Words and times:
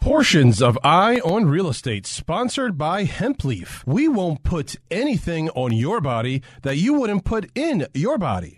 Portions 0.00 0.62
of 0.62 0.78
Eye 0.84 1.20
on 1.24 1.46
Real 1.46 1.68
Estate, 1.68 2.06
sponsored 2.06 2.78
by 2.78 3.04
Hempleaf. 3.04 3.84
We 3.84 4.08
won't 4.08 4.42
put 4.42 4.76
anything 4.90 5.50
on 5.50 5.72
your 5.72 6.00
body 6.00 6.42
that 6.62 6.76
you 6.76 6.94
wouldn't 6.94 7.24
put 7.24 7.50
in 7.54 7.86
your 7.94 8.16
body. 8.16 8.57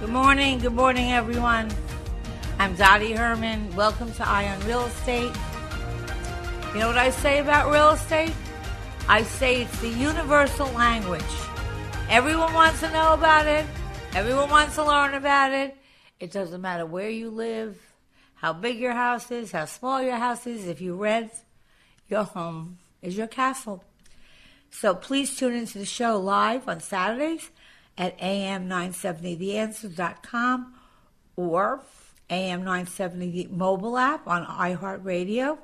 Good 0.00 0.10
morning, 0.10 0.60
good 0.60 0.74
morning, 0.74 1.10
everyone. 1.10 1.72
I'm 2.60 2.76
Dottie 2.76 3.14
Herman. 3.14 3.74
Welcome 3.74 4.12
to 4.12 4.28
Eye 4.28 4.46
on 4.46 4.64
Real 4.64 4.84
Estate. 4.84 5.32
You 6.72 6.78
know 6.78 6.86
what 6.86 6.96
I 6.96 7.10
say 7.10 7.40
about 7.40 7.72
real 7.72 7.90
estate? 7.90 8.32
I 9.08 9.24
say 9.24 9.62
it's 9.62 9.80
the 9.80 9.88
universal 9.88 10.68
language. 10.68 11.20
Everyone 12.08 12.54
wants 12.54 12.78
to 12.78 12.92
know 12.92 13.12
about 13.12 13.48
it, 13.48 13.66
everyone 14.14 14.48
wants 14.48 14.76
to 14.76 14.84
learn 14.84 15.14
about 15.14 15.52
it. 15.52 15.76
It 16.20 16.30
doesn't 16.30 16.60
matter 16.60 16.86
where 16.86 17.10
you 17.10 17.30
live, 17.30 17.76
how 18.36 18.52
big 18.52 18.78
your 18.78 18.92
house 18.92 19.32
is, 19.32 19.50
how 19.50 19.64
small 19.64 20.00
your 20.00 20.18
house 20.18 20.46
is, 20.46 20.68
if 20.68 20.80
you 20.80 20.94
rent, 20.94 21.32
your 22.08 22.22
home 22.22 22.78
is 23.02 23.16
your 23.16 23.26
castle. 23.26 23.82
So 24.70 24.94
please 24.94 25.36
tune 25.36 25.54
into 25.54 25.78
the 25.78 25.84
show 25.84 26.20
live 26.20 26.68
on 26.68 26.78
Saturdays 26.78 27.50
at 27.98 28.18
am970theanswers.com 28.18 30.74
or 31.36 31.82
AM970 32.30 33.50
mobile 33.50 33.98
app 33.98 34.26
on 34.26 34.46
iHeartRadio. 34.46 35.58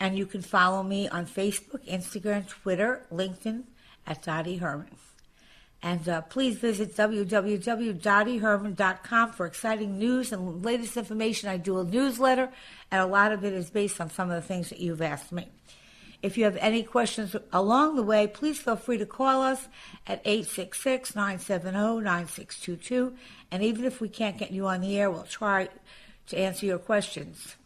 And 0.00 0.16
you 0.16 0.24
can 0.26 0.40
follow 0.42 0.82
me 0.82 1.08
on 1.08 1.26
Facebook, 1.26 1.86
Instagram, 1.88 2.48
Twitter, 2.48 3.06
LinkedIn 3.12 3.62
at 4.06 4.22
Dottie 4.22 4.56
Herman. 4.58 4.96
And 5.82 6.08
uh, 6.08 6.20
please 6.22 6.56
visit 6.56 6.96
www.dottieherman.com 6.96 9.32
for 9.32 9.44
exciting 9.44 9.98
news 9.98 10.32
and 10.32 10.64
latest 10.64 10.96
information. 10.96 11.50
I 11.50 11.58
do 11.58 11.78
a 11.78 11.84
newsletter, 11.84 12.48
and 12.90 13.02
a 13.02 13.06
lot 13.06 13.32
of 13.32 13.44
it 13.44 13.52
is 13.52 13.68
based 13.68 14.00
on 14.00 14.08
some 14.08 14.30
of 14.30 14.40
the 14.40 14.48
things 14.48 14.70
that 14.70 14.80
you've 14.80 15.02
asked 15.02 15.30
me. 15.30 15.46
If 16.24 16.38
you 16.38 16.44
have 16.44 16.56
any 16.56 16.82
questions 16.82 17.36
along 17.52 17.96
the 17.96 18.02
way, 18.02 18.26
please 18.26 18.58
feel 18.58 18.76
free 18.76 18.96
to 18.96 19.04
call 19.04 19.42
us 19.42 19.68
at 20.06 20.22
866 20.24 21.14
970 21.14 22.02
9622. 22.02 23.14
And 23.50 23.62
even 23.62 23.84
if 23.84 24.00
we 24.00 24.08
can't 24.08 24.38
get 24.38 24.50
you 24.50 24.66
on 24.66 24.80
the 24.80 24.98
air, 24.98 25.10
we'll 25.10 25.24
try 25.24 25.68
to 26.28 26.38
answer 26.38 26.64
your 26.64 26.78
questions. 26.78 27.56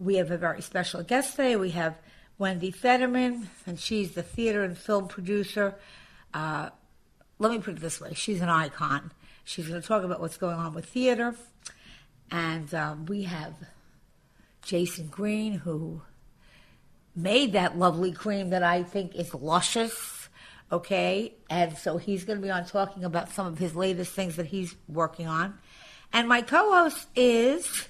We 0.00 0.16
have 0.16 0.32
a 0.32 0.36
very 0.36 0.62
special 0.62 1.04
guest 1.04 1.36
today. 1.36 1.54
We 1.54 1.70
have 1.70 1.94
Wendy 2.38 2.72
Federman, 2.72 3.48
and 3.68 3.78
she's 3.78 4.14
the 4.14 4.24
theater 4.24 4.64
and 4.64 4.76
film 4.76 5.06
producer. 5.06 5.76
Uh, 6.34 6.70
let 7.38 7.52
me 7.52 7.60
put 7.60 7.76
it 7.76 7.80
this 7.80 8.00
way 8.00 8.14
she's 8.14 8.40
an 8.40 8.48
icon. 8.48 9.12
She's 9.44 9.68
going 9.68 9.80
to 9.80 9.86
talk 9.86 10.02
about 10.02 10.20
what's 10.20 10.38
going 10.38 10.56
on 10.56 10.74
with 10.74 10.86
theater. 10.86 11.36
And 12.32 12.74
um, 12.74 13.06
we 13.06 13.22
have 13.22 13.54
Jason 14.64 15.06
Green, 15.06 15.52
who 15.52 16.02
made 17.14 17.52
that 17.52 17.78
lovely 17.78 18.12
cream 18.12 18.50
that 18.50 18.62
I 18.62 18.82
think 18.82 19.14
is 19.14 19.34
luscious. 19.34 20.28
Okay. 20.70 21.34
And 21.50 21.76
so 21.76 21.98
he's 21.98 22.24
going 22.24 22.38
to 22.38 22.42
be 22.42 22.50
on 22.50 22.64
talking 22.64 23.04
about 23.04 23.30
some 23.30 23.46
of 23.46 23.58
his 23.58 23.74
latest 23.74 24.12
things 24.12 24.36
that 24.36 24.46
he's 24.46 24.74
working 24.88 25.26
on. 25.26 25.58
And 26.12 26.28
my 26.28 26.42
co 26.42 26.72
host 26.72 27.06
is 27.14 27.88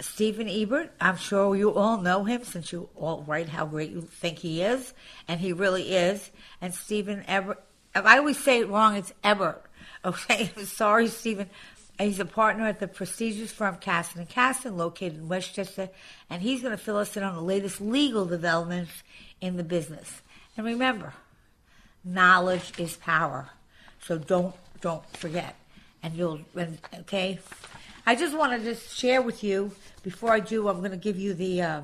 Stephen 0.00 0.48
Ebert. 0.48 0.92
I'm 1.00 1.16
sure 1.16 1.56
you 1.56 1.74
all 1.74 2.00
know 2.00 2.24
him 2.24 2.44
since 2.44 2.72
you 2.72 2.88
all 2.94 3.24
write 3.26 3.48
how 3.48 3.66
great 3.66 3.90
you 3.90 4.02
think 4.02 4.38
he 4.38 4.62
is. 4.62 4.94
And 5.26 5.40
he 5.40 5.52
really 5.52 5.94
is. 5.94 6.30
And 6.60 6.74
Stephen 6.74 7.24
Ebert, 7.26 7.62
I 7.94 8.18
always 8.18 8.38
say 8.38 8.60
it 8.60 8.68
wrong, 8.68 8.96
it's 8.96 9.12
Ebert. 9.22 9.62
Okay. 10.04 10.52
I'm 10.56 10.66
sorry, 10.66 11.08
Stephen. 11.08 11.50
He's 11.98 12.20
a 12.20 12.26
partner 12.26 12.66
at 12.66 12.78
the 12.78 12.88
prestigious 12.88 13.52
firm 13.52 13.76
Caston 13.76 14.20
and 14.20 14.28
Caston, 14.28 14.76
located 14.76 15.14
in 15.14 15.28
Westchester, 15.28 15.88
and 16.28 16.42
he's 16.42 16.60
going 16.60 16.76
to 16.76 16.82
fill 16.82 16.98
us 16.98 17.16
in 17.16 17.22
on 17.22 17.34
the 17.34 17.40
latest 17.40 17.80
legal 17.80 18.26
developments 18.26 18.92
in 19.40 19.56
the 19.56 19.64
business. 19.64 20.20
And 20.56 20.66
remember, 20.66 21.14
knowledge 22.04 22.72
is 22.78 22.96
power, 22.96 23.48
so 24.00 24.18
don't 24.18 24.54
don't 24.82 25.04
forget. 25.16 25.56
And 26.02 26.14
you'll 26.14 26.40
okay. 27.00 27.38
I 28.06 28.14
just 28.14 28.36
want 28.36 28.52
to 28.52 28.62
just 28.62 28.96
share 28.96 29.22
with 29.22 29.42
you 29.42 29.72
before 30.02 30.32
I 30.32 30.40
do. 30.40 30.68
I'm 30.68 30.78
going 30.78 30.90
to 30.90 30.96
give 30.98 31.18
you 31.18 31.32
the 31.34 31.62
uh, 31.62 31.80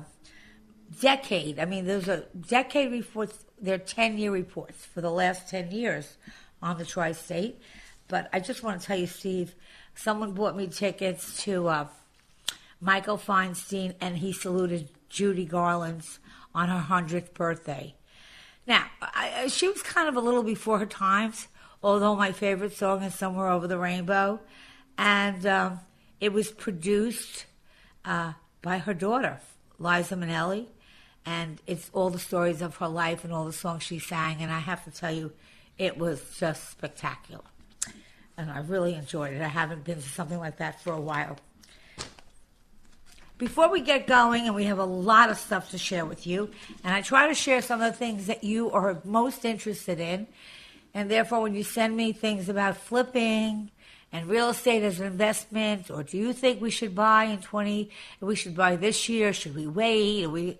decade. 1.01 1.59
I 1.59 1.65
mean, 1.65 1.85
there's 1.85 2.07
a 2.07 2.25
decade 2.47 2.91
reports. 2.91 3.45
There 3.59 3.75
are 3.75 3.79
ten 3.79 4.19
year 4.19 4.31
reports 4.31 4.85
for 4.85 5.01
the 5.01 5.11
last 5.11 5.49
ten 5.49 5.71
years 5.71 6.17
on 6.61 6.77
the 6.77 6.85
tri-state. 6.85 7.59
But 8.07 8.29
I 8.31 8.39
just 8.39 8.63
want 8.63 8.79
to 8.79 8.85
tell 8.85 8.97
you, 8.97 9.07
Steve 9.07 9.55
someone 9.95 10.33
bought 10.33 10.55
me 10.55 10.67
tickets 10.67 11.43
to 11.43 11.67
uh, 11.67 11.87
Michael 12.79 13.17
Feinstein, 13.17 13.95
and 14.01 14.17
he 14.17 14.33
saluted 14.33 14.89
Judy 15.09 15.45
Garland's 15.45 16.19
on 16.53 16.69
her 16.69 16.79
hundredth 16.79 17.33
birthday. 17.33 17.95
Now, 18.65 18.85
I, 19.01 19.47
she 19.47 19.67
was 19.67 19.81
kind 19.81 20.07
of 20.07 20.15
a 20.15 20.19
little 20.19 20.43
before 20.43 20.79
her 20.79 20.85
times, 20.85 21.47
although 21.81 22.15
my 22.15 22.31
favorite 22.31 22.75
song 22.75 23.03
is 23.03 23.15
"Somewhere 23.15 23.49
Over 23.49 23.67
the 23.67 23.77
Rainbow," 23.77 24.39
and 24.97 25.45
um, 25.45 25.79
it 26.19 26.33
was 26.33 26.51
produced 26.51 27.45
uh, 28.05 28.33
by 28.61 28.77
her 28.79 28.93
daughter, 28.93 29.39
Liza 29.79 30.15
Minnelli, 30.15 30.67
and 31.25 31.61
it's 31.67 31.89
all 31.93 32.09
the 32.09 32.19
stories 32.19 32.61
of 32.61 32.77
her 32.77 32.87
life 32.87 33.23
and 33.23 33.33
all 33.33 33.45
the 33.45 33.53
songs 33.53 33.83
she 33.83 33.99
sang. 33.99 34.37
And 34.41 34.51
I 34.51 34.59
have 34.59 34.83
to 34.85 34.91
tell 34.91 35.11
you, 35.11 35.31
it 35.77 35.97
was 35.97 36.21
just 36.37 36.71
spectacular 36.71 37.43
and 38.37 38.49
I 38.49 38.59
really 38.59 38.95
enjoyed 38.95 39.33
it. 39.33 39.41
I 39.41 39.47
haven't 39.47 39.83
been 39.83 39.95
to 39.95 40.09
something 40.09 40.39
like 40.39 40.57
that 40.57 40.81
for 40.81 40.93
a 40.93 41.01
while. 41.01 41.37
Before 43.37 43.69
we 43.69 43.81
get 43.81 44.07
going, 44.07 44.45
and 44.45 44.55
we 44.55 44.65
have 44.65 44.79
a 44.79 44.85
lot 44.85 45.29
of 45.29 45.37
stuff 45.37 45.71
to 45.71 45.77
share 45.77 46.05
with 46.05 46.25
you, 46.25 46.49
and 46.83 46.93
I 46.93 47.01
try 47.01 47.27
to 47.27 47.33
share 47.33 47.61
some 47.61 47.81
of 47.81 47.91
the 47.91 47.97
things 47.97 48.27
that 48.27 48.43
you 48.43 48.71
are 48.71 49.01
most 49.03 49.43
interested 49.43 49.99
in, 49.99 50.27
and 50.93 51.09
therefore, 51.09 51.41
when 51.41 51.55
you 51.55 51.63
send 51.63 51.97
me 51.97 52.13
things 52.13 52.47
about 52.47 52.77
flipping 52.77 53.71
and 54.11 54.29
real 54.29 54.49
estate 54.49 54.83
as 54.83 54.99
an 54.99 55.07
investment, 55.07 55.89
or 55.89 56.03
do 56.03 56.17
you 56.17 56.31
think 56.31 56.61
we 56.61 56.69
should 56.69 56.93
buy 56.93 57.25
in 57.25 57.39
20, 57.39 57.89
we 58.21 58.35
should 58.35 58.55
buy 58.55 58.75
this 58.75 59.09
year, 59.09 59.33
should 59.33 59.55
we 59.55 59.67
wait? 59.67 60.27
We, 60.27 60.59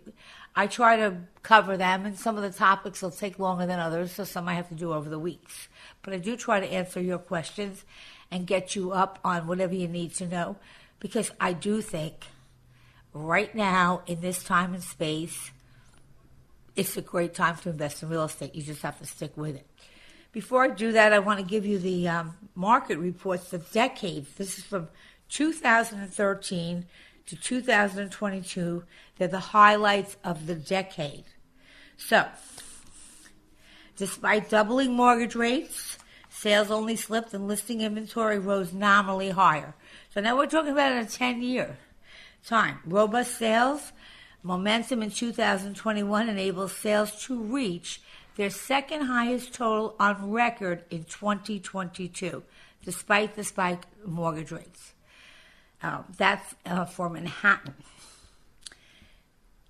I 0.55 0.67
try 0.67 0.97
to 0.97 1.17
cover 1.43 1.77
them, 1.77 2.05
and 2.05 2.17
some 2.17 2.35
of 2.35 2.41
the 2.41 2.57
topics 2.57 3.01
will 3.01 3.11
take 3.11 3.37
longer 3.37 3.67
than 3.67 3.79
others, 3.79 4.11
so 4.13 4.23
some 4.23 4.47
I 4.47 4.55
have 4.55 4.69
to 4.69 4.75
do 4.75 4.91
over 4.91 5.09
the 5.09 5.19
weeks 5.19 5.69
but 6.03 6.13
I 6.13 6.17
do 6.17 6.37
try 6.37 6.59
to 6.59 6.71
answer 6.71 7.01
your 7.01 7.17
questions 7.17 7.83
and 8.29 8.45
get 8.45 8.75
you 8.75 8.91
up 8.91 9.19
on 9.23 9.47
whatever 9.47 9.73
you 9.73 9.87
need 9.87 10.13
to 10.15 10.27
know 10.27 10.57
because 10.99 11.31
I 11.39 11.53
do 11.53 11.81
think 11.81 12.27
right 13.13 13.53
now 13.53 14.01
in 14.05 14.21
this 14.21 14.43
time 14.43 14.73
and 14.73 14.83
space, 14.83 15.51
it's 16.75 16.97
a 16.97 17.01
great 17.01 17.33
time 17.33 17.57
to 17.57 17.69
invest 17.69 18.03
in 18.03 18.09
real 18.09 18.23
estate. 18.23 18.55
You 18.55 18.63
just 18.63 18.81
have 18.81 18.99
to 18.99 19.05
stick 19.05 19.35
with 19.35 19.55
it. 19.55 19.67
Before 20.31 20.63
I 20.63 20.69
do 20.69 20.91
that, 20.93 21.13
I 21.13 21.19
want 21.19 21.39
to 21.39 21.45
give 21.45 21.65
you 21.65 21.77
the 21.77 22.07
um, 22.07 22.35
market 22.55 22.97
reports 22.97 23.53
of 23.53 23.71
decades. 23.71 24.33
This 24.35 24.57
is 24.57 24.63
from 24.63 24.87
2013 25.29 26.85
to 27.27 27.35
2022. 27.35 28.83
They're 29.17 29.27
the 29.27 29.39
highlights 29.39 30.17
of 30.23 30.47
the 30.47 30.55
decade. 30.55 31.25
So, 31.97 32.25
Despite 33.95 34.49
doubling 34.49 34.93
mortgage 34.93 35.35
rates, 35.35 35.97
sales 36.29 36.71
only 36.71 36.95
slipped 36.95 37.33
and 37.33 37.47
listing 37.47 37.81
inventory 37.81 38.39
rose 38.39 38.73
nominally 38.73 39.29
higher. 39.29 39.75
So 40.13 40.21
now 40.21 40.35
we're 40.35 40.47
talking 40.47 40.71
about 40.71 41.03
a 41.03 41.05
10 41.05 41.41
year. 41.41 41.77
time. 42.45 42.79
Robust 42.85 43.37
sales 43.37 43.93
momentum 44.41 45.01
in 45.01 45.09
2021 45.09 46.27
enables 46.27 46.75
sales 46.75 47.23
to 47.23 47.41
reach 47.41 48.01
their 48.35 48.49
second 48.49 49.01
highest 49.01 49.53
total 49.53 49.95
on 49.99 50.31
record 50.31 50.83
in 50.89 51.03
2022, 51.05 52.43
despite 52.83 53.35
the 53.35 53.43
spike 53.43 53.83
in 54.03 54.11
mortgage 54.11 54.51
rates. 54.51 54.93
Uh, 55.81 56.01
that's 56.17 56.55
uh, 56.65 56.85
for 56.85 57.09
Manhattan. 57.09 57.75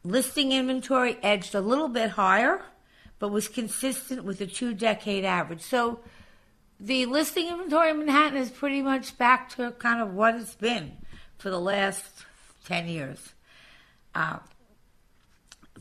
Listing 0.04 0.52
inventory 0.52 1.18
edged 1.22 1.56
a 1.56 1.62
little 1.62 1.90
bit 1.90 2.12
higher, 2.12 2.62
but 3.24 3.32
was 3.32 3.48
consistent 3.48 4.26
with 4.26 4.40
the 4.40 4.46
two 4.46 4.74
decade 4.74 5.24
average. 5.24 5.62
So 5.62 6.02
the 6.78 7.06
listing 7.06 7.48
inventory 7.48 7.92
in 7.92 8.00
Manhattan 8.00 8.38
is 8.38 8.50
pretty 8.50 8.82
much 8.82 9.18
back 9.18 9.48
to 9.56 9.72
kind 9.72 10.02
of 10.02 10.14
what 10.14 10.36
it's 10.36 10.56
been 10.56 10.98
for 11.38 11.50
the 11.50 11.58
last 11.58 12.04
10 12.66 12.90
years. 12.90 13.32
Uh, 14.14 14.40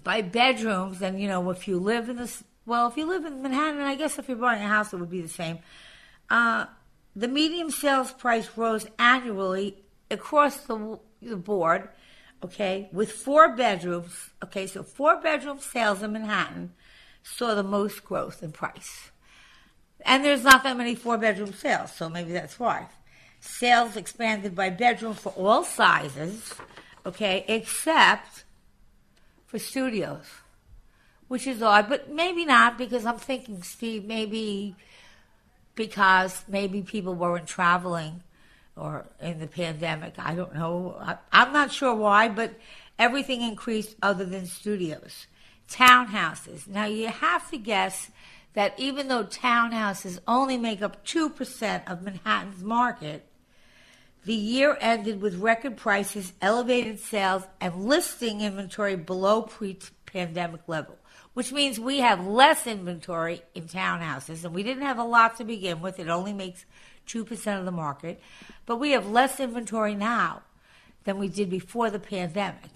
by 0.05 0.23
bedrooms, 0.23 1.03
and 1.03 1.21
you 1.21 1.27
know, 1.27 1.50
if 1.50 1.67
you 1.67 1.81
live 1.81 2.09
in 2.09 2.15
this, 2.15 2.44
well, 2.65 2.87
if 2.87 2.97
you 2.97 3.06
live 3.06 3.25
in 3.25 3.43
Manhattan, 3.43 3.81
I 3.81 3.97
guess 3.97 4.21
if 4.21 4.29
you're 4.29 4.37
buying 4.37 4.62
a 4.62 4.69
house, 4.69 4.93
it 4.93 4.99
would 4.99 5.11
be 5.11 5.23
the 5.23 5.29
same. 5.29 5.59
Uh, 6.31 6.67
the 7.17 7.27
median 7.27 7.73
sales 7.73 8.12
price 8.12 8.49
rose 8.55 8.87
annually 9.00 9.83
across 10.12 10.59
the, 10.59 11.00
the 11.21 11.37
board, 11.37 11.89
okay, 12.44 12.89
with 12.93 13.11
four 13.11 13.56
bedrooms. 13.56 14.31
Okay, 14.44 14.69
so 14.69 14.85
four 14.85 15.21
bedroom 15.21 15.59
sales 15.59 16.05
in 16.05 16.12
Manhattan 16.12 16.75
saw 17.22 17.54
the 17.54 17.62
most 17.62 18.04
growth 18.04 18.42
in 18.42 18.52
price. 18.52 19.10
And 20.04 20.24
there's 20.24 20.44
not 20.44 20.62
that 20.64 20.76
many 20.76 20.94
four 20.94 21.16
bedroom 21.19 21.52
sales, 21.52 21.92
so 21.92 22.08
maybe 22.08 22.32
that's 22.32 22.58
why. 22.58 22.88
Sales 23.40 23.96
expanded 23.96 24.54
by 24.54 24.70
bedroom 24.70 25.14
for 25.14 25.30
all 25.30 25.64
sizes, 25.64 26.54
okay, 27.06 27.44
except 27.48 28.44
for 29.46 29.58
studios, 29.58 30.26
which 31.28 31.46
is 31.46 31.62
odd, 31.62 31.88
but 31.88 32.10
maybe 32.10 32.44
not 32.44 32.78
because 32.78 33.04
I'm 33.04 33.19
thinking, 33.19 33.62
Steve, 33.62 34.04
maybe 34.04 34.74
because 35.74 36.44
maybe 36.48 36.82
people 36.82 37.14
weren't 37.14 37.46
traveling 37.46 38.22
or 38.76 39.06
in 39.20 39.38
the 39.38 39.46
pandemic. 39.46 40.14
I 40.19 40.34
don't 40.34 40.54
know. 40.54 40.96
I, 41.00 41.16
I'm 41.32 41.52
not 41.52 41.72
sure 41.72 41.94
why, 41.94 42.28
but 42.28 42.54
everything 42.98 43.42
increased 43.42 43.96
other 44.02 44.24
than 44.24 44.46
studios. 44.46 45.26
Townhouses. 45.72 46.69
Now 46.69 46.84
you 46.84 47.08
have 47.08 47.50
to 47.50 47.56
guess 47.56 48.10
that 48.52 48.78
even 48.78 49.08
though 49.08 49.24
townhouses 49.24 50.19
only 50.28 50.58
make 50.58 50.82
up 50.82 51.04
2% 51.06 51.90
of 51.90 52.02
Manhattan's 52.02 52.62
market, 52.62 53.26
the 54.24 54.34
year 54.34 54.76
ended 54.80 55.20
with 55.20 55.40
record 55.40 55.76
prices, 55.76 56.32
elevated 56.40 57.00
sales, 57.00 57.44
and 57.60 57.86
listing 57.86 58.42
inventory 58.42 58.96
below 58.96 59.42
pre 59.42 59.78
pandemic 60.06 60.60
level, 60.69 60.98
which 61.32 61.52
means 61.52 61.80
we 61.80 61.98
have 61.98 62.26
less 62.26 62.66
inventory 62.66 63.42
in 63.54 63.64
townhouses, 63.64 64.44
and 64.44 64.54
we 64.54 64.62
didn't 64.62 64.84
have 64.84 64.98
a 64.98 65.04
lot 65.04 65.38
to 65.38 65.44
begin 65.44 65.80
with. 65.80 65.98
It 65.98 66.08
only 66.08 66.34
makes 66.34 66.66
2% 67.08 67.58
of 67.58 67.64
the 67.64 67.72
market, 67.72 68.20
but 68.66 68.76
we 68.76 68.90
have 68.90 69.08
less 69.08 69.40
inventory 69.40 69.94
now 69.94 70.42
than 71.04 71.19
we 71.19 71.28
did 71.28 71.50
before 71.50 71.90
the 71.90 71.98
pandemic. 71.98 72.70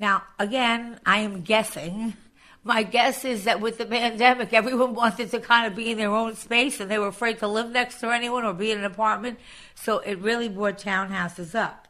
Now, 0.00 0.22
again, 0.38 0.98
I 1.04 1.18
am 1.18 1.42
guessing 1.42 2.14
my 2.62 2.82
guess 2.82 3.24
is 3.24 3.44
that 3.44 3.60
with 3.60 3.78
the 3.78 3.86
pandemic, 3.86 4.52
everyone 4.52 4.94
wanted 4.94 5.30
to 5.30 5.40
kind 5.40 5.66
of 5.66 5.74
be 5.74 5.90
in 5.90 5.98
their 5.98 6.10
own 6.10 6.34
space 6.36 6.78
and 6.80 6.90
they 6.90 6.98
were 6.98 7.08
afraid 7.08 7.38
to 7.38 7.48
live 7.48 7.70
next 7.70 8.00
to 8.00 8.10
anyone 8.10 8.44
or 8.44 8.52
be 8.52 8.70
in 8.70 8.78
an 8.78 8.84
apartment. 8.84 9.38
So 9.74 9.98
it 10.00 10.18
really 10.18 10.48
brought 10.48 10.78
townhouses 10.78 11.54
up. 11.54 11.88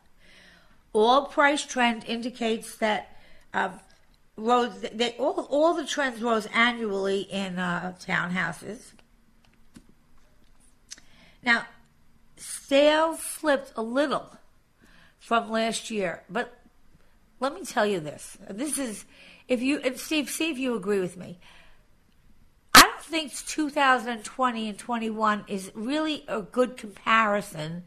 All 0.93 1.27
price 1.27 1.65
trend 1.65 2.05
indicates 2.05 2.77
that 2.77 3.17
um, 3.53 3.81
rose, 4.37 4.81
they, 4.81 5.13
all, 5.19 5.47
all 5.51 5.75
the 5.75 5.87
trends 5.87 6.23
rose 6.23 6.47
annually 6.55 7.23
in 7.23 7.59
uh, 7.59 7.95
townhouses. 8.01 8.93
Now, 11.43 11.67
sales 12.37 13.21
slipped 13.21 13.73
a 13.77 13.83
little 13.83 14.37
from 15.19 15.51
last 15.51 15.91
year, 15.91 16.23
but 16.29 16.60
let 17.41 17.55
me 17.55 17.65
tell 17.65 17.87
you 17.87 18.01
this. 18.01 18.39
This 18.49 18.79
is 18.79 19.05
if 19.49 19.61
you 19.63 19.81
Steve, 19.97 20.31
see 20.31 20.51
if 20.51 20.59
you 20.59 20.77
agree 20.77 21.01
with 21.01 21.17
me. 21.17 21.39
I 22.75 22.83
don't 22.83 23.01
think 23.01 23.35
2020 23.35 24.69
and 24.69 24.79
21 24.79 25.45
is 25.49 25.73
really 25.75 26.25
a 26.29 26.43
good 26.43 26.77
comparison 26.77 27.85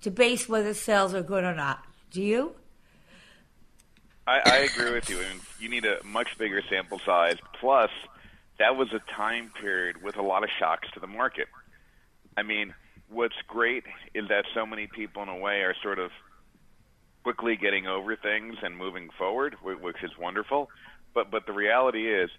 to 0.00 0.10
base 0.10 0.48
whether 0.48 0.72
sales 0.72 1.12
are 1.14 1.22
good 1.22 1.44
or 1.44 1.54
not. 1.54 1.84
Do 2.10 2.22
you? 2.22 2.54
I, 4.26 4.40
I 4.44 4.56
agree 4.58 4.92
with 4.92 5.10
you. 5.10 5.18
I 5.18 5.22
mean, 5.22 5.40
you 5.60 5.68
need 5.68 5.84
a 5.84 5.98
much 6.04 6.38
bigger 6.38 6.62
sample 6.70 6.98
size. 7.00 7.36
Plus, 7.60 7.90
that 8.58 8.76
was 8.76 8.92
a 8.92 9.00
time 9.12 9.50
period 9.60 10.02
with 10.02 10.16
a 10.16 10.22
lot 10.22 10.44
of 10.44 10.50
shocks 10.58 10.88
to 10.94 11.00
the 11.00 11.06
market. 11.06 11.48
I 12.36 12.42
mean, 12.42 12.74
what's 13.08 13.34
great 13.46 13.84
is 14.14 14.28
that 14.28 14.46
so 14.54 14.64
many 14.64 14.86
people, 14.86 15.22
in 15.22 15.28
a 15.28 15.36
way, 15.36 15.62
are 15.62 15.74
sort 15.82 15.98
of 15.98 16.10
quickly 17.24 17.56
getting 17.56 17.86
over 17.86 18.14
things 18.14 18.56
and 18.62 18.76
moving 18.76 19.08
forward, 19.18 19.56
which 19.62 20.02
is 20.04 20.12
wonderful. 20.18 20.70
But 21.14 21.30
but 21.30 21.46
the 21.46 21.52
reality 21.52 22.12
is 22.12 22.30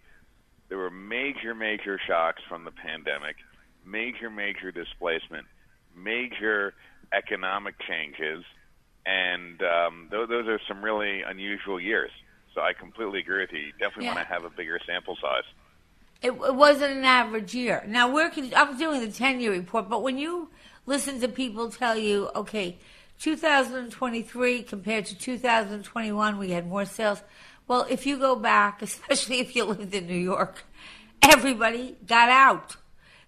there 0.69 0.77
were 0.77 0.91
major 0.91 1.53
major 1.53 1.99
shocks 2.07 2.41
from 2.47 2.63
the 2.63 2.71
pandemic, 2.71 3.35
major 3.85 4.29
major 4.29 4.71
displacement, 4.71 5.47
major 5.95 6.73
economic 7.11 7.75
changes, 7.79 8.43
and 9.05 9.61
um, 9.63 10.07
those, 10.11 10.29
those 10.29 10.47
are 10.47 10.59
some 10.67 10.83
really 10.83 11.21
unusual 11.21 11.79
years. 11.79 12.11
So 12.53 12.61
I 12.61 12.73
completely 12.73 13.19
agree 13.19 13.41
with 13.41 13.51
you. 13.51 13.59
You 13.59 13.71
definitely 13.73 14.05
yeah. 14.05 14.15
want 14.15 14.27
to 14.27 14.33
have 14.33 14.45
a 14.45 14.49
bigger 14.49 14.79
sample 14.85 15.17
size. 15.21 15.43
It, 16.21 16.31
it 16.31 16.55
wasn't 16.55 16.97
an 16.97 17.03
average 17.03 17.53
year. 17.53 17.83
Now 17.87 18.11
we're 18.11 18.31
I'm 18.55 18.77
doing 18.77 19.01
the 19.01 19.11
10 19.11 19.41
year 19.41 19.51
report, 19.51 19.89
but 19.89 20.01
when 20.01 20.17
you 20.17 20.49
listen 20.85 21.19
to 21.21 21.27
people 21.27 21.69
tell 21.69 21.97
you, 21.97 22.29
okay, 22.35 22.77
2023 23.19 24.63
compared 24.63 25.05
to 25.05 25.17
2021, 25.17 26.37
we 26.37 26.51
had 26.51 26.67
more 26.67 26.85
sales. 26.85 27.21
Well, 27.67 27.85
if 27.89 28.05
you 28.05 28.17
go 28.17 28.35
back, 28.35 28.81
especially 28.81 29.39
if 29.39 29.55
you 29.55 29.65
lived 29.65 29.93
in 29.93 30.07
New 30.07 30.13
York, 30.13 30.63
everybody 31.21 31.95
got 32.05 32.29
out. 32.29 32.75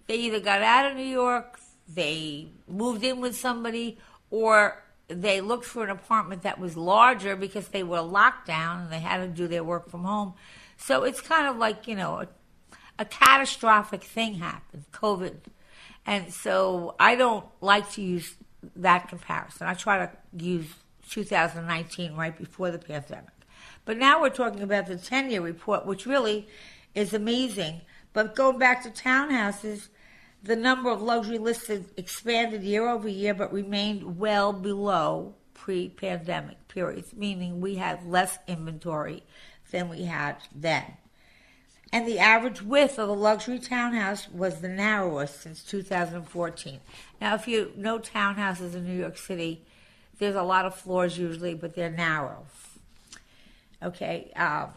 They 0.06 0.16
either 0.16 0.40
got 0.40 0.62
out 0.62 0.90
of 0.90 0.96
New 0.96 1.04
York, 1.04 1.58
they 1.86 2.48
moved 2.66 3.04
in 3.04 3.20
with 3.20 3.36
somebody, 3.36 3.98
or 4.30 4.82
they 5.08 5.40
looked 5.40 5.64
for 5.64 5.84
an 5.84 5.90
apartment 5.90 6.42
that 6.42 6.58
was 6.58 6.76
larger 6.76 7.34
because 7.34 7.68
they 7.68 7.82
were 7.82 8.00
locked 8.00 8.46
down 8.46 8.82
and 8.82 8.92
they 8.92 9.00
had 9.00 9.18
to 9.18 9.28
do 9.28 9.48
their 9.48 9.64
work 9.64 9.90
from 9.90 10.04
home. 10.04 10.34
So 10.76 11.04
it's 11.04 11.20
kind 11.20 11.46
of 11.46 11.56
like, 11.56 11.88
you 11.88 11.96
know, 11.96 12.20
a, 12.20 12.28
a 12.98 13.04
catastrophic 13.04 14.04
thing 14.04 14.34
happened, 14.34 14.84
COVID. 14.92 15.36
And 16.06 16.32
so 16.32 16.94
I 17.00 17.16
don't 17.16 17.44
like 17.60 17.90
to 17.92 18.02
use 18.02 18.34
that 18.76 19.08
comparison. 19.08 19.66
I 19.66 19.74
try 19.74 19.98
to 19.98 20.10
use 20.36 20.66
2019 21.10 22.14
right 22.14 22.36
before 22.36 22.70
the 22.70 22.78
pandemic. 22.78 23.30
But 23.84 23.96
now 23.96 24.20
we're 24.20 24.30
talking 24.30 24.62
about 24.62 24.86
the 24.86 24.96
10 24.96 25.30
year 25.30 25.40
report, 25.40 25.86
which 25.86 26.06
really 26.06 26.46
is 26.94 27.14
amazing. 27.14 27.80
But 28.12 28.34
going 28.34 28.58
back 28.58 28.82
to 28.82 28.90
townhouses, 28.90 29.88
the 30.42 30.56
number 30.56 30.90
of 30.90 31.02
luxury 31.02 31.38
listed 31.38 31.86
expanded 31.96 32.62
year 32.62 32.88
over 32.88 33.08
year, 33.08 33.34
but 33.34 33.52
remained 33.52 34.18
well 34.18 34.52
below 34.52 35.34
pre 35.54 35.88
pandemic 35.88 36.68
periods, 36.68 37.14
meaning 37.14 37.60
we 37.60 37.76
had 37.76 38.06
less 38.06 38.38
inventory 38.46 39.24
than 39.70 39.88
we 39.88 40.04
had 40.04 40.36
then. 40.54 40.84
And 41.92 42.06
the 42.06 42.18
average 42.18 42.60
width 42.60 42.98
of 42.98 43.08
a 43.08 43.12
luxury 43.12 43.58
townhouse 43.58 44.28
was 44.28 44.60
the 44.60 44.68
narrowest 44.68 45.40
since 45.40 45.62
2014. 45.62 46.80
Now, 47.20 47.34
if 47.34 47.48
you 47.48 47.72
know 47.76 47.98
townhouses 47.98 48.74
in 48.74 48.86
New 48.86 48.98
York 48.98 49.16
City, 49.16 49.62
there's 50.18 50.34
a 50.34 50.42
lot 50.42 50.66
of 50.66 50.74
floors 50.74 51.16
usually, 51.16 51.54
but 51.54 51.74
they're 51.74 51.90
narrow. 51.90 52.46
Okay. 53.82 54.30
Um, 54.36 54.70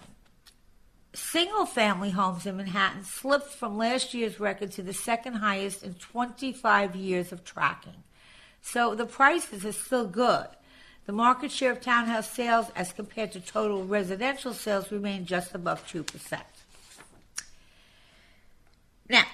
single 1.13 1.65
family 1.65 2.11
homes 2.11 2.45
in 2.45 2.57
Manhattan 2.57 3.03
slipped 3.03 3.49
from 3.49 3.77
last 3.77 4.13
year's 4.13 4.39
record 4.39 4.71
to 4.73 4.83
the 4.83 4.93
second 4.93 5.33
highest 5.33 5.83
in 5.83 5.95
25 5.95 6.95
years 6.95 7.31
of 7.31 7.43
tracking. 7.43 8.03
So 8.61 8.95
the 8.95 9.05
prices 9.05 9.65
are 9.65 9.71
still 9.73 10.07
good. 10.07 10.47
The 11.07 11.11
market 11.11 11.51
share 11.51 11.71
of 11.71 11.81
townhouse 11.81 12.29
sales 12.29 12.67
as 12.75 12.93
compared 12.93 13.31
to 13.33 13.41
total 13.41 13.83
residential 13.83 14.53
sales 14.53 14.91
remained 14.91 15.25
just 15.25 15.53
above 15.55 15.85
2%. 15.87 16.39
Now, 19.11 19.25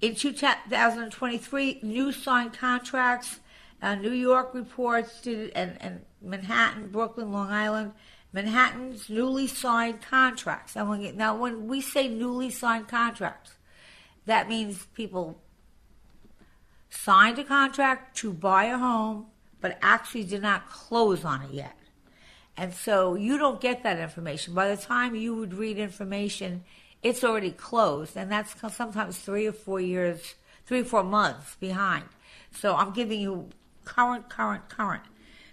in 0.00 0.16
2023, 0.16 1.78
new 1.80 2.10
signed 2.10 2.54
contracts, 2.54 3.38
uh, 3.80 3.94
New 3.94 4.10
York 4.10 4.52
reports, 4.52 5.24
and, 5.24 5.52
and 5.80 6.00
Manhattan, 6.20 6.88
Brooklyn, 6.88 7.30
Long 7.30 7.52
Island, 7.52 7.92
Manhattan's 8.32 9.08
newly 9.08 9.46
signed 9.46 10.02
contracts. 10.02 10.74
Now, 10.74 11.36
when 11.36 11.68
we 11.68 11.80
say 11.80 12.08
newly 12.08 12.50
signed 12.50 12.88
contracts, 12.88 13.52
that 14.26 14.48
means 14.48 14.86
people 14.94 15.40
signed 16.88 17.38
a 17.38 17.44
contract 17.44 18.16
to 18.16 18.32
buy 18.32 18.64
a 18.64 18.76
home 18.76 19.26
but 19.60 19.78
actually 19.82 20.24
did 20.24 20.42
not 20.42 20.68
close 20.68 21.24
on 21.24 21.42
it 21.42 21.52
yet. 21.52 21.76
And 22.56 22.74
so 22.74 23.14
you 23.14 23.38
don't 23.38 23.60
get 23.60 23.84
that 23.84 24.00
information. 24.00 24.52
By 24.52 24.74
the 24.74 24.82
time 24.82 25.14
you 25.14 25.36
would 25.36 25.54
read 25.54 25.78
information, 25.78 26.64
it's 27.02 27.24
already 27.24 27.50
closed, 27.50 28.16
and 28.16 28.30
that's 28.30 28.54
sometimes 28.74 29.18
three 29.18 29.46
or 29.46 29.52
four 29.52 29.80
years, 29.80 30.34
three 30.66 30.80
or 30.80 30.84
four 30.84 31.02
months 31.02 31.56
behind. 31.56 32.04
So 32.52 32.76
I'm 32.76 32.92
giving 32.92 33.20
you 33.20 33.48
current, 33.84 34.28
current, 34.28 34.68
current. 34.68 35.02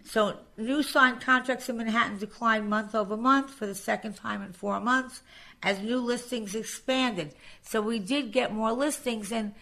So 0.03 0.37
new 0.57 0.83
signed 0.83 1.21
contracts 1.21 1.67
in 1.69 1.77
Manhattan 1.77 2.17
declined 2.17 2.69
month 2.69 2.95
over 2.95 3.17
month 3.17 3.51
for 3.51 3.65
the 3.65 3.75
second 3.75 4.15
time 4.15 4.41
in 4.41 4.53
four 4.53 4.79
months 4.79 5.21
as 5.61 5.79
new 5.79 5.97
listings 5.97 6.55
expanded. 6.55 7.33
So 7.61 7.81
we 7.81 7.99
did 7.99 8.31
get 8.31 8.53
more 8.53 8.71
listings, 8.71 9.31
and 9.31 9.53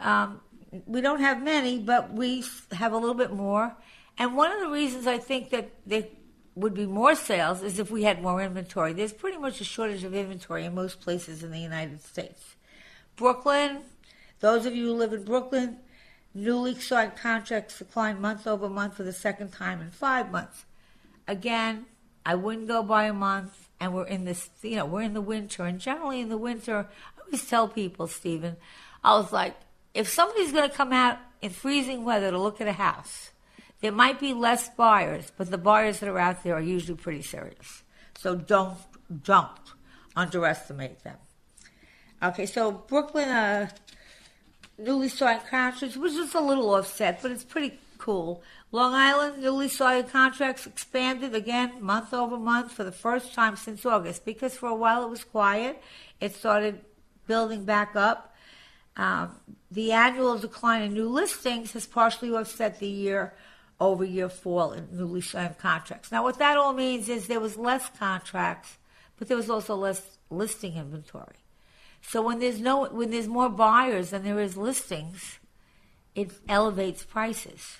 um, 0.00 0.40
we 0.86 1.00
don't 1.00 1.20
have 1.20 1.42
many, 1.42 1.78
but 1.78 2.12
we 2.12 2.44
have 2.72 2.92
a 2.92 2.98
little 2.98 3.14
bit 3.14 3.32
more. 3.32 3.74
And 4.18 4.36
one 4.36 4.52
of 4.52 4.60
the 4.60 4.68
reasons 4.68 5.06
I 5.06 5.18
think 5.18 5.50
that 5.50 5.70
there 5.86 6.04
would 6.56 6.74
be 6.74 6.86
more 6.86 7.14
sales 7.14 7.62
is 7.62 7.78
if 7.78 7.90
we 7.90 8.02
had 8.02 8.22
more 8.22 8.42
inventory. 8.42 8.94
There's 8.94 9.12
pretty 9.12 9.36
much 9.36 9.60
a 9.60 9.64
shortage 9.64 10.02
of 10.02 10.14
inventory 10.14 10.64
in 10.64 10.74
most 10.74 11.00
places 11.00 11.42
in 11.42 11.52
the 11.52 11.60
United 11.60 12.02
States. 12.02 12.56
Brooklyn, 13.14 13.80
those 14.40 14.64
of 14.66 14.74
you 14.74 14.86
who 14.86 14.94
live 14.94 15.12
in 15.12 15.24
Brooklyn, 15.24 15.76
newly 16.34 16.74
signed 16.74 17.16
contracts 17.16 17.78
declined 17.78 18.20
month 18.20 18.46
over 18.46 18.68
month 18.68 18.94
for 18.94 19.02
the 19.02 19.12
second 19.12 19.52
time 19.52 19.82
in 19.82 19.90
five 19.90 20.32
months. 20.32 20.64
Again, 21.28 21.86
I 22.24 22.34
wouldn't 22.34 22.68
go 22.68 22.82
by 22.82 23.04
a 23.04 23.12
month, 23.12 23.68
and 23.78 23.94
we're 23.94 24.06
in 24.06 24.24
this, 24.24 24.48
you 24.62 24.76
know, 24.76 24.86
we're 24.86 25.02
in 25.02 25.14
the 25.14 25.20
winter, 25.20 25.64
and 25.64 25.78
generally 25.78 26.20
in 26.20 26.30
the 26.30 26.38
winter, 26.38 26.88
I 27.16 27.20
always 27.20 27.46
tell 27.46 27.68
people, 27.68 28.06
Stephen, 28.06 28.56
I 29.04 29.16
was 29.16 29.32
like, 29.32 29.54
if 29.92 30.08
somebody's 30.08 30.52
going 30.52 30.68
to 30.68 30.74
come 30.74 30.92
out 30.92 31.18
in 31.42 31.50
freezing 31.50 32.04
weather 32.04 32.30
to 32.30 32.38
look 32.38 32.60
at 32.60 32.68
a 32.68 32.72
house, 32.72 33.30
there 33.80 33.92
might 33.92 34.18
be 34.18 34.32
less 34.32 34.68
buyers, 34.70 35.30
but 35.36 35.50
the 35.50 35.58
buyers 35.58 36.00
that 36.00 36.08
are 36.08 36.18
out 36.18 36.42
there 36.42 36.54
are 36.54 36.60
usually 36.60 36.96
pretty 36.96 37.22
serious. 37.22 37.82
So 38.16 38.34
don't 38.34 38.78
don't 39.22 39.50
underestimate 40.14 41.02
them. 41.04 41.18
Okay, 42.22 42.46
so 42.46 42.72
Brooklyn, 42.72 43.28
uh, 43.28 43.68
newly 44.78 45.08
signed 45.08 45.42
contracts, 45.50 45.96
which 45.96 46.12
is 46.12 46.34
a 46.34 46.40
little 46.40 46.70
offset, 46.70 47.20
but 47.20 47.30
it's 47.30 47.44
pretty 47.44 47.78
cool. 47.98 48.42
Long 48.72 48.94
Island, 48.94 49.42
newly 49.42 49.68
signed 49.68 50.10
contracts 50.10 50.66
expanded 50.66 51.34
again 51.34 51.72
month 51.80 52.12
over 52.14 52.38
month 52.38 52.72
for 52.72 52.84
the 52.84 52.92
first 52.92 53.34
time 53.34 53.56
since 53.56 53.84
August 53.84 54.24
because 54.24 54.56
for 54.56 54.68
a 54.68 54.74
while 54.74 55.04
it 55.04 55.10
was 55.10 55.24
quiet. 55.24 55.82
It 56.20 56.34
started 56.34 56.80
building 57.26 57.64
back 57.64 57.94
up. 57.94 58.34
Um, 58.96 59.36
the 59.70 59.92
annual 59.92 60.38
decline 60.38 60.82
in 60.82 60.94
new 60.94 61.08
listings 61.08 61.72
has 61.72 61.86
partially 61.86 62.30
offset 62.30 62.80
the 62.80 62.88
year 62.88 63.34
over 63.80 64.04
year 64.04 64.28
fall 64.28 64.72
in 64.72 64.88
newly 64.92 65.20
signed 65.20 65.58
contracts. 65.58 66.10
Now, 66.10 66.22
what 66.22 66.38
that 66.38 66.56
all 66.56 66.72
means 66.72 67.08
is 67.08 67.26
there 67.26 67.40
was 67.40 67.56
less 67.56 67.88
contracts, 67.98 68.78
but 69.18 69.28
there 69.28 69.36
was 69.36 69.50
also 69.50 69.74
less 69.74 70.18
listing 70.30 70.76
inventory. 70.76 71.36
So 72.00 72.22
when 72.22 72.38
there's 72.38 72.60
no 72.60 72.86
when 72.86 73.10
there's 73.10 73.28
more 73.28 73.48
buyers 73.48 74.10
than 74.10 74.22
there 74.24 74.40
is 74.40 74.56
listings, 74.56 75.38
it 76.14 76.30
elevates 76.48 77.02
prices. 77.02 77.78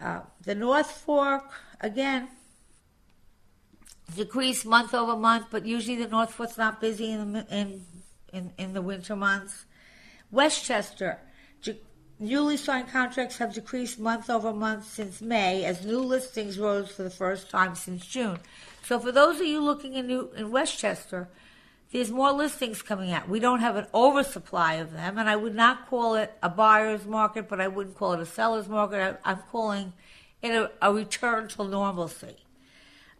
Uh, 0.00 0.20
the 0.42 0.54
North 0.54 0.90
Fork 0.90 1.44
again 1.80 2.28
decreased 4.16 4.66
month 4.66 4.94
over 4.94 5.16
month, 5.16 5.46
but 5.50 5.66
usually 5.66 5.96
the 5.96 6.08
North 6.08 6.32
Fork's 6.32 6.58
not 6.58 6.80
busy 6.80 7.12
in 7.12 7.32
the, 7.32 7.46
in, 7.50 7.82
in 8.32 8.52
in 8.56 8.72
the 8.72 8.82
winter 8.82 9.14
months. 9.14 9.66
Westchester 10.30 11.18
Newly 12.20 12.56
signed 12.56 12.88
contracts 12.88 13.38
have 13.38 13.54
decreased 13.54 13.98
month 13.98 14.30
over 14.30 14.52
month 14.52 14.86
since 14.86 15.20
May 15.20 15.64
as 15.64 15.84
new 15.84 15.98
listings 15.98 16.58
rose 16.58 16.90
for 16.90 17.02
the 17.02 17.10
first 17.10 17.50
time 17.50 17.74
since 17.74 18.06
June. 18.06 18.38
So 18.84 19.00
for 19.00 19.10
those 19.10 19.40
of 19.40 19.46
you 19.46 19.60
looking 19.60 19.94
in, 19.94 20.06
New, 20.06 20.30
in 20.36 20.52
Westchester, 20.52 21.28
there's 21.90 22.10
more 22.10 22.32
listings 22.32 22.82
coming 22.82 23.12
out. 23.12 23.28
We 23.28 23.40
don't 23.40 23.60
have 23.60 23.76
an 23.76 23.86
oversupply 23.92 24.74
of 24.74 24.92
them, 24.92 25.18
and 25.18 25.28
I 25.28 25.36
would 25.36 25.54
not 25.54 25.88
call 25.88 26.14
it 26.14 26.32
a 26.42 26.48
buyer's 26.48 27.04
market, 27.04 27.48
but 27.48 27.60
I 27.60 27.68
wouldn't 27.68 27.96
call 27.96 28.12
it 28.12 28.20
a 28.20 28.26
seller's 28.26 28.68
market. 28.68 29.20
I, 29.24 29.32
am 29.32 29.38
calling 29.50 29.92
it 30.42 30.50
a, 30.50 30.70
a, 30.82 30.92
return 30.92 31.48
to 31.48 31.64
normalcy. 31.64 32.36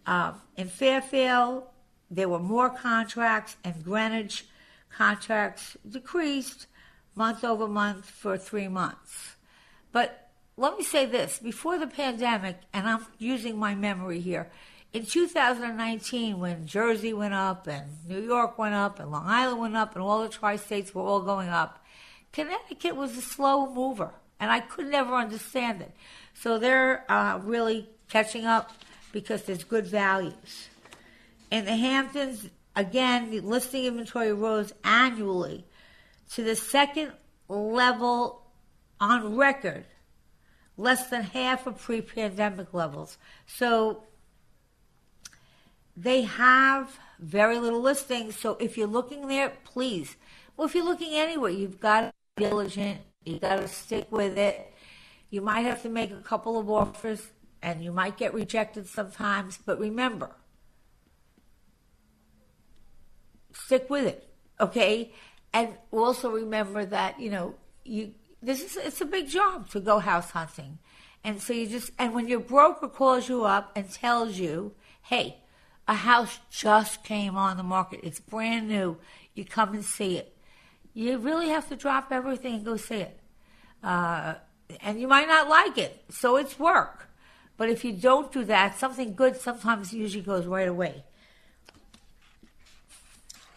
Um, 0.07 0.41
in 0.57 0.69
Fairfield, 0.69 1.65
there 2.11 2.29
were 2.29 2.39
more 2.39 2.71
contracts, 2.71 3.57
and 3.65 3.83
Greenwich 3.85 4.45
contracts 4.91 5.77
decreased 5.89 6.67
month 7.15 7.45
over 7.45 7.69
month 7.69 8.09
for 8.09 8.37
three 8.37 8.69
months. 8.69 9.37
But 9.93 10.31
let 10.57 10.77
me 10.77 10.85
say 10.85 11.07
this 11.07 11.39
before 11.39 11.79
the 11.79 11.87
pandemic, 11.87 12.59
and 12.73 12.89
I'm 12.89 13.07
using 13.19 13.59
my 13.59 13.75
memory 13.75 14.21
here, 14.21 14.51
in 14.93 15.05
2019, 15.05 16.39
when 16.39 16.67
Jersey 16.67 17.13
went 17.13 17.35
up 17.35 17.67
and 17.67 17.85
New 18.07 18.21
York 18.21 18.57
went 18.57 18.77
up 18.77 19.01
and 19.01 19.11
Long 19.11 19.27
Island 19.27 19.61
went 19.61 19.77
up 19.77 19.95
and 19.95 20.03
all 20.03 20.23
the 20.23 20.29
tri 20.29 20.55
states 20.55 20.95
were 20.95 21.03
all 21.03 21.21
going 21.21 21.49
up, 21.49 21.85
Connecticut 22.33 22.95
was 22.95 23.17
a 23.17 23.21
slow 23.21 23.73
mover, 23.73 24.13
and 24.39 24.53
I 24.53 24.61
could 24.61 24.87
never 24.87 25.15
understand 25.15 25.83
it. 25.83 25.93
So 26.35 26.59
they're 26.59 27.05
uh, 27.11 27.41
really 27.43 27.89
catching 28.09 28.47
up 28.47 28.71
because 29.13 29.43
there's 29.43 29.65
good 29.65 29.87
values. 29.87 30.69
In 31.51 31.65
the 31.65 31.77
Hamptons, 31.77 32.49
again, 32.77 33.31
the 33.31 33.41
listing 33.41 33.87
inventory 33.87 34.33
rose 34.33 34.73
annually 34.85 35.65
to 36.35 36.43
the 36.43 36.57
second 36.57 37.13
level 37.49 38.43
on 39.01 39.37
record, 39.37 39.85
less 40.77 41.09
than 41.09 41.23
half 41.23 41.67
of 41.67 41.79
pre 41.79 42.01
pandemic 42.01 42.75
levels. 42.75 43.19
So 43.47 44.05
they 45.97 46.23
have 46.23 46.99
very 47.21 47.59
little 47.59 47.81
listings. 47.81 48.37
So 48.37 48.57
if 48.61 48.77
you're 48.77 48.89
looking 48.89 49.29
there, 49.29 49.53
please. 49.65 50.17
Well, 50.57 50.67
if 50.67 50.75
you're 50.75 50.85
looking 50.85 51.15
anywhere, 51.15 51.51
you've 51.51 51.81
got 51.81 52.01
to 52.01 52.13
be 52.37 52.45
diligent. 52.45 53.01
You've 53.25 53.41
got 53.41 53.57
to 53.61 53.69
stick 53.69 54.11
with 54.11 54.37
it. 54.37 54.73
You 55.31 55.41
might 55.41 55.63
have 55.63 55.83
to 55.83 55.89
make 55.89 56.11
a 56.11 56.21
couple 56.21 56.59
of 56.59 56.71
offers 56.71 57.31
and 57.63 57.83
you 57.83 57.93
might 57.93 58.17
get 58.17 58.35
rejected 58.35 58.87
sometimes, 58.87 59.59
but 59.65 59.79
remember, 59.81 60.31
stick 63.53 63.89
with 63.89 64.05
it, 64.05 64.29
okay? 64.61 65.13
And 65.55 65.73
also 65.93 66.31
remember 66.31 66.85
that 66.85 67.19
you 67.19 67.31
know 67.31 67.55
you 67.85 68.13
this 68.43 68.63
is 68.63 68.77
it's 68.77 69.01
a 69.01 69.07
big 69.07 69.29
job 69.29 69.71
to 69.71 69.81
go 69.81 70.01
house 70.01 70.33
hunting. 70.33 70.79
And 71.23 71.41
so 71.41 71.55
you 71.55 71.67
just 71.67 71.93
and 71.99 72.13
when 72.13 72.29
your 72.29 72.41
broker 72.41 72.89
calls 72.89 73.29
you 73.29 73.45
up 73.45 73.73
and 73.75 73.91
tells 73.91 74.37
you 74.37 74.75
hey 75.01 75.39
a 75.87 75.95
house 75.95 76.41
just 76.51 77.05
came 77.05 77.37
on 77.37 77.57
the 77.57 77.63
market. 77.63 78.01
It's 78.03 78.21
brand 78.21 78.69
new. 78.69 78.99
You 79.35 79.45
come 79.45 79.73
and 79.73 79.85
see 79.85 80.19
it. 80.19 80.37
You 80.93 81.19
really 81.19 81.49
have 81.49 81.69
to 81.69 81.77
drop 81.77 82.09
everything 82.11 82.55
and 82.57 82.65
go 82.65 82.77
see 82.77 82.97
it. 82.97 83.21
Uh, 83.83 84.35
and 84.81 85.01
you 85.01 85.07
might 85.07 85.29
not 85.29 85.49
like 85.49 85.77
it. 85.77 86.05
So 86.09 86.37
it's 86.37 86.59
work. 86.59 87.11
But 87.57 87.69
if 87.69 87.85
you 87.85 87.93
don't 87.93 88.33
do 88.33 88.45
that 88.45 88.79
something 88.79 89.15
good 89.15 89.41
sometimes 89.41 89.93
usually 89.93 90.25
goes 90.25 90.47
right 90.47 90.69
away 90.69 91.05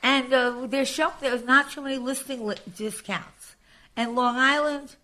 and 0.07 0.33
uh, 0.33 0.67
they're 0.67 0.85
showing 0.85 1.11
there's 1.19 1.43
not 1.43 1.69
too 1.69 1.81
many 1.81 1.97
listing 1.97 2.47
li- 2.47 2.55
discounts. 2.77 3.55
And 3.97 4.15
Long 4.15 4.37
Island, 4.37 4.95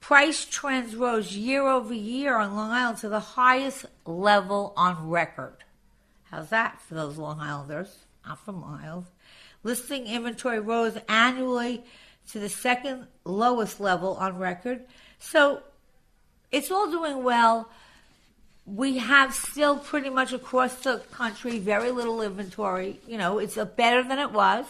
price 0.00 0.46
trends 0.46 0.96
rose 0.96 1.36
year 1.36 1.66
over 1.66 1.92
year 1.92 2.38
on 2.38 2.56
Long 2.56 2.70
Island 2.70 2.96
to 2.98 3.10
the 3.10 3.20
highest 3.20 3.84
level 4.06 4.72
on 4.74 5.10
record. 5.10 5.58
How's 6.30 6.48
that 6.48 6.80
for 6.80 6.94
those 6.94 7.18
Long 7.18 7.38
Islanders? 7.38 7.98
I'm 8.24 8.38
from 8.38 8.62
Long 8.62 8.80
Island. 8.82 9.06
Listing 9.62 10.06
inventory 10.06 10.60
rose 10.60 10.96
annually 11.06 11.84
to 12.30 12.38
the 12.38 12.48
second 12.48 13.08
lowest 13.26 13.78
level 13.78 14.16
on 14.16 14.38
record. 14.38 14.86
So 15.18 15.60
it's 16.50 16.70
all 16.70 16.90
doing 16.90 17.22
well 17.22 17.68
we 18.66 18.98
have 18.98 19.32
still 19.32 19.78
pretty 19.78 20.10
much 20.10 20.32
across 20.32 20.74
the 20.82 20.98
country 21.12 21.60
very 21.60 21.92
little 21.92 22.20
inventory. 22.20 23.00
You 23.06 23.16
know, 23.16 23.38
it's 23.38 23.56
better 23.76 24.02
than 24.02 24.18
it 24.18 24.32
was. 24.32 24.66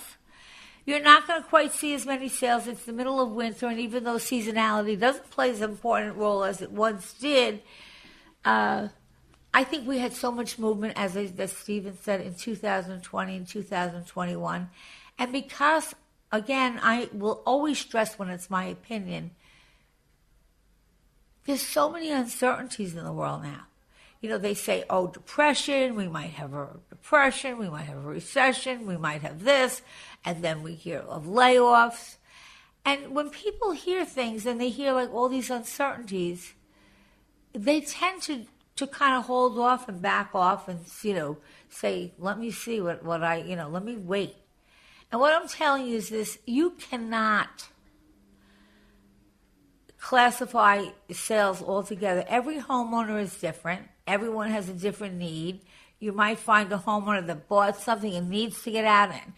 You're 0.85 1.01
not 1.01 1.27
going 1.27 1.43
to 1.43 1.49
quite 1.49 1.73
see 1.73 1.95
as 1.95 2.07
many 2.07 2.29
sales. 2.29 2.69
It's 2.69 2.85
the 2.85 2.93
middle 2.93 3.21
of 3.21 3.33
winter, 3.33 3.67
and 3.67 3.81
even 3.81 4.05
though 4.05 4.17
seasonality 4.17 5.01
doesn't 5.01 5.31
play 5.31 5.51
as 5.51 5.61
important 5.61 6.11
a 6.11 6.13
role 6.13 6.45
as 6.45 6.63
it 6.63 6.71
once 6.71 7.15
did, 7.15 7.63
uh, 8.45 8.89
I 9.53 9.65
think 9.65 9.89
we 9.89 9.99
had 9.99 10.13
so 10.13 10.31
much 10.31 10.59
movement, 10.59 10.93
as, 10.97 11.17
as 11.17 11.53
Stephen 11.57 11.97
said, 12.01 12.21
in 12.21 12.35
2020 12.35 13.37
and 13.37 13.49
2021. 13.49 14.71
And 15.19 15.33
because, 15.33 15.95
again, 16.31 16.79
I 16.83 17.09
will 17.13 17.43
always 17.47 17.79
stress 17.79 18.19
when 18.19 18.29
it's 18.29 18.51
my 18.51 18.67
opinion, 18.67 19.33
there's 21.47 21.63
so 21.63 21.91
many 21.91 22.13
uncertainties 22.13 22.95
in 22.95 23.03
the 23.03 23.13
world 23.13 23.43
now 23.43 23.63
you 24.27 24.33
know, 24.33 24.39
they 24.39 24.55
say, 24.55 24.83
oh, 24.91 25.07
depression, 25.07 25.95
we 25.95 26.09
might 26.09 26.33
have 26.33 26.53
a 26.53 26.81
depression, 26.89 27.59
we 27.59 27.69
might 27.69 27.85
have 27.85 27.99
a 27.99 28.01
recession, 28.01 28.85
we 28.85 28.97
might 28.97 29.23
have 29.23 29.45
this, 29.45 29.83
and 30.25 30.43
then 30.43 30.65
we 30.65 30.75
hear 30.75 30.99
of 30.99 31.27
layoffs. 31.27 32.17
And 32.85 33.15
when 33.15 33.31
people 33.31 33.71
hear 33.71 34.05
things 34.05 34.45
and 34.45 34.61
they 34.61 34.69
hear 34.69 34.93
like 34.93 35.15
all 35.15 35.29
these 35.29 35.49
uncertainties, 35.49 36.55
they 37.53 37.81
tend 37.81 38.23
to 38.23 38.47
to 38.75 38.89
kind 38.89 39.17
of 39.17 39.27
hold 39.27 39.61
off 39.61 39.89
and 39.89 40.03
back 40.03 40.31
off 40.35 40.67
and 40.67 40.81
you 41.03 41.15
know 41.15 41.39
say, 41.69 42.13
let 42.19 42.37
me 42.37 42.51
see 42.51 42.81
what 42.81 43.05
what 43.05 43.23
I 43.23 43.37
you 43.37 43.55
know 43.55 43.69
let 43.69 43.85
me 43.85 43.97
wait. 43.97 44.35
And 45.13 45.21
what 45.21 45.41
I'm 45.41 45.47
telling 45.47 45.87
you 45.87 45.95
is 45.99 46.09
this: 46.09 46.37
you 46.47 46.71
cannot 46.71 47.69
classify 50.01 50.87
sales 51.13 51.63
altogether. 51.63 52.25
Every 52.27 52.59
homeowner 52.59 53.23
is 53.23 53.37
different. 53.37 53.87
Everyone 54.07 54.51
has 54.51 54.69
a 54.69 54.73
different 54.73 55.15
need. 55.15 55.61
You 55.99 56.13
might 56.13 56.39
find 56.39 56.73
a 56.73 56.79
homeowner 56.79 57.27
that 57.27 57.49
bought 57.49 57.77
something 57.77 58.15
and 58.15 58.29
needs 58.29 58.63
to 58.63 58.71
get 58.71 58.85
out 58.85 59.11
in. 59.11 59.33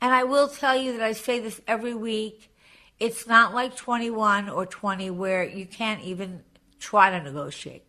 And 0.00 0.12
I 0.12 0.24
will 0.24 0.48
tell 0.48 0.76
you 0.76 0.92
that 0.92 1.02
I 1.02 1.12
say 1.12 1.40
this 1.40 1.60
every 1.66 1.94
week. 1.94 2.52
It's 3.00 3.26
not 3.26 3.54
like 3.54 3.76
21 3.76 4.48
or 4.48 4.66
20 4.66 5.10
where 5.10 5.44
you 5.44 5.66
can't 5.66 6.02
even 6.02 6.42
try 6.78 7.10
to 7.10 7.22
negotiate. 7.22 7.84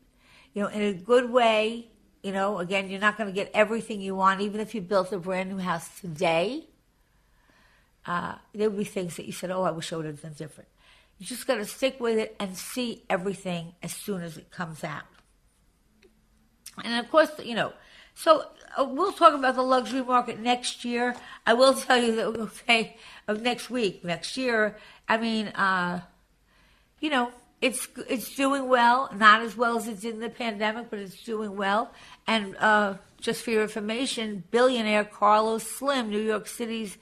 You 0.54 0.64
know, 0.64 0.68
in 0.70 0.82
a 0.82 0.94
good 0.94 1.30
way, 1.32 1.88
you 2.24 2.32
know, 2.32 2.60
again, 2.60 2.90
you're 2.90 3.02
not 3.02 3.18
going 3.18 3.28
to 3.28 3.34
get 3.34 3.52
everything 3.54 4.00
you 4.00 4.16
want, 4.16 4.42
even 4.42 4.62
if 4.62 4.74
you 4.74 4.82
built 4.82 5.12
a 5.12 5.18
brand 5.18 5.50
new 5.50 5.58
house 5.58 6.00
today. 6.00 6.68
Uh, 8.06 8.36
there 8.54 8.70
will 8.70 8.78
be 8.78 8.84
things 8.84 9.16
that 9.18 9.26
you 9.26 9.32
said, 9.32 9.52
oh, 9.52 9.64
I 9.64 9.72
wish 9.72 9.92
I 9.92 9.98
would 9.98 10.06
have 10.06 10.22
done 10.22 10.34
different. 10.38 10.70
You 11.20 11.26
just 11.26 11.48
got 11.48 11.56
to 11.56 11.66
stick 11.66 12.00
with 12.00 12.18
it 12.18 12.36
and 12.40 12.58
see 12.58 13.04
everything 13.10 13.74
as 13.82 13.94
soon 13.94 14.22
as 14.22 14.38
it 14.38 14.52
comes 14.52 14.84
out. 14.84 15.04
And 16.84 17.04
of 17.04 17.12
course, 17.12 17.32
you 17.44 17.56
know, 17.56 17.74
so 18.16 18.46
uh, 18.78 18.86
we'll 18.86 19.12
talk 19.12 19.34
about 19.34 19.56
the 19.56 19.64
luxury 19.64 20.04
market 20.04 20.40
next 20.40 20.86
year. 20.86 21.16
I 21.46 21.54
will 21.54 21.74
tell 21.86 22.02
you 22.02 22.16
that 22.16 22.34
we'll 22.34 22.50
say 22.50 22.98
of 23.28 23.42
next 23.42 23.70
week, 23.70 24.04
next 24.04 24.38
year. 24.38 24.78
I 25.08 25.18
mean, 25.18 25.48
uh, 25.48 26.02
you 27.00 27.10
know, 27.10 27.32
it's 27.62 27.88
it's 28.10 28.36
doing 28.36 28.68
well, 28.68 29.10
not 29.16 29.42
as 29.42 29.56
well 29.56 29.78
as 29.78 29.88
it 29.88 30.02
did 30.02 30.16
in 30.16 30.20
the 30.20 30.30
pandemic, 30.30 30.90
but 30.90 31.00
it's 31.00 31.24
doing 31.24 31.56
well. 31.56 31.92
And 32.28 32.56
uh, 32.58 32.96
just 33.22 33.42
for 33.44 33.52
your 33.52 33.64
information, 33.64 34.44
billionaire 34.52 35.06
Carlos 35.06 35.64
Slim, 35.64 36.10
New 36.10 36.22
York 36.22 36.48
City's 36.48 36.98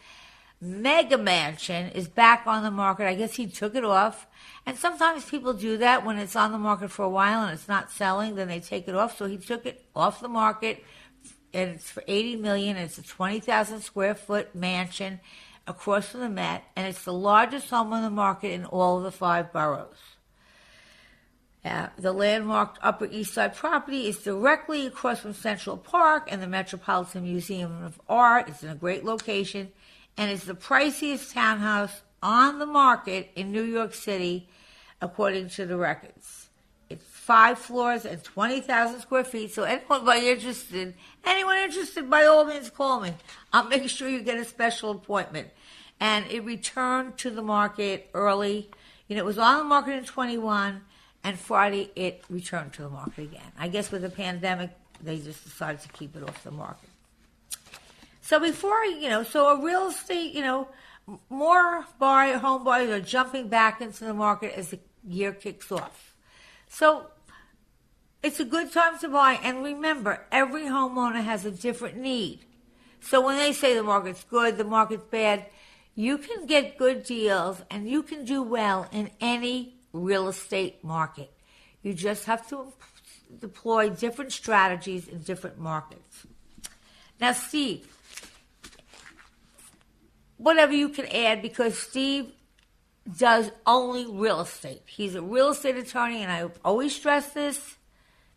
mega 0.62 1.18
mansion, 1.18 1.90
is 1.92 2.08
back 2.08 2.44
on 2.46 2.64
the 2.64 2.72
market. 2.72 3.08
I 3.08 3.16
guess 3.16 3.36
he 3.36 3.48
took 3.48 3.76
it 3.76 3.84
off. 3.84 4.28
And 4.66 4.78
sometimes 4.78 5.26
people 5.26 5.54
do 5.54 5.78
that 5.78 6.06
when 6.06 6.18
it's 6.18 6.36
on 6.36 6.52
the 6.52 6.60
market 6.60 6.92
for 6.92 7.04
a 7.04 7.10
while 7.10 7.44
and 7.44 7.54
it's 7.54 7.68
not 7.68 7.92
selling, 7.92 8.36
then 8.36 8.48
they 8.48 8.60
take 8.60 8.88
it 8.88 8.96
off. 8.96 9.18
So 9.18 9.26
he 9.26 9.38
took 9.38 9.66
it 9.66 9.84
off 9.96 10.22
the 10.22 10.28
market 10.28 10.84
and 11.54 11.72
it's 11.72 11.90
for 11.90 12.04
80 12.08 12.38
million. 12.38 12.78
It's 12.78 12.98
a 12.98 13.04
20,000 13.04 13.82
square 13.82 14.16
foot 14.16 14.54
mansion 14.56 15.20
across 15.68 16.10
from 16.10 16.22
the 16.22 16.30
Met, 16.30 16.64
and 16.76 16.88
it's 16.88 17.04
the 17.04 17.14
largest 17.14 17.70
home 17.70 17.94
on 17.94 18.04
the 18.04 18.10
market 18.10 18.52
in 18.52 18.66
all 18.66 18.98
of 18.98 19.04
the 19.04 19.12
five 19.12 19.52
boroughs. 19.54 19.98
Uh, 21.64 21.88
the 21.98 22.12
landmarked 22.12 22.80
Upper 22.82 23.06
East 23.12 23.36
Side 23.36 23.56
property 23.56 24.08
is 24.08 24.18
directly 24.18 24.88
across 24.88 25.20
from 25.20 25.34
Central 25.34 25.78
Park 25.78 26.28
and 26.32 26.42
the 26.42 26.48
Metropolitan 26.48 27.24
Museum 27.24 27.84
of 27.84 28.02
Art. 28.10 28.50
It's 28.50 28.64
in 28.64 28.70
a 28.70 28.76
great 28.76 29.06
location, 29.06 29.72
and 30.22 30.30
it's 30.30 30.44
the 30.44 30.54
priciest 30.54 31.34
townhouse 31.34 32.04
on 32.22 32.60
the 32.60 32.66
market 32.68 33.32
in 33.36 33.52
New 33.52 33.64
York 33.64 33.92
City, 33.92 34.48
according 35.02 35.50
to 35.50 35.66
the 35.66 35.76
records 35.76 36.48
It's 36.92 37.04
five 37.04 37.58
floors 37.58 38.06
and 38.06 38.24
20,000 38.24 39.00
square 39.00 39.24
feet. 39.24 39.52
So 39.52 39.64
anyone 39.64 40.18
interested, 40.18 40.94
anyone 41.26 41.58
interested, 41.58 42.08
by 42.08 42.26
all 42.26 42.46
means 42.46 42.70
call 42.70 43.00
me. 43.00 43.14
I'll 43.52 43.64
make 43.64 43.90
sure 43.90 44.08
you 44.08 44.22
get 44.22 44.38
a 44.38 44.46
special 44.46 44.92
appointment. 44.92 45.48
And 46.00 46.30
it 46.30 46.46
returned 46.46 47.18
to 47.18 47.32
the 47.32 47.42
market 47.42 48.12
early. 48.14 48.70
You 49.08 49.16
know, 49.16 49.24
it 49.24 49.26
was 49.26 49.40
on 49.40 49.58
the 49.58 49.64
market 49.64 49.94
in 49.94 50.04
21, 50.04 50.82
and 51.24 51.40
Friday 51.40 51.90
it 51.96 52.24
returned 52.30 52.74
to 52.74 52.84
the 52.84 52.90
market 52.90 53.24
again. 53.24 53.52
I 53.58 53.70
guess 53.70 53.90
with 53.90 54.04
the 54.04 54.10
pandemic, 54.12 54.70
they 55.04 55.18
just 55.18 55.44
decided 55.44 55.82
to 55.82 55.88
keep 55.88 56.16
it 56.16 56.22
off 56.22 56.44
the 56.44 56.52
market. 56.52 56.91
So 58.32 58.40
before, 58.40 58.86
you 58.86 59.10
know, 59.10 59.24
so 59.24 59.50
a 59.50 59.62
real 59.62 59.90
estate, 59.90 60.34
you 60.34 60.40
know, 60.40 60.70
more 61.30 61.86
buyer, 62.00 62.38
home 62.38 62.64
buyers 62.64 62.90
are 62.90 63.02
jumping 63.02 63.50
back 63.50 63.82
into 63.82 64.06
the 64.06 64.14
market 64.14 64.54
as 64.58 64.70
the 64.70 64.80
year 65.06 65.34
kicks 65.34 65.70
off. 65.70 66.16
So 66.70 67.08
it's 68.24 68.40
a 68.40 68.46
good 68.46 68.72
time 68.72 68.98
to 69.00 69.10
buy. 69.10 69.38
And 69.44 69.62
remember, 69.62 70.26
every 70.32 70.62
homeowner 70.62 71.22
has 71.22 71.44
a 71.44 71.52
different 71.52 71.98
need. 71.98 72.46
So 73.02 73.20
when 73.20 73.36
they 73.36 73.52
say 73.52 73.76
the 73.76 73.84
market's 73.84 74.24
good, 74.24 74.58
the 74.58 74.64
market's 74.64 75.04
bad, 75.12 75.48
you 75.96 76.18
can 76.18 76.46
get 76.46 76.78
good 76.78 77.04
deals 77.04 77.62
and 77.70 77.90
you 77.90 78.02
can 78.02 78.24
do 78.24 78.42
well 78.42 78.88
in 78.94 79.10
any 79.20 79.76
real 79.92 80.30
estate 80.30 80.86
market. 80.86 81.34
You 81.84 81.94
just 81.94 82.24
have 82.28 82.48
to 82.48 82.72
deploy 83.42 83.90
different 83.90 84.32
strategies 84.32 85.10
in 85.10 85.20
different 85.24 85.60
markets. 85.60 86.26
Now, 87.20 87.34
Steve, 87.34 87.90
whatever 90.42 90.74
you 90.74 90.90
can 90.90 91.06
add, 91.08 91.42
because 91.42 91.78
Steve 91.78 92.32
does 93.18 93.52
only 93.66 94.06
real 94.06 94.42
estate. 94.42 94.84
He's 94.86 95.16
a 95.16 95.22
real 95.22 95.50
estate 95.50 95.78
attorney, 95.78 96.22
and 96.22 96.32
I 96.32 96.50
always 96.64 96.96
stress 96.96 97.30
this 97.30 97.78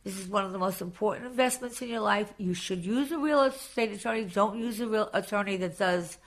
this 0.05 0.19
is 0.19 0.29
one 0.29 0.45
of 0.45 0.53
the 0.53 0.59
most 0.59 0.83
important 0.83 1.27
investments 1.27 1.81
in 1.81 1.89
your 1.89 2.01
life. 2.01 2.33
You 2.37 2.53
should 2.53 2.85
use 2.85 3.11
a 3.11 3.19
real 3.19 3.43
estate 3.43 3.91
attorney. 3.91 4.25
Don't 4.25 4.59
use 4.59 4.79
a 4.79 4.87
real 4.87 5.09
attorney 5.15 5.57
that 5.57 5.79
does 5.79 6.19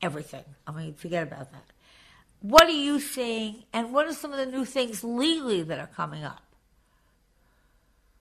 everything. 0.00 0.44
I 0.64 0.70
mean, 0.70 0.94
forget 0.94 1.24
about 1.24 1.50
that. 1.50 1.64
What 2.40 2.62
are 2.62 2.70
you 2.70 3.00
seeing, 3.00 3.64
and 3.72 3.92
what 3.92 4.06
are 4.06 4.14
some 4.14 4.32
of 4.32 4.38
the 4.38 4.46
new 4.46 4.64
things 4.64 5.04
legally 5.04 5.62
that 5.64 5.78
are 5.78 5.88
coming 5.88 6.24
up? 6.24 6.40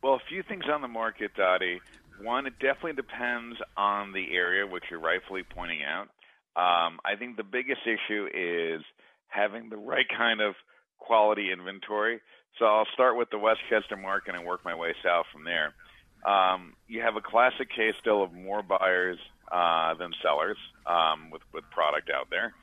Well, 0.02 0.16
a 0.16 0.20
few 0.28 0.44
things 0.44 0.66
on 0.72 0.82
the 0.82 0.88
market, 0.88 1.36
Dottie. 1.36 1.82
One, 2.22 2.48
it 2.48 2.54
definitely 2.60 2.94
depends 2.94 3.58
on 3.78 4.12
the 4.12 4.34
area, 4.34 4.66
which 4.66 4.86
you're 4.90 5.00
rightfully 5.00 5.44
pointing 5.44 5.84
out. 5.84 6.10
Um, 6.56 7.00
I 7.06 7.16
think 7.18 7.38
the 7.38 7.44
biggest 7.44 7.82
issue 7.86 8.28
is 8.34 8.84
having 9.28 9.70
the 9.70 9.78
right 9.78 10.08
kind 10.10 10.42
of 10.42 10.56
quality 10.98 11.52
inventory. 11.52 12.20
So 12.58 12.66
I'll 12.66 12.88
start 12.94 13.18
with 13.18 13.30
the 13.30 13.38
Westchester 13.38 13.96
market 13.96 14.36
and 14.36 14.46
work 14.46 14.66
my 14.66 14.76
way 14.76 14.94
south 15.04 15.28
from 15.32 15.44
there. 15.46 15.74
Um, 16.26 16.74
you 16.88 17.02
have 17.02 17.16
a 17.16 17.22
classic 17.22 17.70
case 17.70 17.94
still 18.02 18.24
of 18.24 18.34
more 18.34 18.62
buyers 18.62 19.18
uh, 19.52 19.94
than 19.94 20.12
sellers 20.22 20.58
um, 20.86 21.30
with 21.32 21.42
with 21.54 21.64
product 21.72 22.10
out 22.10 22.30
there, 22.30 22.54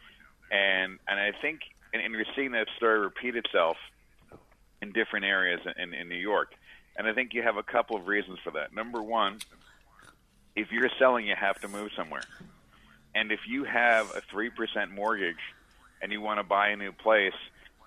and 0.51 0.99
and 1.09 1.19
I 1.19 1.33
think 1.41 1.61
and, 1.95 2.03
and 2.03 2.13
you're 2.13 2.27
seeing 2.35 2.53
that 2.53 2.67
story 2.77 3.01
repeat 3.01 3.35
itself 3.35 3.77
in 4.83 4.93
different 4.93 5.25
areas 5.25 5.61
in, 5.79 5.95
in 5.95 6.09
New 6.09 6.17
York, 6.17 6.53
and 6.99 7.07
I 7.07 7.15
think 7.15 7.33
you 7.33 7.43
have 7.43 7.57
a 7.57 7.63
couple 7.63 7.97
of 7.97 8.07
reasons 8.07 8.39
for 8.45 8.51
that. 8.53 8.75
Number 8.75 9.03
one, 9.03 9.39
if 10.55 10.71
you're 10.71 10.91
selling, 10.99 11.27
you 11.27 11.35
have 11.35 11.59
to 11.63 11.69
move 11.69 11.91
somewhere, 11.97 12.25
and 13.17 13.33
if 13.33 13.41
you 13.49 13.65
have 13.65 14.11
a 14.15 14.21
three 14.31 14.51
percent 14.51 14.93
mortgage 14.93 15.41
and 16.03 16.13
you 16.13 16.21
want 16.21 16.39
to 16.39 16.45
buy 16.45 16.69
a 16.69 16.77
new 16.77 16.93
place 16.93 17.35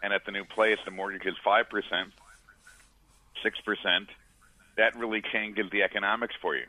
and 0.01 0.11
at 0.11 0.25
the 0.25 0.31
new 0.31 0.43
place 0.43 0.79
the 0.83 0.91
mortgage 0.91 1.25
is 1.25 1.35
five 1.43 1.69
percent, 1.69 2.11
six 3.43 3.61
percent, 3.61 4.09
that 4.75 4.97
really 4.97 5.21
changes 5.21 5.67
the 5.71 5.83
economics 5.83 6.33
for 6.41 6.55
you. 6.55 6.65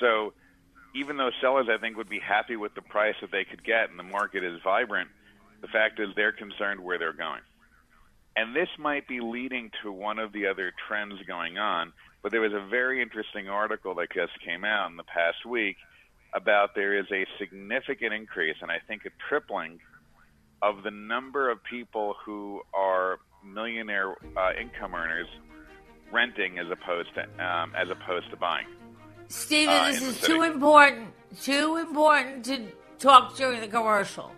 So 0.00 0.32
even 0.94 1.18
though 1.18 1.30
sellers 1.40 1.68
I 1.68 1.76
think 1.76 1.98
would 1.98 2.08
be 2.08 2.18
happy 2.18 2.56
with 2.56 2.74
the 2.74 2.82
price 2.82 3.14
that 3.20 3.30
they 3.30 3.44
could 3.44 3.62
get 3.62 3.90
and 3.90 3.98
the 3.98 4.04
market 4.04 4.42
is 4.42 4.58
vibrant, 4.64 5.10
the 5.60 5.68
fact 5.68 6.00
is 6.00 6.08
they're 6.16 6.32
concerned 6.32 6.80
where 6.80 6.98
they're 6.98 7.12
going. 7.12 7.42
And 8.34 8.56
this 8.56 8.70
might 8.78 9.06
be 9.06 9.20
leading 9.20 9.70
to 9.82 9.92
one 9.92 10.18
of 10.18 10.32
the 10.32 10.46
other 10.46 10.72
trends 10.88 11.20
going 11.26 11.58
on, 11.58 11.92
but 12.22 12.32
there 12.32 12.40
was 12.40 12.54
a 12.54 12.66
very 12.70 13.02
interesting 13.02 13.50
article 13.50 13.94
that 13.96 14.10
just 14.14 14.32
came 14.42 14.64
out 14.64 14.90
in 14.90 14.96
the 14.96 15.04
past 15.04 15.44
week 15.44 15.76
about 16.34 16.74
there 16.74 16.98
is 16.98 17.06
a 17.12 17.26
significant 17.38 18.12
increase 18.12 18.56
and 18.62 18.70
I 18.70 18.78
think 18.86 19.04
a 19.04 19.10
tripling 19.28 19.80
of 20.62 20.82
the 20.82 20.90
number 20.90 21.50
of 21.50 21.62
people 21.64 22.14
who 22.24 22.62
are 22.72 23.18
millionaire 23.44 24.14
uh, 24.36 24.52
income 24.60 24.94
earners 24.94 25.26
renting 26.12 26.58
as 26.58 26.66
opposed 26.70 27.08
to 27.14 27.22
um, 27.44 27.72
as 27.76 27.90
opposed 27.90 28.30
to 28.30 28.36
buying. 28.36 28.66
Stephen, 29.28 29.74
uh, 29.74 29.86
this 29.86 30.02
is 30.02 30.20
too 30.20 30.42
important, 30.42 31.08
too 31.40 31.76
important 31.76 32.44
to 32.44 32.66
talk 32.98 33.36
during 33.36 33.60
the 33.60 33.68
commercial. 33.68 34.30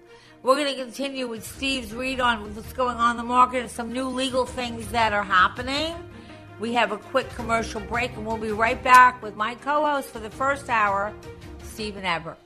We're 0.42 0.56
going 0.56 0.74
to 0.74 0.80
continue 0.80 1.26
with 1.26 1.44
Steve's 1.44 1.92
read 1.92 2.20
on 2.20 2.54
what's 2.54 2.72
going 2.74 2.98
on 2.98 3.12
in 3.12 3.16
the 3.16 3.22
market 3.22 3.62
and 3.62 3.70
some 3.70 3.92
new 3.92 4.08
legal 4.08 4.44
things 4.44 4.86
that 4.88 5.12
are 5.12 5.24
happening. 5.24 5.94
We 6.60 6.74
have 6.74 6.92
a 6.92 6.98
quick 6.98 7.28
commercial 7.30 7.80
break, 7.80 8.14
and 8.14 8.24
we'll 8.24 8.36
be 8.36 8.52
right 8.52 8.82
back 8.84 9.22
with 9.22 9.36
my 9.36 9.54
co-host 9.56 10.10
for 10.10 10.20
the 10.20 10.30
first 10.30 10.68
hour, 10.68 11.12
Stephen 11.74 12.04
Ebert. 12.04 12.43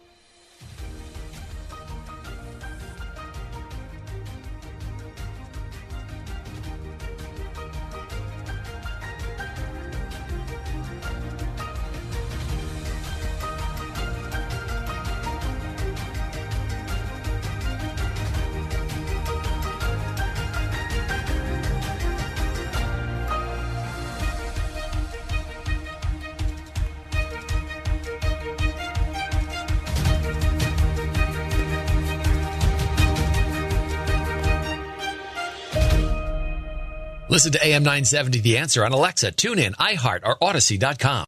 Listen 37.39 37.53
to 37.53 37.65
AM 37.65 37.85
970 37.85 38.41
The 38.41 38.59
Answer 38.59 38.85
on 38.85 38.91
Alexa, 38.91 39.31
TuneIn, 39.31 39.77
iHeart, 39.77 40.23
or 40.25 40.37
Audacy.com. 40.41 41.25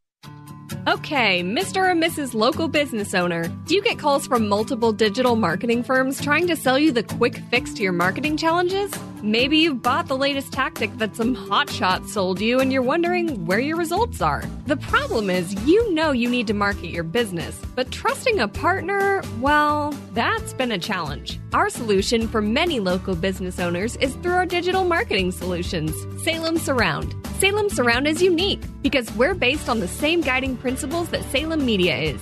Okay, 0.85 1.41
Mr. 1.41 1.89
and 1.89 2.03
Mrs. 2.03 2.33
Local 2.33 2.67
Business 2.67 3.13
Owner, 3.13 3.47
do 3.65 3.75
you 3.75 3.81
get 3.81 3.97
calls 3.97 4.27
from 4.27 4.49
multiple 4.49 4.91
digital 4.91 5.37
marketing 5.37 5.83
firms 5.83 6.21
trying 6.21 6.47
to 6.47 6.57
sell 6.57 6.77
you 6.77 6.91
the 6.91 7.03
quick 7.03 7.37
fix 7.49 7.73
to 7.75 7.83
your 7.83 7.93
marketing 7.93 8.35
challenges? 8.35 8.91
Maybe 9.23 9.57
you've 9.57 9.83
bought 9.83 10.07
the 10.07 10.17
latest 10.17 10.51
tactic 10.51 10.97
that 10.97 11.15
some 11.15 11.35
hotshot 11.35 12.07
sold 12.07 12.41
you 12.41 12.59
and 12.59 12.73
you're 12.73 12.81
wondering 12.81 13.45
where 13.45 13.59
your 13.59 13.77
results 13.77 14.19
are. 14.19 14.43
The 14.65 14.77
problem 14.77 15.29
is, 15.29 15.53
you 15.63 15.93
know 15.93 16.11
you 16.11 16.27
need 16.27 16.47
to 16.47 16.55
market 16.55 16.87
your 16.87 17.03
business, 17.03 17.61
but 17.75 17.91
trusting 17.91 18.39
a 18.39 18.47
partner, 18.47 19.21
well, 19.39 19.91
that's 20.13 20.53
been 20.53 20.71
a 20.71 20.79
challenge. 20.79 21.39
Our 21.53 21.69
solution 21.69 22.27
for 22.27 22.41
many 22.41 22.79
local 22.79 23.13
business 23.13 23.59
owners 23.59 23.95
is 23.97 24.15
through 24.15 24.33
our 24.33 24.47
digital 24.47 24.85
marketing 24.85 25.33
solutions, 25.33 25.93
Salem 26.23 26.57
Surround. 26.57 27.15
Salem 27.37 27.69
Surround 27.69 28.07
is 28.07 28.23
unique 28.23 28.61
because 28.81 29.11
we're 29.15 29.35
based 29.35 29.69
on 29.69 29.81
the 29.81 29.87
same 29.87 30.21
guiding 30.21 30.57
principles 30.57 31.09
that 31.09 31.23
Salem 31.25 31.63
Media 31.63 31.95
is. 31.95 32.21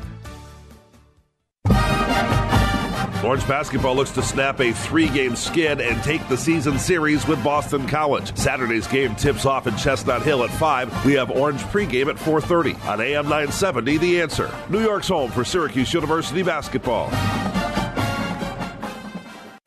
Orange 3.23 3.47
basketball 3.47 3.95
looks 3.95 4.11
to 4.11 4.23
snap 4.23 4.59
a 4.59 4.73
three 4.73 5.07
game 5.07 5.35
skid 5.35 5.79
and 5.79 6.01
take 6.03 6.27
the 6.27 6.37
season 6.37 6.79
series 6.79 7.27
with 7.27 7.43
Boston 7.43 7.87
College. 7.87 8.35
Saturday's 8.35 8.87
game 8.87 9.15
tips 9.15 9.45
off 9.45 9.67
in 9.67 9.75
Chestnut 9.77 10.23
Hill 10.23 10.43
at 10.43 10.49
5. 10.49 11.05
We 11.05 11.13
have 11.13 11.29
Orange 11.29 11.61
pregame 11.61 12.07
at 12.07 12.15
4.30 12.15 12.83
on 12.85 12.99
AM 12.99 13.25
970 13.25 13.97
The 13.97 14.21
Answer. 14.21 14.51
New 14.69 14.81
York's 14.81 15.07
home 15.07 15.29
for 15.29 15.43
Syracuse 15.43 15.93
University 15.93 16.41
basketball. 16.41 17.11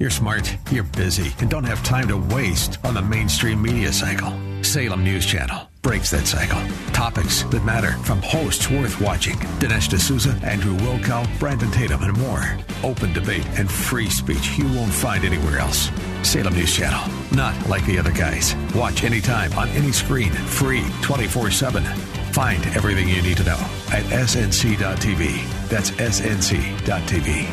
You're 0.00 0.10
smart, 0.10 0.56
you're 0.72 0.82
busy, 0.82 1.32
and 1.38 1.48
don't 1.48 1.64
have 1.64 1.82
time 1.84 2.08
to 2.08 2.16
waste 2.34 2.78
on 2.84 2.94
the 2.94 3.02
mainstream 3.02 3.62
media 3.62 3.92
cycle. 3.92 4.32
Salem 4.62 5.04
News 5.04 5.24
Channel 5.24 5.68
breaks 5.84 6.10
that 6.10 6.26
cycle. 6.26 6.60
Topics 6.92 7.42
that 7.44 7.62
matter 7.62 7.92
from 7.98 8.20
hosts 8.22 8.70
worth 8.70 8.98
watching 9.02 9.36
Dinesh 9.60 9.90
D'Souza, 9.90 10.30
Andrew 10.42 10.74
Wilkow, 10.78 11.28
Brandon 11.38 11.70
Tatum, 11.70 12.02
and 12.02 12.18
more. 12.18 12.56
Open 12.82 13.12
debate 13.12 13.46
and 13.58 13.70
free 13.70 14.08
speech 14.08 14.56
you 14.56 14.64
won't 14.72 14.92
find 14.92 15.24
anywhere 15.24 15.58
else. 15.58 15.90
Salem 16.22 16.54
News 16.54 16.74
Channel, 16.74 17.12
not 17.32 17.68
like 17.68 17.84
the 17.84 17.98
other 17.98 18.12
guys. 18.12 18.56
Watch 18.74 19.04
anytime 19.04 19.52
on 19.52 19.68
any 19.70 19.92
screen, 19.92 20.32
free 20.32 20.84
24 21.02 21.50
7. 21.50 21.84
Find 22.32 22.64
everything 22.68 23.08
you 23.08 23.20
need 23.20 23.36
to 23.36 23.44
know 23.44 23.60
at 23.92 24.04
snc.tv. 24.04 25.68
That's 25.68 25.90
snc.tv. 25.90 27.46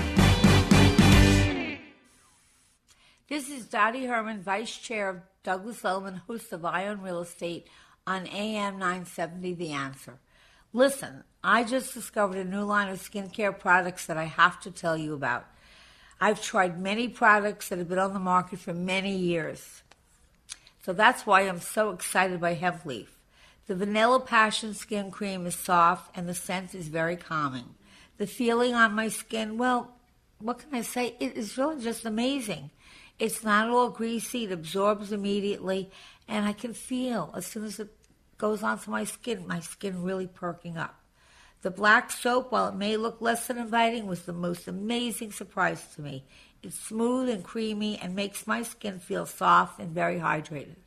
This 3.27 3.49
is 3.49 3.65
Dottie 3.65 4.05
Herman, 4.05 4.41
Vice 4.41 4.77
Chair 4.77 5.09
of 5.09 5.21
Douglas 5.43 5.83
Elliman, 5.83 6.21
host 6.27 6.51
of 6.53 6.63
Eye 6.63 6.87
on 6.87 7.01
Real 7.01 7.21
Estate 7.21 7.67
on 8.07 8.25
AM 8.27 8.79
970 8.79 9.53
The 9.53 9.71
Answer. 9.71 10.17
Listen, 10.73 11.23
I 11.43 11.63
just 11.63 11.93
discovered 11.93 12.37
a 12.37 12.43
new 12.43 12.63
line 12.63 12.89
of 12.89 12.99
skincare 12.99 13.57
products 13.57 14.07
that 14.07 14.17
I 14.17 14.23
have 14.23 14.59
to 14.61 14.71
tell 14.71 14.97
you 14.97 15.13
about. 15.13 15.45
I've 16.19 16.41
tried 16.41 16.79
many 16.79 17.07
products 17.07 17.69
that 17.69 17.79
have 17.79 17.89
been 17.89 17.99
on 17.99 18.13
the 18.13 18.19
market 18.19 18.59
for 18.59 18.73
many 18.73 19.15
years. 19.15 19.83
So 20.83 20.93
that's 20.93 21.25
why 21.25 21.41
I'm 21.41 21.59
so 21.59 21.91
excited 21.91 22.41
by 22.41 22.53
Hemp 22.53 22.85
Leaf. 22.85 23.15
The 23.67 23.75
Vanilla 23.75 24.19
Passion 24.19 24.73
Skin 24.73 25.11
Cream 25.11 25.45
is 25.45 25.55
soft 25.55 26.15
and 26.17 26.27
the 26.27 26.33
scent 26.33 26.73
is 26.73 26.87
very 26.87 27.15
calming. 27.15 27.75
The 28.17 28.27
feeling 28.27 28.73
on 28.73 28.93
my 28.93 29.09
skin, 29.09 29.57
well, 29.57 29.91
what 30.39 30.59
can 30.59 30.73
I 30.73 30.81
say? 30.81 31.15
It 31.19 31.37
is 31.37 31.57
really 31.57 31.83
just 31.83 32.05
amazing. 32.05 32.71
It's 33.19 33.43
not 33.43 33.67
at 33.67 33.71
all 33.71 33.89
greasy, 33.89 34.45
it 34.45 34.51
absorbs 34.51 35.11
immediately, 35.11 35.91
and 36.31 36.45
I 36.45 36.53
can 36.53 36.73
feel 36.73 37.29
as 37.35 37.45
soon 37.45 37.65
as 37.65 37.77
it 37.77 37.89
goes 38.37 38.63
onto 38.63 38.89
my 38.89 39.03
skin, 39.03 39.45
my 39.45 39.59
skin 39.59 40.01
really 40.01 40.27
perking 40.27 40.77
up. 40.77 40.97
The 41.61 41.69
black 41.69 42.09
soap, 42.09 42.53
while 42.53 42.69
it 42.69 42.75
may 42.75 42.95
look 42.95 43.19
less 43.19 43.47
than 43.47 43.57
inviting, 43.57 44.07
was 44.07 44.23
the 44.23 44.33
most 44.33 44.67
amazing 44.67 45.33
surprise 45.33 45.85
to 45.95 46.01
me. 46.01 46.23
It's 46.63 46.79
smooth 46.79 47.27
and 47.27 47.43
creamy 47.43 47.99
and 48.01 48.15
makes 48.15 48.47
my 48.47 48.63
skin 48.63 48.99
feel 48.99 49.25
soft 49.25 49.77
and 49.79 49.91
very 49.91 50.19
hydrated. 50.19 50.77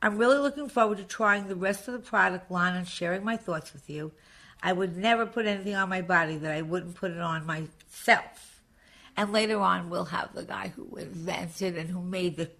I'm 0.00 0.16
really 0.16 0.38
looking 0.38 0.68
forward 0.68 0.98
to 0.98 1.04
trying 1.04 1.48
the 1.48 1.56
rest 1.56 1.88
of 1.88 1.94
the 1.94 1.98
product 1.98 2.48
line 2.50 2.76
and 2.76 2.86
sharing 2.86 3.24
my 3.24 3.36
thoughts 3.36 3.72
with 3.72 3.90
you. 3.90 4.12
I 4.62 4.72
would 4.72 4.96
never 4.96 5.26
put 5.26 5.46
anything 5.46 5.74
on 5.74 5.88
my 5.88 6.02
body 6.02 6.36
that 6.36 6.52
I 6.52 6.62
wouldn't 6.62 6.94
put 6.94 7.10
it 7.10 7.18
on 7.18 7.44
myself. 7.44 8.60
And 9.16 9.32
later 9.32 9.58
on, 9.58 9.90
we'll 9.90 10.06
have 10.06 10.32
the 10.34 10.44
guy 10.44 10.68
who 10.68 10.96
invented 10.96 11.76
and 11.76 11.90
who 11.90 12.00
made 12.00 12.36
the 12.36 12.50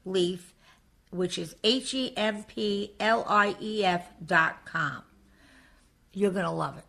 leaf, 0.04 0.54
which 1.10 1.38
is 1.38 1.56
H 1.64 1.94
E 1.94 2.12
M 2.16 2.44
P 2.44 2.92
L 3.00 3.24
I 3.28 3.56
E 3.60 3.84
F 3.84 4.06
dot 4.24 4.64
com. 4.64 5.02
You're 6.12 6.30
gonna 6.32 6.54
love 6.54 6.78
it. 6.78 6.84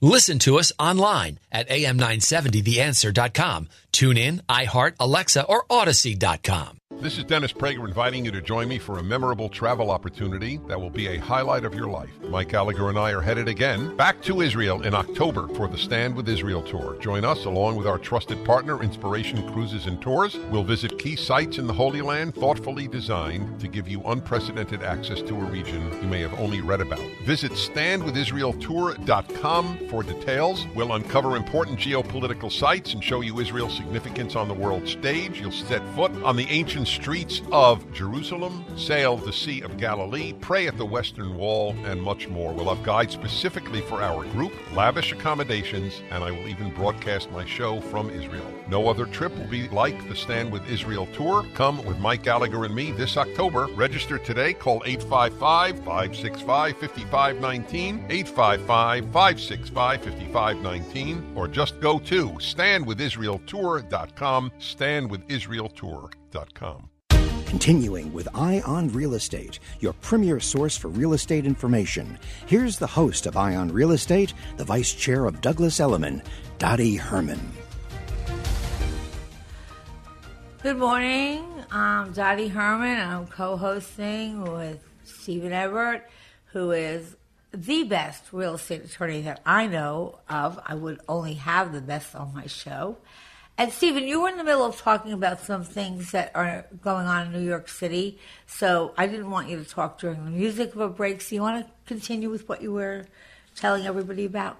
Listen 0.00 0.38
to 0.40 0.58
us 0.58 0.72
online 0.78 1.38
at 1.52 1.68
am970theanswer.com. 1.68 3.68
Tune 3.92 4.16
in, 4.16 4.40
iHeart, 4.48 4.94
Alexa, 4.98 5.44
or 5.44 5.64
Audacy.com. 5.64 6.79
This 7.00 7.16
is 7.16 7.24
Dennis 7.24 7.50
Prager 7.50 7.88
inviting 7.88 8.26
you 8.26 8.30
to 8.30 8.42
join 8.42 8.68
me 8.68 8.78
for 8.78 8.98
a 8.98 9.02
memorable 9.02 9.48
travel 9.48 9.90
opportunity 9.90 10.60
that 10.68 10.78
will 10.78 10.90
be 10.90 11.06
a 11.06 11.16
highlight 11.16 11.64
of 11.64 11.74
your 11.74 11.88
life. 11.88 12.10
Mike 12.28 12.50
Gallagher 12.50 12.90
and 12.90 12.98
I 12.98 13.12
are 13.12 13.22
headed 13.22 13.48
again 13.48 13.96
back 13.96 14.20
to 14.24 14.42
Israel 14.42 14.82
in 14.82 14.92
October 14.92 15.48
for 15.54 15.66
the 15.66 15.78
Stand 15.78 16.14
with 16.14 16.28
Israel 16.28 16.60
tour. 16.60 16.98
Join 17.00 17.24
us 17.24 17.46
along 17.46 17.76
with 17.76 17.86
our 17.86 17.96
trusted 17.96 18.44
partner, 18.44 18.82
Inspiration 18.82 19.50
Cruises 19.50 19.86
and 19.86 20.02
Tours. 20.02 20.36
We'll 20.50 20.62
visit 20.62 20.98
key 20.98 21.16
sites 21.16 21.56
in 21.56 21.66
the 21.66 21.72
Holy 21.72 22.02
Land 22.02 22.34
thoughtfully 22.34 22.86
designed 22.86 23.58
to 23.60 23.68
give 23.68 23.88
you 23.88 24.02
unprecedented 24.02 24.82
access 24.82 25.22
to 25.22 25.34
a 25.34 25.44
region 25.44 25.90
you 26.02 26.08
may 26.08 26.20
have 26.20 26.38
only 26.38 26.60
read 26.60 26.82
about. 26.82 27.00
Visit 27.24 27.52
standwithisraeltour.com 27.52 29.88
for 29.88 30.02
details. 30.02 30.66
We'll 30.74 30.92
uncover 30.92 31.36
important 31.36 31.78
geopolitical 31.78 32.52
sites 32.52 32.92
and 32.92 33.02
show 33.02 33.22
you 33.22 33.40
Israel's 33.40 33.74
significance 33.74 34.36
on 34.36 34.48
the 34.48 34.54
world 34.54 34.86
stage. 34.86 35.40
You'll 35.40 35.50
set 35.50 35.80
foot 35.94 36.12
on 36.22 36.36
the 36.36 36.46
ancient 36.50 36.88
streets 36.90 37.40
of 37.52 37.92
Jerusalem, 37.92 38.64
sail 38.76 39.16
the 39.16 39.32
Sea 39.32 39.62
of 39.62 39.76
Galilee, 39.76 40.32
pray 40.40 40.66
at 40.66 40.76
the 40.76 40.84
Western 40.84 41.36
Wall, 41.36 41.76
and 41.84 42.02
much 42.02 42.26
more. 42.28 42.52
We'll 42.52 42.74
have 42.74 42.84
guides 42.84 43.14
specifically 43.14 43.82
for 43.82 44.02
our 44.02 44.24
group, 44.26 44.52
lavish 44.74 45.12
accommodations, 45.12 46.02
and 46.10 46.24
I 46.24 46.32
will 46.32 46.48
even 46.48 46.74
broadcast 46.74 47.30
my 47.30 47.46
show 47.46 47.80
from 47.80 48.10
Israel. 48.10 48.44
No 48.68 48.88
other 48.88 49.06
trip 49.06 49.32
will 49.36 49.46
be 49.46 49.68
like 49.68 50.08
the 50.08 50.16
Stand 50.16 50.50
with 50.52 50.68
Israel 50.68 51.06
tour. 51.14 51.46
Come 51.54 51.84
with 51.84 51.98
Mike 51.98 52.24
Gallagher 52.24 52.64
and 52.64 52.74
me 52.74 52.90
this 52.92 53.16
October. 53.16 53.68
Register 53.74 54.18
today. 54.18 54.52
Call 54.52 54.82
855 54.84 55.84
565 55.84 56.76
5519, 56.76 58.04
855 58.10 58.66
565 58.66 60.02
5519, 60.02 61.32
or 61.36 61.48
just 61.48 61.80
go 61.80 61.98
to 61.98 62.28
standwithisraeltour.com, 62.30 64.52
standwithisraeltour.com. 66.30 66.88
Continuing 67.46 68.12
with 68.12 68.28
Eye 68.34 68.62
on 68.64 68.88
Real 68.88 69.14
Estate, 69.14 69.58
your 69.80 69.92
premier 69.94 70.38
source 70.38 70.76
for 70.76 70.88
real 70.88 71.14
estate 71.14 71.44
information. 71.44 72.18
Here's 72.46 72.78
the 72.78 72.86
host 72.86 73.26
of 73.26 73.36
Eye 73.36 73.56
on 73.56 73.72
Real 73.72 73.90
Estate, 73.90 74.32
the 74.56 74.64
vice 74.64 74.92
chair 74.92 75.26
of 75.26 75.40
Douglas 75.40 75.80
Elliman, 75.80 76.22
Dottie 76.58 76.94
Herman. 76.94 77.40
Good 80.62 80.76
morning. 80.76 81.44
I'm 81.72 82.12
Dottie 82.12 82.48
Herman. 82.48 83.00
I'm 83.00 83.26
co 83.26 83.56
hosting 83.56 84.42
with 84.42 84.78
Stephen 85.02 85.52
Everett, 85.52 86.08
who 86.52 86.70
is 86.70 87.16
the 87.52 87.82
best 87.84 88.32
real 88.32 88.54
estate 88.54 88.84
attorney 88.84 89.22
that 89.22 89.40
I 89.44 89.66
know 89.66 90.20
of. 90.28 90.60
I 90.64 90.74
would 90.74 91.00
only 91.08 91.34
have 91.34 91.72
the 91.72 91.80
best 91.80 92.14
on 92.14 92.32
my 92.32 92.46
show. 92.46 92.98
And 93.60 93.70
Stephen, 93.70 94.08
you 94.08 94.22
were 94.22 94.30
in 94.30 94.38
the 94.38 94.42
middle 94.42 94.64
of 94.64 94.78
talking 94.78 95.12
about 95.12 95.42
some 95.42 95.64
things 95.64 96.12
that 96.12 96.30
are 96.34 96.64
going 96.80 97.06
on 97.06 97.26
in 97.26 97.32
New 97.34 97.46
York 97.46 97.68
City, 97.68 98.18
so 98.46 98.94
I 98.96 99.06
didn't 99.06 99.30
want 99.30 99.50
you 99.50 99.62
to 99.62 99.68
talk 99.68 99.98
during 99.98 100.24
the 100.24 100.30
music 100.30 100.74
of 100.74 100.80
a 100.80 100.88
break. 100.88 101.20
So 101.20 101.34
you 101.34 101.42
want 101.42 101.66
to 101.66 101.70
continue 101.84 102.30
with 102.30 102.48
what 102.48 102.62
you 102.62 102.72
were 102.72 103.04
telling 103.54 103.86
everybody 103.86 104.24
about? 104.24 104.56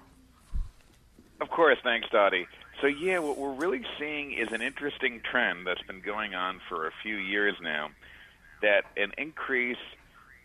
Of 1.41 1.49
course, 1.49 1.79
thanks, 1.81 2.09
Dottie. 2.11 2.45
So 2.79 2.85
yeah, 2.85 3.17
what 3.17 3.39
we're 3.39 3.55
really 3.55 3.81
seeing 3.97 4.33
is 4.33 4.51
an 4.51 4.61
interesting 4.61 5.19
trend 5.21 5.65
that's 5.65 5.81
been 5.81 6.01
going 6.01 6.35
on 6.35 6.61
for 6.69 6.85
a 6.85 6.91
few 7.01 7.15
years 7.15 7.55
now. 7.59 7.89
That 8.61 8.83
an 8.97 9.13
increase 9.17 9.77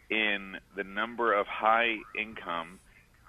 in 0.08 0.56
the 0.74 0.84
number 0.84 1.34
of 1.34 1.46
high 1.46 1.98
income, 2.18 2.80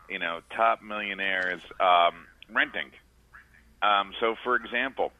you 0.09 0.19
know, 0.19 0.39
top 0.55 0.81
millionaires 0.81 1.59
um, 1.81 2.15
renting. 2.49 2.91
Um, 3.81 4.13
so, 4.19 4.35
for 4.43 4.55
example, 4.55 5.11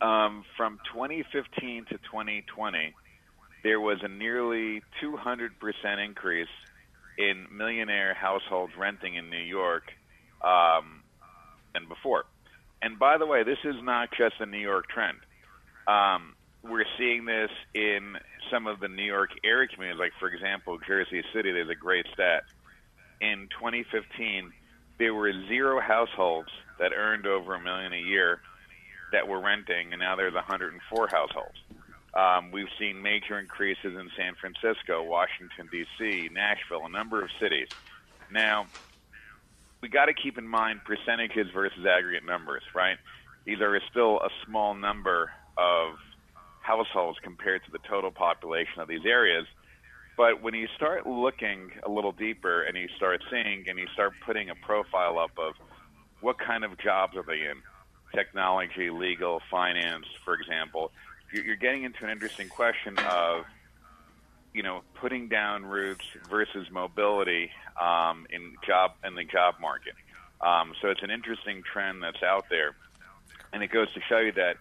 um, 0.00 0.44
from 0.56 0.78
2015 0.92 1.86
to 1.86 1.98
2020, 1.98 2.94
there 3.62 3.80
was 3.80 3.98
a 4.02 4.08
nearly 4.08 4.82
200% 5.02 5.50
increase 6.04 6.48
in 7.18 7.46
millionaire 7.54 8.14
households 8.14 8.72
renting 8.78 9.14
in 9.14 9.28
New 9.28 9.36
York 9.36 9.92
um, 10.42 11.02
than 11.74 11.86
before. 11.88 12.24
And 12.82 12.98
by 12.98 13.18
the 13.18 13.26
way, 13.26 13.42
this 13.42 13.58
is 13.64 13.76
not 13.82 14.08
just 14.16 14.36
a 14.40 14.46
New 14.46 14.58
York 14.58 14.88
trend. 14.88 15.18
Um, 15.86 16.34
we're 16.62 16.86
seeing 16.98 17.26
this 17.26 17.50
in 17.74 18.16
some 18.50 18.66
of 18.66 18.80
the 18.80 18.88
New 18.88 19.04
York 19.04 19.30
area 19.44 19.68
communities, 19.68 19.98
like, 19.98 20.12
for 20.18 20.28
example, 20.28 20.78
Jersey 20.86 21.22
City. 21.34 21.52
There's 21.52 21.68
a 21.68 21.74
great 21.74 22.06
stat. 22.14 22.44
In 23.20 23.48
2015, 23.58 24.52
there 24.98 25.12
were 25.14 25.32
zero 25.48 25.80
households 25.80 26.48
that 26.78 26.92
earned 26.92 27.26
over 27.26 27.54
a 27.54 27.60
million 27.60 27.92
a 27.92 28.00
year 28.00 28.40
that 29.12 29.26
were 29.26 29.40
renting, 29.40 29.92
and 29.92 30.00
now 30.00 30.16
there's 30.16 30.34
104 30.34 31.08
households. 31.08 31.58
Um, 32.14 32.50
we've 32.50 32.70
seen 32.78 33.02
major 33.02 33.38
increases 33.38 33.94
in 33.94 34.10
San 34.16 34.34
Francisco, 34.40 35.02
Washington, 35.04 35.68
D.C., 35.70 36.28
Nashville, 36.32 36.86
a 36.86 36.88
number 36.88 37.22
of 37.22 37.30
cities. 37.40 37.68
Now, 38.30 38.66
we 39.82 39.88
got 39.88 40.06
to 40.06 40.14
keep 40.14 40.36
in 40.36 40.46
mind 40.46 40.80
percentages 40.84 41.46
versus 41.54 41.86
aggregate 41.86 42.24
numbers, 42.24 42.62
right? 42.74 42.96
These 43.46 43.60
are 43.60 43.78
still 43.90 44.18
a 44.18 44.28
small 44.44 44.74
number 44.74 45.30
of 45.56 45.94
households 46.62 47.18
compared 47.22 47.64
to 47.64 47.70
the 47.70 47.78
total 47.88 48.10
population 48.10 48.80
of 48.80 48.88
these 48.88 49.06
areas. 49.06 49.46
But 50.16 50.42
when 50.42 50.54
you 50.54 50.66
start 50.76 51.06
looking 51.06 51.70
a 51.86 51.90
little 51.90 52.12
deeper 52.12 52.62
and 52.62 52.76
you 52.76 52.88
start 52.96 53.22
seeing 53.30 53.64
and 53.68 53.78
you 53.78 53.86
start 53.94 54.12
putting 54.26 54.50
a 54.50 54.54
profile 54.54 55.18
up 55.18 55.30
of 55.38 55.54
what 56.20 56.36
kind 56.38 56.64
of 56.64 56.78
jobs 56.78 57.16
are 57.16 57.24
they 57.26 57.40
in, 57.48 57.62
technology, 58.14 58.90
legal, 58.90 59.40
finance, 59.50 60.06
for 60.24 60.34
example, 60.34 60.92
you're 61.32 61.56
getting 61.56 61.84
into 61.84 62.04
an 62.04 62.10
interesting 62.10 62.48
question 62.48 62.98
of, 62.98 63.44
you 64.52 64.62
know, 64.62 64.82
putting 64.94 65.28
down 65.28 65.64
roots 65.64 66.04
versus 66.28 66.66
mobility 66.70 67.50
um, 67.80 68.26
in 68.30 68.56
job 68.66 68.92
in 69.04 69.14
the 69.14 69.24
job 69.24 69.54
market. 69.60 69.94
Um, 70.40 70.72
so 70.80 70.88
it's 70.88 71.02
an 71.02 71.10
interesting 71.10 71.62
trend 71.62 72.02
that's 72.02 72.22
out 72.22 72.46
there, 72.50 72.74
and 73.52 73.62
it 73.62 73.70
goes 73.70 73.92
to 73.94 74.00
show 74.08 74.18
you 74.18 74.32
that 74.32 74.56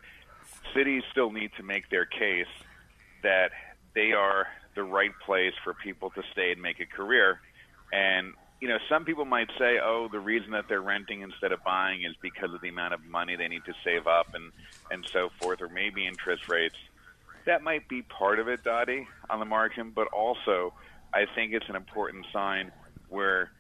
cities 0.75 1.03
still 1.11 1.31
need 1.31 1.51
to 1.57 1.63
make 1.63 1.89
their 1.89 2.05
case 2.05 2.53
that 3.23 3.51
they 3.95 4.11
are 4.11 4.47
the 4.75 4.83
right 4.83 5.11
place 5.25 5.53
for 5.63 5.73
people 5.73 6.11
to 6.11 6.21
stay 6.31 6.51
and 6.51 6.61
make 6.61 6.79
a 6.79 6.85
career. 6.85 7.39
And 7.91 8.33
you 8.61 8.67
know, 8.67 8.77
some 8.89 9.05
people 9.05 9.25
might 9.25 9.49
say, 9.57 9.79
"Oh, 9.81 10.09
the 10.11 10.19
reason 10.19 10.51
that 10.51 10.65
they're 10.67 10.81
renting 10.81 11.21
instead 11.21 11.51
of 11.51 11.63
buying 11.63 12.03
is 12.03 12.15
because 12.21 12.53
of 12.53 12.61
the 12.61 12.69
amount 12.69 12.93
of 12.93 12.99
money 13.05 13.35
they 13.35 13.47
need 13.47 13.65
to 13.65 13.73
save 13.83 14.07
up 14.07 14.27
and 14.33 14.51
and 14.91 15.05
so 15.13 15.29
forth, 15.39 15.61
or 15.61 15.69
maybe 15.69 16.07
interest 16.07 16.43
rates." 16.49 16.75
That 17.45 17.63
might 17.63 17.87
be 17.87 18.01
part 18.01 18.39
of 18.39 18.47
it, 18.47 18.63
Dottie, 18.63 19.07
on 19.29 19.39
the 19.39 19.45
margin, 19.45 19.91
but 19.95 20.07
also 20.07 20.73
I 21.13 21.25
think 21.35 21.53
it's 21.53 21.69
an 21.69 21.75
important 21.75 22.25
sign 22.33 22.71
where 23.07 23.51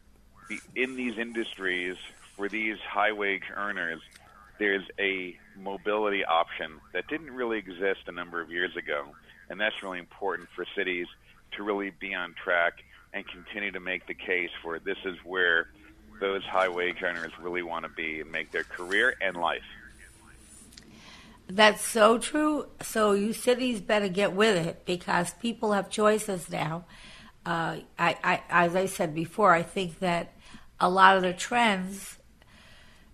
the, 0.49 0.61
in 0.75 0.95
these 0.95 1.17
industries, 1.17 1.95
for 2.35 2.49
these 2.49 2.77
high 2.91 3.11
wage 3.11 3.43
earners, 3.55 4.01
there's 4.59 4.83
a 4.99 5.35
mobility 5.55 6.23
option 6.25 6.81
that 6.93 7.07
didn't 7.07 7.31
really 7.31 7.57
exist 7.57 8.01
a 8.07 8.11
number 8.11 8.41
of 8.41 8.51
years 8.51 8.75
ago. 8.77 9.15
And 9.49 9.59
that's 9.59 9.81
really 9.81 9.99
important 9.99 10.49
for 10.55 10.65
cities 10.75 11.07
to 11.57 11.63
really 11.63 11.91
be 11.99 12.13
on 12.13 12.35
track 12.43 12.73
and 13.13 13.25
continue 13.27 13.71
to 13.71 13.79
make 13.79 14.07
the 14.07 14.13
case 14.13 14.51
for 14.61 14.79
this 14.79 14.97
is 15.05 15.17
where 15.23 15.69
those 16.19 16.43
high 16.43 16.69
wage 16.69 17.01
earners 17.01 17.31
really 17.41 17.63
want 17.63 17.83
to 17.83 17.89
be 17.89 18.21
and 18.21 18.31
make 18.31 18.51
their 18.51 18.63
career 18.63 19.15
and 19.21 19.37
life. 19.37 19.63
That's 21.47 21.81
so 21.81 22.19
true. 22.19 22.67
So 22.81 23.13
you 23.13 23.33
cities 23.33 23.81
better 23.81 24.07
get 24.07 24.33
with 24.33 24.55
it 24.55 24.85
because 24.85 25.33
people 25.35 25.73
have 25.73 25.89
choices 25.89 26.49
now. 26.49 26.85
Uh, 27.45 27.77
I, 27.97 28.17
I, 28.23 28.41
as 28.49 28.75
I 28.75 28.85
said 28.85 29.15
before, 29.15 29.53
I 29.53 29.63
think 29.63 29.99
that 29.99 30.33
a 30.79 30.89
lot 30.89 31.17
of 31.17 31.23
the 31.23 31.33
trends 31.33 32.17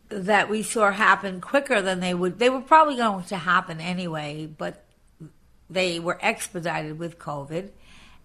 that 0.09 0.49
we 0.49 0.63
saw 0.63 0.91
happen 0.91 1.39
quicker 1.39 1.81
than 1.81 2.01
they 2.01 2.13
would, 2.13 2.37
they 2.37 2.49
were 2.49 2.61
probably 2.61 2.97
going 2.97 3.23
to 3.25 3.37
happen 3.37 3.79
anyway, 3.79 4.45
but 4.45 4.83
they 5.69 5.99
were 5.99 6.19
expedited 6.21 6.99
with 6.99 7.17
COVID. 7.17 7.69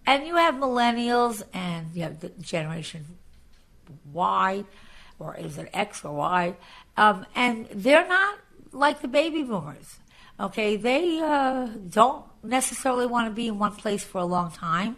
And 0.05 0.25
you 0.25 0.35
have 0.35 0.55
millennials 0.55 1.43
and 1.53 1.87
you 1.93 2.03
have 2.03 2.19
the 2.19 2.29
generation 2.29 3.05
Y, 4.11 4.63
or 5.19 5.35
is 5.35 5.57
it 5.57 5.69
X 5.73 6.03
or 6.03 6.15
Y? 6.15 6.55
Um, 6.97 7.25
and 7.35 7.67
they're 7.73 8.07
not 8.07 8.39
like 8.71 9.01
the 9.01 9.07
baby 9.07 9.43
boomers. 9.43 9.99
Okay, 10.39 10.75
they 10.75 11.19
uh, 11.19 11.67
don't 11.89 12.25
necessarily 12.43 13.05
want 13.05 13.27
to 13.27 13.31
be 13.33 13.47
in 13.47 13.59
one 13.59 13.75
place 13.75 14.03
for 14.03 14.19
a 14.19 14.25
long 14.25 14.51
time. 14.51 14.95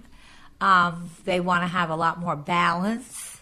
Um, 0.62 1.10
they 1.26 1.42
want 1.42 1.64
to 1.64 1.68
have 1.68 1.90
a 1.90 1.96
lot 1.96 2.20
more 2.20 2.38
balance. 2.38 3.42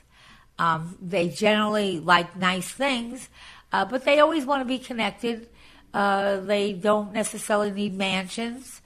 Um, 0.58 0.98
they 1.02 1.30
generally 1.30 2.00
like 2.00 2.36
nice 2.36 2.70
things, 2.70 3.30
uh, 3.72 3.86
but 3.86 4.06
they 4.06 4.20
always 4.20 4.46
want 4.46 4.62
to 4.62 4.66
be 4.66 4.80
connected. 4.80 5.48
Uh, 5.94 6.38
they 6.38 6.74
don't 6.74 7.14
necessarily 7.14 7.72
need 7.72 7.94
mansions. 7.94 8.82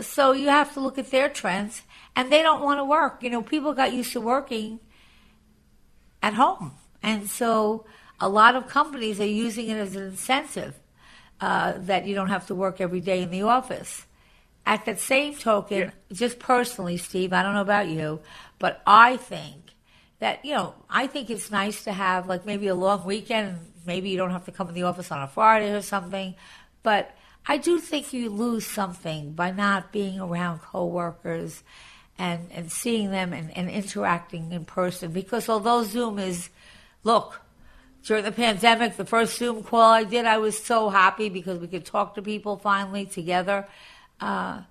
So 0.00 0.32
you 0.32 0.48
have 0.48 0.72
to 0.74 0.80
look 0.80 0.98
at 0.98 1.10
their 1.10 1.28
trends, 1.28 1.82
and 2.16 2.32
they 2.32 2.42
don't 2.42 2.62
want 2.62 2.78
to 2.78 2.84
work. 2.84 3.22
You 3.22 3.30
know, 3.30 3.42
people 3.42 3.74
got 3.74 3.92
used 3.92 4.12
to 4.12 4.20
working 4.20 4.80
at 6.22 6.34
home, 6.34 6.72
and 7.02 7.28
so 7.28 7.84
a 8.20 8.28
lot 8.28 8.54
of 8.54 8.68
companies 8.68 9.20
are 9.20 9.26
using 9.26 9.68
it 9.68 9.76
as 9.76 9.96
an 9.96 10.04
incentive 10.04 10.78
uh, 11.40 11.74
that 11.76 12.06
you 12.06 12.14
don't 12.14 12.28
have 12.28 12.46
to 12.46 12.54
work 12.54 12.80
every 12.80 13.00
day 13.00 13.22
in 13.22 13.30
the 13.30 13.42
office. 13.42 14.06
At 14.64 14.84
that 14.84 15.00
same 15.00 15.34
token, 15.34 15.78
yeah. 15.78 15.90
just 16.12 16.38
personally, 16.38 16.96
Steve, 16.96 17.32
I 17.32 17.42
don't 17.42 17.54
know 17.54 17.62
about 17.62 17.88
you, 17.88 18.20
but 18.60 18.80
I 18.86 19.16
think 19.16 19.72
that, 20.20 20.44
you 20.44 20.54
know, 20.54 20.74
I 20.88 21.08
think 21.08 21.30
it's 21.30 21.50
nice 21.50 21.82
to 21.82 21.92
have 21.92 22.28
like 22.28 22.46
maybe 22.46 22.68
a 22.68 22.76
long 22.76 23.04
weekend. 23.04 23.58
Maybe 23.84 24.10
you 24.10 24.16
don't 24.16 24.30
have 24.30 24.44
to 24.44 24.52
come 24.52 24.68
in 24.68 24.74
the 24.74 24.84
office 24.84 25.10
on 25.10 25.20
a 25.20 25.26
Friday 25.26 25.72
or 25.72 25.82
something. 25.82 26.36
But 26.84 27.10
I 27.46 27.58
do 27.58 27.78
think 27.78 28.12
you 28.12 28.30
lose 28.30 28.66
something 28.66 29.32
by 29.32 29.50
not 29.50 29.92
being 29.92 30.20
around 30.20 30.60
coworkers 30.60 31.62
and, 32.18 32.48
and 32.52 32.70
seeing 32.70 33.10
them 33.10 33.32
and, 33.32 33.56
and 33.56 33.68
interacting 33.68 34.52
in 34.52 34.64
person. 34.64 35.12
Because 35.12 35.48
although 35.48 35.82
Zoom 35.82 36.18
is, 36.18 36.50
look, 37.02 37.40
during 38.04 38.24
the 38.24 38.32
pandemic, 38.32 38.96
the 38.96 39.04
first 39.04 39.38
Zoom 39.38 39.62
call 39.62 39.92
I 39.92 40.04
did, 40.04 40.24
I 40.24 40.38
was 40.38 40.62
so 40.62 40.88
happy 40.88 41.28
because 41.28 41.58
we 41.58 41.68
could 41.68 41.84
talk 41.84 42.14
to 42.14 42.22
people 42.22 42.56
finally 42.56 43.06
together. 43.06 43.66
Uh, 44.20 44.62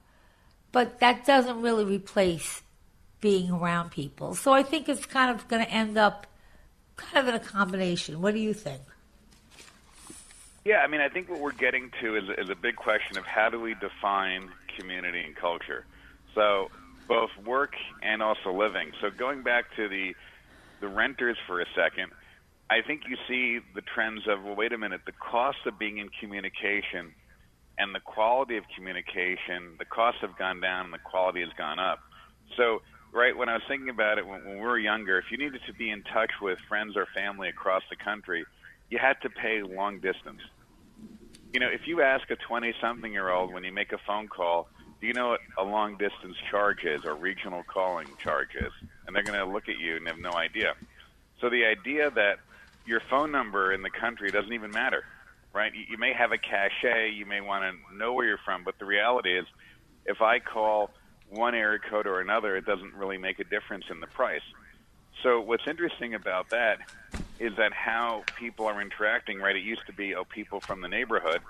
but 0.72 1.00
that 1.00 1.26
doesn't 1.26 1.62
really 1.62 1.84
replace 1.84 2.62
being 3.20 3.52
around 3.52 3.92
people. 3.92 4.34
So 4.34 4.54
I 4.54 4.64
think 4.64 4.88
it's 4.90 5.06
kind 5.06 5.30
of 5.30 5.48
going 5.48 5.64
to 5.64 5.72
end 5.72 5.98
up 5.98 6.28
kind 6.96 7.18
of 7.18 7.34
in 7.34 7.40
a 7.40 7.44
combination. 7.44 8.22
What 8.22 8.34
do 8.34 8.40
you 8.40 8.54
think? 8.54 8.82
Yeah, 10.64 10.78
I 10.78 10.88
mean, 10.88 11.02
I 11.02 11.10
think 11.10 11.30
what 11.30 11.40
we're 11.40 11.54
getting 11.54 11.90
to 12.02 12.18
is, 12.18 12.24
is 12.38 12.50
a 12.52 12.56
big 12.56 12.76
question 12.76 13.18
of 13.18 13.26
how 13.26 13.50
do 13.50 13.60
we 13.60 13.76
define 13.76 14.50
community 14.78 15.22
and 15.22 15.36
culture. 15.36 15.86
So 16.36 16.70
both 17.08 17.32
work 17.46 17.74
and 18.04 18.22
also 18.22 18.54
living. 18.54 18.92
So 19.02 19.10
going 19.10 19.44
back 19.44 19.66
to 19.76 19.90
the 19.90 20.14
the 20.82 20.88
renters 20.88 21.38
for 21.46 21.62
a 21.62 21.66
second, 21.76 22.12
I 22.70 22.82
think 22.82 23.02
you 23.08 23.16
see 23.28 23.60
the 23.76 23.82
trends 23.82 24.22
of, 24.28 24.44
well, 24.44 24.56
wait 24.56 24.74
a 24.74 24.78
minute, 24.78 25.02
the 25.06 25.12
cost 25.12 25.60
of 25.68 25.78
being 25.78 26.00
in 26.00 26.10
communication 26.20 27.14
and 27.78 27.94
the 27.94 28.00
quality 28.00 28.58
of 28.58 28.64
communication, 28.76 29.78
the 29.78 29.86
costs 29.86 30.22
have 30.22 30.36
gone 30.40 30.60
down 30.60 30.86
and 30.86 30.94
the 30.94 31.04
quality 31.04 31.42
has 31.42 31.50
gone 31.56 31.78
up. 31.78 32.00
So, 32.58 32.82
right, 33.14 33.38
when 33.38 33.48
I 33.48 33.54
was 33.54 33.62
thinking 33.68 33.90
about 33.90 34.18
it 34.18 34.26
when, 34.26 34.44
when 34.44 34.56
we 34.56 34.62
were 34.62 34.80
younger, 34.80 35.20
if 35.20 35.26
you 35.30 35.38
needed 35.38 35.62
to 35.68 35.74
be 35.74 35.92
in 35.92 36.02
touch 36.02 36.32
with 36.42 36.58
friends 36.68 36.98
or 36.98 37.08
family 37.14 37.50
across 37.50 37.84
the 37.92 37.96
country, 37.96 38.44
you 38.92 39.00
had 39.00 39.20
to 39.22 39.30
pay 39.30 39.64
long 39.64 40.00
distance. 40.00 40.42
You 41.54 41.60
know, 41.60 41.70
if 41.70 41.88
you 41.88 42.02
ask 42.02 42.30
a 42.30 42.36
20 42.36 42.74
something 42.80 43.12
year 43.12 43.30
old 43.30 43.52
when 43.52 43.64
you 43.64 43.72
make 43.72 43.94
a 43.94 43.98
phone 44.06 44.28
call, 44.28 44.68
do 45.00 45.08
you 45.08 45.14
know 45.14 45.30
what 45.30 45.40
a 45.58 45.64
long 45.64 45.98
distance 45.98 46.36
charge 46.52 46.84
is 46.84 47.06
or 47.06 47.16
regional 47.16 47.64
calling 47.64 48.08
charge 48.22 48.54
is? 48.56 48.72
And 49.08 49.16
they're 49.16 49.24
going 49.24 49.40
to 49.40 49.52
look 49.52 49.70
at 49.70 49.80
you 49.80 49.96
and 49.96 50.08
have 50.08 50.20
no 50.20 50.34
idea. 50.34 50.76
So 51.40 51.50
the 51.50 51.66
idea 51.66 52.12
that 52.12 52.40
your 52.86 53.02
phone 53.10 53.32
number 53.32 53.74
in 53.74 53.82
the 53.82 53.90
country 53.90 54.30
doesn't 54.30 54.54
even 54.54 54.72
matter, 54.72 55.06
right? 55.54 55.74
You, 55.74 55.86
you 55.92 55.98
may 55.98 56.14
have 56.14 56.32
a 56.32 56.38
cachet, 56.38 57.12
you 57.12 57.26
may 57.26 57.42
want 57.42 57.64
to 57.64 57.98
know 57.98 58.14
where 58.14 58.28
you're 58.28 58.40
from, 58.46 58.64
but 58.64 58.78
the 58.78 58.86
reality 58.86 59.38
is, 59.38 59.46
if 60.06 60.22
I 60.22 60.40
call 60.40 60.92
one 61.30 61.56
area 61.56 61.80
code 61.80 62.08
or 62.08 62.20
another, 62.20 62.58
it 62.58 62.66
doesn't 62.66 62.94
really 62.94 63.18
make 63.18 63.40
a 63.40 63.46
difference 63.46 63.86
in 63.90 64.02
the 64.02 64.08
price. 64.08 64.42
So 65.24 65.40
what's 65.40 65.68
interesting 65.68 66.14
about 66.14 66.50
that 66.50 66.80
is 67.42 67.58
that 67.58 67.74
how 67.74 68.24
people 68.38 68.68
are 68.68 68.80
interacting. 68.80 69.40
Right? 69.40 69.56
It 69.56 69.64
used 69.64 69.86
to 69.88 69.94
be 69.94 70.14
oh 70.16 70.24
people 70.24 70.60
from 70.60 70.82
the 70.82 70.88
neighborhood, 70.88 71.42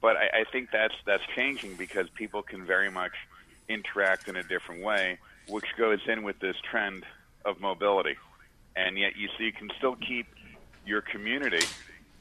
but 0.00 0.16
I, 0.16 0.40
I 0.40 0.44
think 0.50 0.70
that's 0.72 0.94
that's 1.04 1.22
changing 1.36 1.76
because 1.76 2.08
people 2.08 2.42
can 2.42 2.64
very 2.64 2.90
much 2.90 3.12
interact 3.68 4.28
in 4.28 4.36
a 4.36 4.42
different 4.42 4.82
way, 4.82 5.18
which 5.46 5.66
goes 5.76 6.00
in 6.08 6.22
with 6.22 6.38
this 6.40 6.56
trend 6.70 7.04
of 7.44 7.60
mobility. 7.60 8.16
And 8.74 8.96
yet 8.96 9.16
you 9.16 9.28
see 9.36 9.44
you 9.44 9.52
can 9.52 9.70
still 9.76 9.96
keep 9.96 10.26
your 10.86 11.02
community 11.02 11.66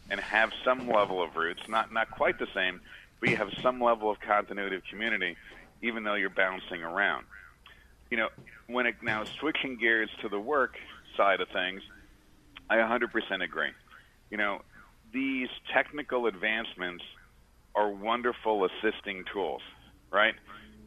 and 0.10 0.20
have 0.20 0.52
some 0.65 0.89
level 0.89 1.24
of 1.24 1.36
roots, 1.38 1.62
not 1.70 1.93
not 1.93 2.12
quite 2.12 2.38
the 2.39 2.48
same, 2.54 2.82
but 3.22 3.30
you 3.30 3.38
have 3.38 3.52
some 3.62 3.82
level 3.82 4.12
of 4.12 4.20
continuity 4.20 4.76
of 4.76 4.84
community, 4.84 5.38
even 5.82 6.04
though 6.04 6.15
you're 6.15 6.30
bouncing 6.30 6.84
around. 6.84 7.26
You 8.12 8.17
know, 8.17 8.30
when 8.67 8.86
it 8.86 8.96
now 9.02 9.24
switching 9.39 9.78
gears 9.78 10.10
to 10.22 10.30
the 10.30 10.39
work 10.39 10.76
side 11.15 11.39
of 11.39 11.48
things, 11.50 11.82
I 12.69 12.75
100% 12.77 13.43
agree. 13.43 13.71
You 14.30 14.38
know, 14.38 14.60
these 15.13 15.49
technical 15.73 16.27
advancements 16.27 17.03
are 17.75 17.89
wonderful 17.89 18.65
assisting 18.65 19.23
tools, 19.32 19.62
right? 20.12 20.36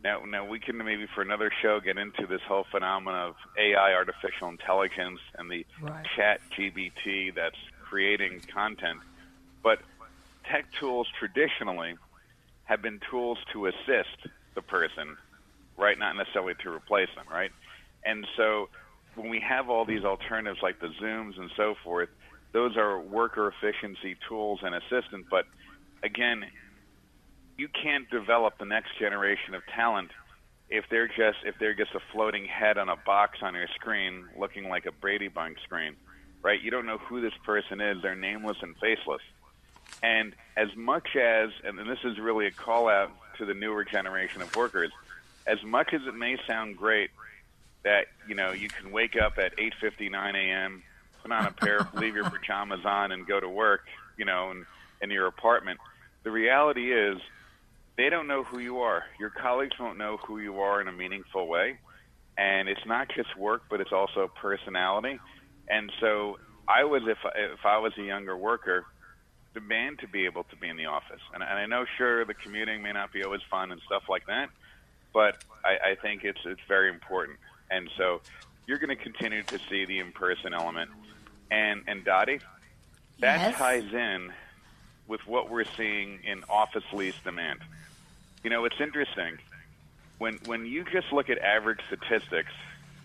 Now, 0.03 0.23
now 0.27 0.47
we 0.49 0.61
can 0.61 0.77
maybe 0.79 1.07
for 1.15 1.23
another 1.23 1.51
show 1.63 1.79
get 1.81 1.99
into 1.99 2.27
this 2.27 2.41
whole 2.49 2.65
phenomenon 2.71 3.29
of 3.29 3.35
AI, 3.59 3.93
artificial 3.95 4.49
intelligence, 4.49 5.21
and 5.39 5.51
the 5.51 5.67
Right. 5.81 6.07
chat 6.17 6.41
GBT 6.57 7.35
that's 7.35 7.57
creating 7.89 8.43
content. 8.53 8.99
But 9.63 9.79
tech 10.51 10.65
tools 10.79 11.07
traditionally 11.19 11.97
have 12.65 12.83
been 12.83 13.01
tools 13.11 13.39
to 13.53 13.67
assist 13.67 14.29
the 14.55 14.63
person, 14.63 15.17
right? 15.77 15.99
Not 15.99 16.17
necessarily 16.17 16.55
to 16.63 16.71
replace 16.73 17.09
them, 17.15 17.27
right? 17.31 17.51
And 18.05 18.27
so 18.37 18.69
when 19.21 19.31
we 19.31 19.41
have 19.41 19.69
all 19.69 19.85
these 19.85 20.05
alternatives 20.05 20.61
like 20.63 20.81
the 20.81 20.89
Zooms 21.01 21.39
and 21.39 21.51
so 21.57 21.75
forth, 21.85 22.09
those 22.53 22.77
are 22.77 23.01
worker 23.01 23.49
efficiency 23.49 24.17
tools 24.29 24.61
and 24.63 24.75
assistants. 24.75 25.29
But 25.31 25.47
again, 26.03 26.45
you 27.57 27.69
can't 27.69 28.09
develop 28.11 28.59
the 28.59 28.65
next 28.65 28.99
generation 28.99 29.55
of 29.55 29.63
talent 29.75 30.11
if 30.69 30.85
they're 30.89 31.09
just 31.09 31.39
if 31.45 31.57
they're 31.59 31.75
just 31.75 31.95
a 31.95 32.01
floating 32.13 32.47
head 32.47 32.79
on 32.79 32.89
a 32.89 32.97
box 32.97 33.39
on 33.43 33.55
your 33.55 33.67
screen 33.75 34.25
looking 34.39 34.69
like 34.69 34.87
a 34.87 34.93
Brady 34.93 35.29
Bunch 35.29 35.59
screen, 35.65 35.97
right? 36.43 36.61
You 36.61 36.71
don't 36.71 36.87
know 36.87 36.99
who 36.99 37.21
this 37.21 37.35
person 37.45 37.81
is. 37.81 38.01
They're 38.03 38.15
nameless 38.15 38.57
and 38.63 38.77
faceless. 38.79 39.23
And 40.03 40.35
as 40.57 40.69
much 40.77 41.17
as, 41.17 41.51
and 41.65 41.79
this 41.79 41.99
is 42.05 42.19
really 42.19 42.47
a 42.47 42.51
call 42.51 42.89
out 42.89 43.11
to 43.39 43.45
the 43.45 43.55
newer 43.55 43.85
generation 43.85 44.41
of 44.41 44.55
workers, 44.55 44.93
as 45.47 45.63
much 45.65 45.93
as 45.93 46.03
it 46.07 46.15
may 46.15 46.37
sound 46.47 46.77
great 46.77 47.11
that 47.83 48.07
you 48.29 48.35
know 48.35 48.53
you 48.53 48.69
can 48.69 48.91
wake 48.91 49.17
up 49.17 49.39
at 49.39 49.57
8:59 49.57 50.35
a.m., 50.35 50.83
put 51.23 51.33
on 51.33 51.47
a 51.47 51.53
pair, 51.53 51.89
leave 51.95 52.15
your 52.15 52.29
pajamas 52.29 52.85
on, 52.85 53.13
and 53.13 53.27
go 53.27 53.41
to 53.41 53.49
work, 53.49 53.83
you 54.17 54.25
know, 54.25 54.51
in, 54.51 54.67
in 55.03 55.11
your 55.11 55.27
apartment. 55.27 55.81
The 56.23 56.31
reality 56.31 56.93
is, 56.93 57.19
they 57.97 58.11
don't 58.11 58.27
know 58.27 58.45
who 58.45 58.59
you 58.59 58.81
are. 58.81 59.05
Your 59.19 59.31
colleagues 59.31 59.79
won't 59.79 59.99
know 59.99 60.19
who 60.19 60.39
you 60.39 60.61
are 60.61 60.81
in 60.81 60.89
a 60.89 60.93
meaningful 60.93 61.47
way, 61.47 61.79
and 62.37 62.69
it's 62.69 62.85
not 62.87 63.09
just 63.15 63.37
work, 63.37 63.63
but 63.71 63.81
it's 63.81 63.93
also 63.93 64.31
personality. 64.41 65.19
And 65.69 65.91
so, 66.01 66.39
I 66.69 66.85
was 66.85 67.03
if 67.07 67.19
if 67.35 67.65
I 67.65 67.79
was 67.79 67.93
a 67.99 68.03
younger 68.03 68.37
worker, 68.37 68.85
demand 69.55 69.99
to 70.01 70.09
be 70.09 70.27
able 70.27 70.45
to 70.45 70.57
be 70.57 70.69
in 70.69 70.77
the 70.77 70.87
office. 70.87 71.21
And, 71.35 71.43
and 71.43 71.59
I 71.59 71.67
know, 71.67 71.85
sure, 71.99 72.25
the 72.25 72.35
commuting 72.35 72.83
may 72.83 72.93
not 72.93 73.13
be 73.13 73.25
always 73.25 73.41
fun 73.51 73.73
and 73.73 73.81
stuff 73.87 74.05
like 74.09 74.27
that, 74.27 74.49
but 75.13 75.43
I, 75.65 75.91
I 75.91 75.95
think 76.01 76.25
it's 76.25 76.41
it's 76.45 76.61
very 76.69 76.89
important. 76.89 77.39
And 77.71 77.89
so, 77.97 78.21
you're 78.67 78.79
going 78.79 78.97
to 78.97 79.03
continue 79.03 79.43
to 79.45 79.59
see 79.69 79.85
the 79.85 79.99
in-person 79.99 80.55
element. 80.55 80.91
And 81.51 81.83
and 81.87 82.05
Dottie, 82.05 82.41
that 83.21 83.41
Yes. 83.41 83.57
ties 83.57 83.93
in 83.93 84.33
with 85.09 85.27
what 85.27 85.51
we're 85.51 85.65
seeing 85.77 86.21
in 86.25 86.45
office 86.49 86.85
lease 86.93 87.17
demand. 87.25 87.61
You 88.45 88.51
know, 88.51 88.65
it's 88.65 88.81
interesting 88.81 89.39
when 90.19 90.35
when 90.45 90.67
you 90.67 90.85
just 90.85 91.13
look 91.13 91.29
at 91.31 91.39
average 91.39 91.81
statistics, 91.89 92.53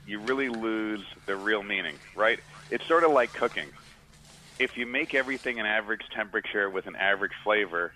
you 0.06 0.20
really 0.20 0.50
lose 0.50 1.04
the 1.26 1.36
real 1.36 1.64
meaning, 1.64 1.96
right? 2.16 2.40
It's 2.70 2.86
sort 2.88 3.04
of 3.04 3.12
like 3.12 3.34
cooking. 3.34 3.70
If 4.60 4.78
you 4.78 4.86
make 4.86 5.16
everything 5.16 5.60
an 5.60 5.66
average 5.66 6.04
temperature 6.14 6.70
with 6.70 6.86
an 6.86 6.96
average 6.96 7.34
flavor, 7.44 7.92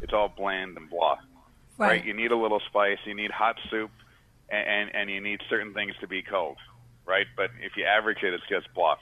it's 0.00 0.12
all 0.12 0.28
bland 0.28 0.76
and 0.76 0.90
blah. 0.90 1.18
Right. 1.78 2.04
You 2.04 2.12
need 2.12 2.32
a 2.32 2.36
little 2.36 2.60
spice. 2.60 2.98
You 3.04 3.14
need 3.14 3.30
hot 3.30 3.58
soup, 3.70 3.90
and, 4.52 4.94
and 4.94 5.10
you 5.10 5.20
need 5.20 5.40
certain 5.48 5.72
things 5.74 5.94
to 6.00 6.06
be 6.06 6.22
cold, 6.22 6.56
right? 7.06 7.26
But 7.36 7.50
if 7.60 7.72
you 7.76 7.84
average 7.84 8.18
it, 8.22 8.34
it's 8.34 8.44
just 8.48 8.72
blah. 8.74 8.96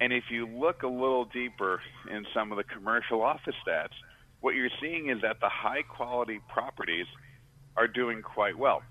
And 0.00 0.12
if 0.12 0.24
you 0.30 0.46
look 0.46 0.82
a 0.82 0.88
little 0.88 1.24
deeper 1.24 1.80
in 2.10 2.26
some 2.34 2.50
of 2.52 2.58
the 2.58 2.64
commercial 2.64 3.22
office 3.22 3.54
stats, 3.66 3.94
what 4.40 4.54
you're 4.54 4.70
seeing 4.80 5.08
is 5.10 5.22
that 5.22 5.40
the 5.40 5.48
high 5.48 5.82
quality 5.82 6.40
properties 6.48 7.06
are 7.76 7.86
doing 7.86 8.22
quite 8.22 8.58
well. 8.58 8.82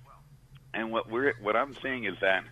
And 0.73 0.91
what 0.91 1.09
we're 1.09 1.33
what 1.41 1.55
I'm 1.55 1.75
seeing 1.83 2.05
is 2.05 2.15
that 2.21 2.43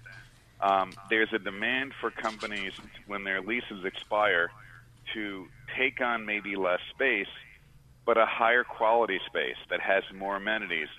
um, 0.60 0.92
there's 1.10 1.32
a 1.34 1.40
demand 1.40 1.94
for 2.02 2.12
companies 2.12 2.74
when 3.08 3.24
their 3.24 3.42
leases 3.42 3.86
expire 3.86 4.52
to 5.14 5.48
take 5.78 6.02
on 6.02 6.26
maybe 6.26 6.56
less 6.56 6.82
space, 6.94 7.32
but 8.06 8.18
a 8.18 8.26
higher 8.26 8.66
quality 8.66 9.20
space 9.26 9.56
that 9.70 9.80
has 9.80 10.04
more 10.14 10.36
amenities, 10.36 10.90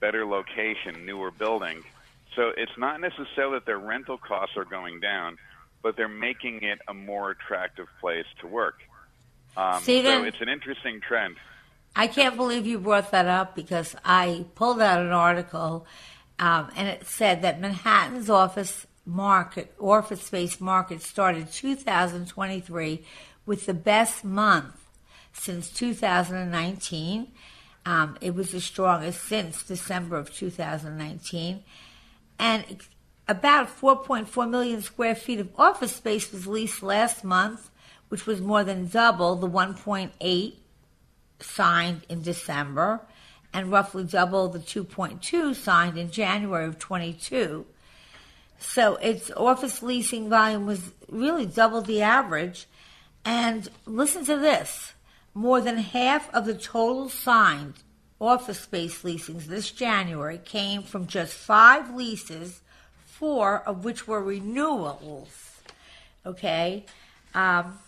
better 0.00 0.24
location, 0.24 1.04
newer 1.04 1.30
building. 1.30 1.82
So 2.36 2.52
it's 2.56 2.76
not 2.78 3.00
necessarily 3.00 3.56
that 3.56 3.66
their 3.66 3.78
rental 3.78 4.18
costs 4.18 4.56
are 4.56 4.64
going 4.64 5.00
down, 5.00 5.38
but 5.82 5.96
they're 5.96 6.08
making 6.08 6.62
it 6.62 6.78
a 6.88 6.94
more 6.94 7.30
attractive 7.30 7.86
place 8.00 8.26
to 8.40 8.46
work. 8.46 8.80
Um, 9.56 9.82
so 9.82 9.92
it's 9.92 10.40
an 10.40 10.48
interesting 10.48 11.00
trend. 11.00 11.36
I 11.96 12.06
can't 12.06 12.36
believe 12.36 12.66
you 12.66 12.78
brought 12.78 13.10
that 13.10 13.26
up 13.26 13.56
because 13.56 13.96
I 14.04 14.46
pulled 14.54 14.80
out 14.80 15.00
an 15.00 15.10
article 15.10 15.86
um, 16.38 16.70
and 16.76 16.86
it 16.86 17.06
said 17.06 17.42
that 17.42 17.60
Manhattan's 17.60 18.30
office 18.30 18.86
market, 19.04 19.74
office 19.80 20.22
space 20.22 20.60
market 20.60 21.02
started 21.02 21.50
2023 21.50 23.04
with 23.46 23.66
the 23.66 23.74
best 23.74 24.24
month 24.24 24.76
since 25.32 25.70
2019. 25.70 27.32
Um, 27.88 28.18
it 28.20 28.34
was 28.34 28.50
the 28.50 28.60
strongest 28.60 29.24
since 29.24 29.62
December 29.62 30.18
of 30.18 30.30
2019. 30.30 31.64
And 32.38 32.82
about 33.26 33.68
4.4 33.80 34.50
million 34.50 34.82
square 34.82 35.14
feet 35.14 35.40
of 35.40 35.48
office 35.56 35.96
space 35.96 36.30
was 36.30 36.46
leased 36.46 36.82
last 36.82 37.24
month, 37.24 37.70
which 38.10 38.26
was 38.26 38.42
more 38.42 38.62
than 38.62 38.88
double 38.88 39.36
the 39.36 39.48
1.8 39.48 40.52
signed 41.40 42.02
in 42.10 42.20
December 42.20 43.00
and 43.54 43.72
roughly 43.72 44.04
double 44.04 44.50
the 44.50 44.58
2.2 44.58 45.54
signed 45.54 45.96
in 45.96 46.10
January 46.10 46.66
of 46.66 46.78
22. 46.78 47.64
So 48.58 48.96
its 48.96 49.30
office 49.34 49.82
leasing 49.82 50.28
volume 50.28 50.66
was 50.66 50.92
really 51.08 51.46
double 51.46 51.80
the 51.80 52.02
average. 52.02 52.66
And 53.24 53.66
listen 53.86 54.26
to 54.26 54.36
this 54.36 54.92
more 55.38 55.60
than 55.60 55.76
half 55.76 56.28
of 56.34 56.46
the 56.46 56.54
total 56.54 57.08
signed 57.08 57.74
office 58.20 58.58
space 58.58 59.04
leasings 59.04 59.46
this 59.46 59.70
January 59.70 60.38
came 60.44 60.82
from 60.82 61.06
just 61.06 61.32
five 61.32 61.94
leases, 61.94 62.60
four 63.06 63.60
of 63.60 63.84
which 63.84 64.08
were 64.08 64.20
renewals. 64.20 65.60
Okay? 66.26 66.84
Um, 67.36 67.78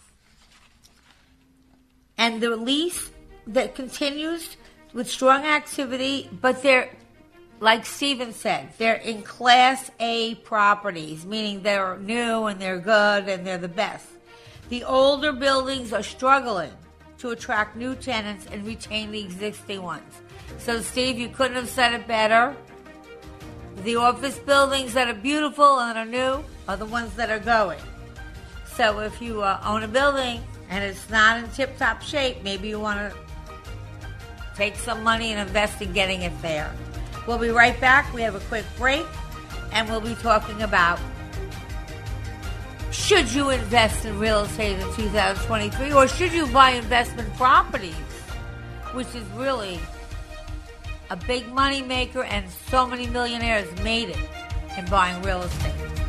and 2.16 2.40
the 2.40 2.56
lease 2.56 3.10
that 3.48 3.75
continues 3.75 4.56
with 4.92 5.10
strong 5.10 5.44
activity, 5.44 6.31
but 6.40 6.62
they're, 6.62 6.88
like 7.58 7.85
Steven 7.85 8.33
said, 8.33 8.68
they're 8.79 8.94
in 8.94 9.22
Class 9.22 9.90
A 9.98 10.37
properties, 10.37 11.27
meaning 11.27 11.62
they're 11.62 11.98
new 11.98 12.44
and 12.44 12.60
they're 12.60 12.79
good 12.79 13.29
and 13.29 13.44
they're 13.44 13.58
the 13.58 13.66
best. 13.66 14.06
The 14.68 14.85
older 14.85 15.33
buildings 15.33 15.92
are 15.92 16.04
struggling 16.04 16.70
to 17.21 17.31
attract 17.31 17.77
new 17.77 17.94
tenants 17.94 18.46
and 18.50 18.66
retain 18.66 19.10
the 19.10 19.21
existing 19.21 19.83
ones. 19.83 20.12
So, 20.58 20.81
Steve, 20.81 21.18
you 21.18 21.29
couldn't 21.29 21.56
have 21.56 21.68
said 21.68 21.92
it 21.92 22.06
better. 22.06 22.56
The 23.85 23.96
office 23.96 24.38
buildings 24.38 24.94
that 24.94 25.08
are 25.08 25.14
beautiful 25.14 25.81
and 25.81 25.96
are 25.96 26.04
new 26.04 26.44
are 26.68 26.77
the 26.77 26.87
ones 26.87 27.14
that 27.14 27.31
are 27.31 27.38
going. 27.38 27.81
So, 28.75 29.00
if 29.00 29.21
you 29.21 29.42
uh, 29.42 29.60
own 29.64 29.83
a 29.83 29.88
building 29.88 30.42
and 30.71 30.83
it's 30.83 31.08
not 31.10 31.42
in 31.42 31.50
tip 31.50 31.77
top 31.77 32.02
shape, 32.02 32.42
maybe 32.42 32.68
you 32.68 32.81
want 32.81 32.98
to 32.98 33.16
take 34.56 34.77
some 34.77 35.02
money 35.02 35.33
and 35.33 35.40
invest 35.46 35.81
in 35.83 35.92
getting 35.92 36.23
it 36.23 36.33
there. 36.42 36.75
We'll 37.27 37.38
be 37.38 37.50
right 37.50 37.79
back. 37.81 38.12
We 38.12 38.23
have 38.23 38.35
a 38.35 38.40
quick 38.40 38.64
break 38.77 39.06
and 39.73 39.88
we'll 39.88 40.00
be 40.00 40.14
talking 40.16 40.62
about 40.62 40.98
should 42.90 43.32
you 43.32 43.50
invest 43.50 44.04
in 44.04 44.18
real 44.18 44.40
estate 44.40 44.78
in 44.78 44.94
2023 44.94 45.92
or 45.92 46.08
should 46.08 46.32
you 46.32 46.46
buy 46.48 46.70
investment 46.70 47.32
properties, 47.34 47.94
which 48.94 49.08
is 49.14 49.24
really 49.36 49.78
a 51.10 51.16
big 51.16 51.46
money 51.52 51.82
maker 51.82 52.24
and 52.24 52.48
so 52.50 52.86
many 52.86 53.06
millionaires 53.06 53.68
made 53.82 54.08
it 54.08 54.18
in 54.76 54.84
buying 54.86 55.20
real 55.22 55.42
estate. 55.42 56.00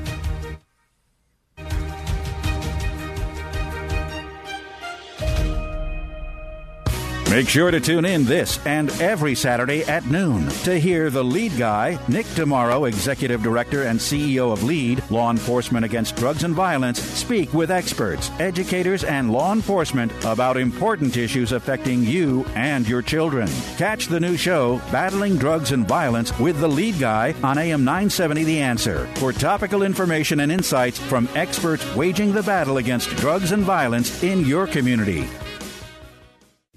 Make 7.32 7.48
sure 7.48 7.72
to 7.72 7.80
tune 7.80 8.04
in 8.04 8.26
this 8.26 8.60
and 8.66 8.90
every 9.00 9.36
Saturday 9.36 9.86
at 9.86 10.06
noon 10.06 10.50
to 10.66 10.78
hear 10.78 11.10
the 11.10 11.24
lead 11.24 11.58
guy, 11.58 11.98
Nick 12.10 12.26
DeMauro, 12.26 12.90
Executive 12.90 13.42
Director 13.42 13.84
and 13.84 13.98
CEO 13.98 14.52
of 14.52 14.64
LEAD, 14.64 15.02
Law 15.10 15.32
Enforcement 15.32 15.86
Against 15.86 16.18
Drugs 16.18 16.44
and 16.44 16.54
Violence, 16.54 17.02
speak 17.02 17.54
with 17.54 17.72
experts, 17.72 18.30
educators, 18.42 19.06
and 19.06 19.32
law 19.32 19.54
enforcement 19.54 20.12
about 20.26 20.58
important 20.58 21.16
issues 21.16 21.54
affecting 21.54 22.04
you 22.04 22.44
and 22.54 22.86
your 22.86 23.02
children. 23.02 23.48
Catch 23.78 24.08
the 24.08 24.20
new 24.20 24.36
show, 24.36 24.82
Battling 24.92 25.38
Drugs 25.38 25.72
and 25.72 25.88
Violence, 25.88 26.38
with 26.38 26.60
the 26.60 26.68
lead 26.68 27.00
guy 27.00 27.34
on 27.44 27.58
AM 27.58 27.86
970 27.86 28.44
The 28.44 28.60
Answer 28.60 29.06
for 29.16 29.32
topical 29.32 29.84
information 29.84 30.42
and 30.42 30.52
insights 30.52 31.00
from 31.00 31.30
experts 31.36 31.96
waging 31.96 32.34
the 32.34 32.44
battle 32.44 32.76
against 32.76 33.10
drugs 33.16 33.54
and 33.54 33.64
violence 33.64 34.22
in 34.22 34.46
your 34.46 34.68
community. 34.68 35.30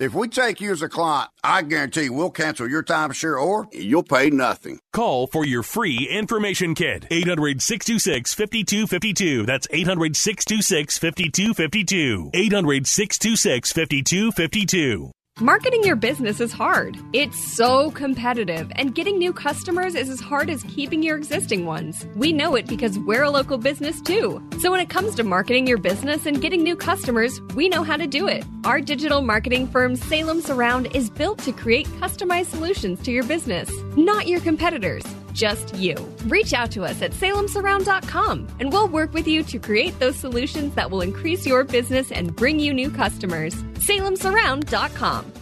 If 0.00 0.14
we 0.14 0.28
take 0.28 0.60
you 0.60 0.70
as 0.70 0.80
a 0.82 0.88
client, 0.88 1.30
I 1.42 1.62
guarantee 1.62 2.08
we'll 2.08 2.30
cancel 2.30 2.70
your 2.70 2.84
timeshare 2.84 3.40
or 3.42 3.66
you'll 3.72 4.04
pay 4.04 4.30
nothing. 4.30 4.78
Call 4.92 5.26
for 5.26 5.44
your 5.44 5.64
free 5.64 6.08
information 6.08 6.76
kit. 6.76 7.04
800 7.10 7.60
626 7.60 8.32
5252. 8.32 9.44
That's 9.44 9.66
800 9.72 10.16
626 10.16 10.98
5252. 10.98 12.30
800 12.32 12.86
626 12.86 13.72
5252. 13.72 15.10
Marketing 15.40 15.84
your 15.84 15.94
business 15.94 16.40
is 16.40 16.52
hard. 16.52 16.98
It's 17.12 17.38
so 17.38 17.92
competitive, 17.92 18.72
and 18.74 18.92
getting 18.92 19.18
new 19.18 19.32
customers 19.32 19.94
is 19.94 20.10
as 20.10 20.18
hard 20.18 20.50
as 20.50 20.64
keeping 20.64 21.00
your 21.00 21.16
existing 21.16 21.64
ones. 21.64 22.04
We 22.16 22.32
know 22.32 22.56
it 22.56 22.66
because 22.66 22.98
we're 22.98 23.22
a 23.22 23.30
local 23.30 23.56
business 23.56 24.00
too. 24.00 24.42
So 24.58 24.72
when 24.72 24.80
it 24.80 24.88
comes 24.88 25.14
to 25.14 25.22
marketing 25.22 25.68
your 25.68 25.78
business 25.78 26.26
and 26.26 26.42
getting 26.42 26.64
new 26.64 26.74
customers, 26.74 27.40
we 27.54 27.68
know 27.68 27.84
how 27.84 27.96
to 27.96 28.08
do 28.08 28.26
it. 28.26 28.44
Our 28.64 28.80
digital 28.80 29.22
marketing 29.22 29.68
firm 29.68 29.94
Salem 29.94 30.40
Surround 30.40 30.88
is 30.92 31.08
built 31.08 31.38
to 31.44 31.52
create 31.52 31.86
customized 32.00 32.46
solutions 32.46 33.00
to 33.02 33.12
your 33.12 33.22
business, 33.22 33.70
not 33.96 34.26
your 34.26 34.40
competitors 34.40 35.04
just 35.38 35.74
you. 35.76 35.94
Reach 36.24 36.52
out 36.52 36.72
to 36.72 36.84
us 36.84 37.00
at 37.00 37.12
salemsurround.com 37.12 38.48
and 38.58 38.72
we'll 38.72 38.88
work 38.88 39.14
with 39.14 39.28
you 39.28 39.42
to 39.44 39.58
create 39.58 39.98
those 39.98 40.16
solutions 40.16 40.74
that 40.74 40.90
will 40.90 41.00
increase 41.00 41.46
your 41.46 41.64
business 41.64 42.10
and 42.10 42.34
bring 42.34 42.58
you 42.58 42.74
new 42.74 42.90
customers. 42.90 43.54
salemsurround.com. 43.88 45.32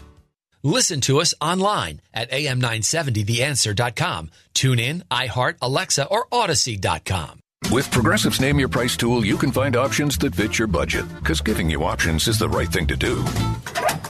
Listen 0.63 1.01
to 1.03 1.21
us 1.21 1.33
online 1.41 2.01
at 2.13 2.31
am970theanswer.com. 2.31 4.31
Tune 4.53 4.81
in, 4.81 5.05
iHeart, 5.11 5.57
Alexa, 5.63 6.07
or 6.07 6.27
Odyssey.com. 6.33 7.41
With 7.71 7.91
Progressive's 7.91 8.41
Name 8.41 8.59
Your 8.59 8.69
Price 8.69 8.97
tool, 8.97 9.25
you 9.25 9.37
can 9.37 9.53
find 9.53 9.77
options 9.77 10.19
that 10.19 10.35
fit 10.35 10.59
your 10.59 10.69
budget, 10.69 11.07
because 11.21 11.41
giving 11.41 11.71
you 11.71 11.85
options 11.85 12.27
is 12.27 12.39
the 12.39 12.49
right 12.49 12.69
thing 12.69 12.87
to 12.89 12.97
do. 12.97 13.23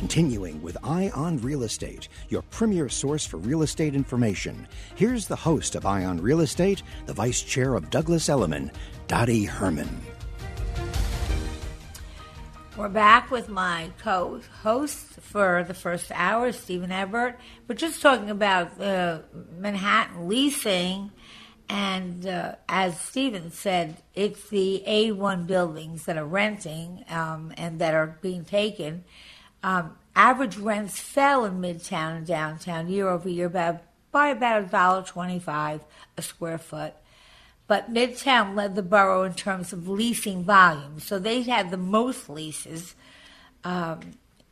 Continuing 0.00 0.62
with 0.62 0.78
Eye 0.82 1.10
on 1.14 1.36
Real 1.42 1.62
Estate, 1.62 2.08
your 2.30 2.40
premier 2.40 2.88
source 2.88 3.26
for 3.26 3.36
real 3.36 3.60
estate 3.60 3.94
information. 3.94 4.66
Here's 4.94 5.26
the 5.26 5.36
host 5.36 5.74
of 5.74 5.84
Eye 5.84 6.06
on 6.06 6.22
Real 6.22 6.40
Estate, 6.40 6.82
the 7.04 7.12
vice 7.12 7.42
chair 7.42 7.74
of 7.74 7.90
Douglas 7.90 8.30
Elliman, 8.30 8.72
Dottie 9.08 9.44
Herman. 9.44 10.00
We're 12.78 12.88
back 12.88 13.30
with 13.30 13.50
my 13.50 13.90
co 14.02 14.40
host 14.62 15.20
for 15.20 15.64
the 15.68 15.74
first 15.74 16.10
hour, 16.14 16.50
Stephen 16.52 16.90
Everett. 16.90 17.38
We're 17.68 17.74
just 17.74 18.00
talking 18.00 18.30
about 18.30 18.80
uh, 18.80 19.18
Manhattan 19.58 20.28
leasing. 20.28 21.10
And 21.68 22.26
uh, 22.26 22.54
as 22.70 22.98
Stephen 22.98 23.50
said, 23.50 23.98
it's 24.14 24.48
the 24.48 24.82
A1 24.88 25.46
buildings 25.46 26.06
that 26.06 26.16
are 26.16 26.24
renting 26.24 27.04
um, 27.10 27.52
and 27.58 27.78
that 27.82 27.92
are 27.92 28.18
being 28.22 28.46
taken. 28.46 29.04
Um, 29.62 29.96
average 30.16 30.56
rents 30.56 30.98
fell 30.98 31.44
in 31.44 31.60
Midtown 31.60 32.16
and 32.16 32.26
downtown 32.26 32.88
year 32.88 33.08
over 33.08 33.28
year 33.28 33.48
by, 33.48 33.80
by 34.10 34.28
about 34.28 34.70
$1.25 34.70 35.80
a 36.16 36.22
square 36.22 36.58
foot 36.58 36.94
but 37.70 37.94
Midtown 37.94 38.56
led 38.56 38.74
the 38.74 38.82
borough 38.82 39.22
in 39.22 39.32
terms 39.32 39.72
of 39.72 39.88
leasing 39.88 40.42
volume. 40.42 40.98
So 40.98 41.20
they 41.20 41.42
had 41.42 41.70
the 41.70 41.76
most 41.76 42.28
leases 42.28 42.96
um, 43.62 44.00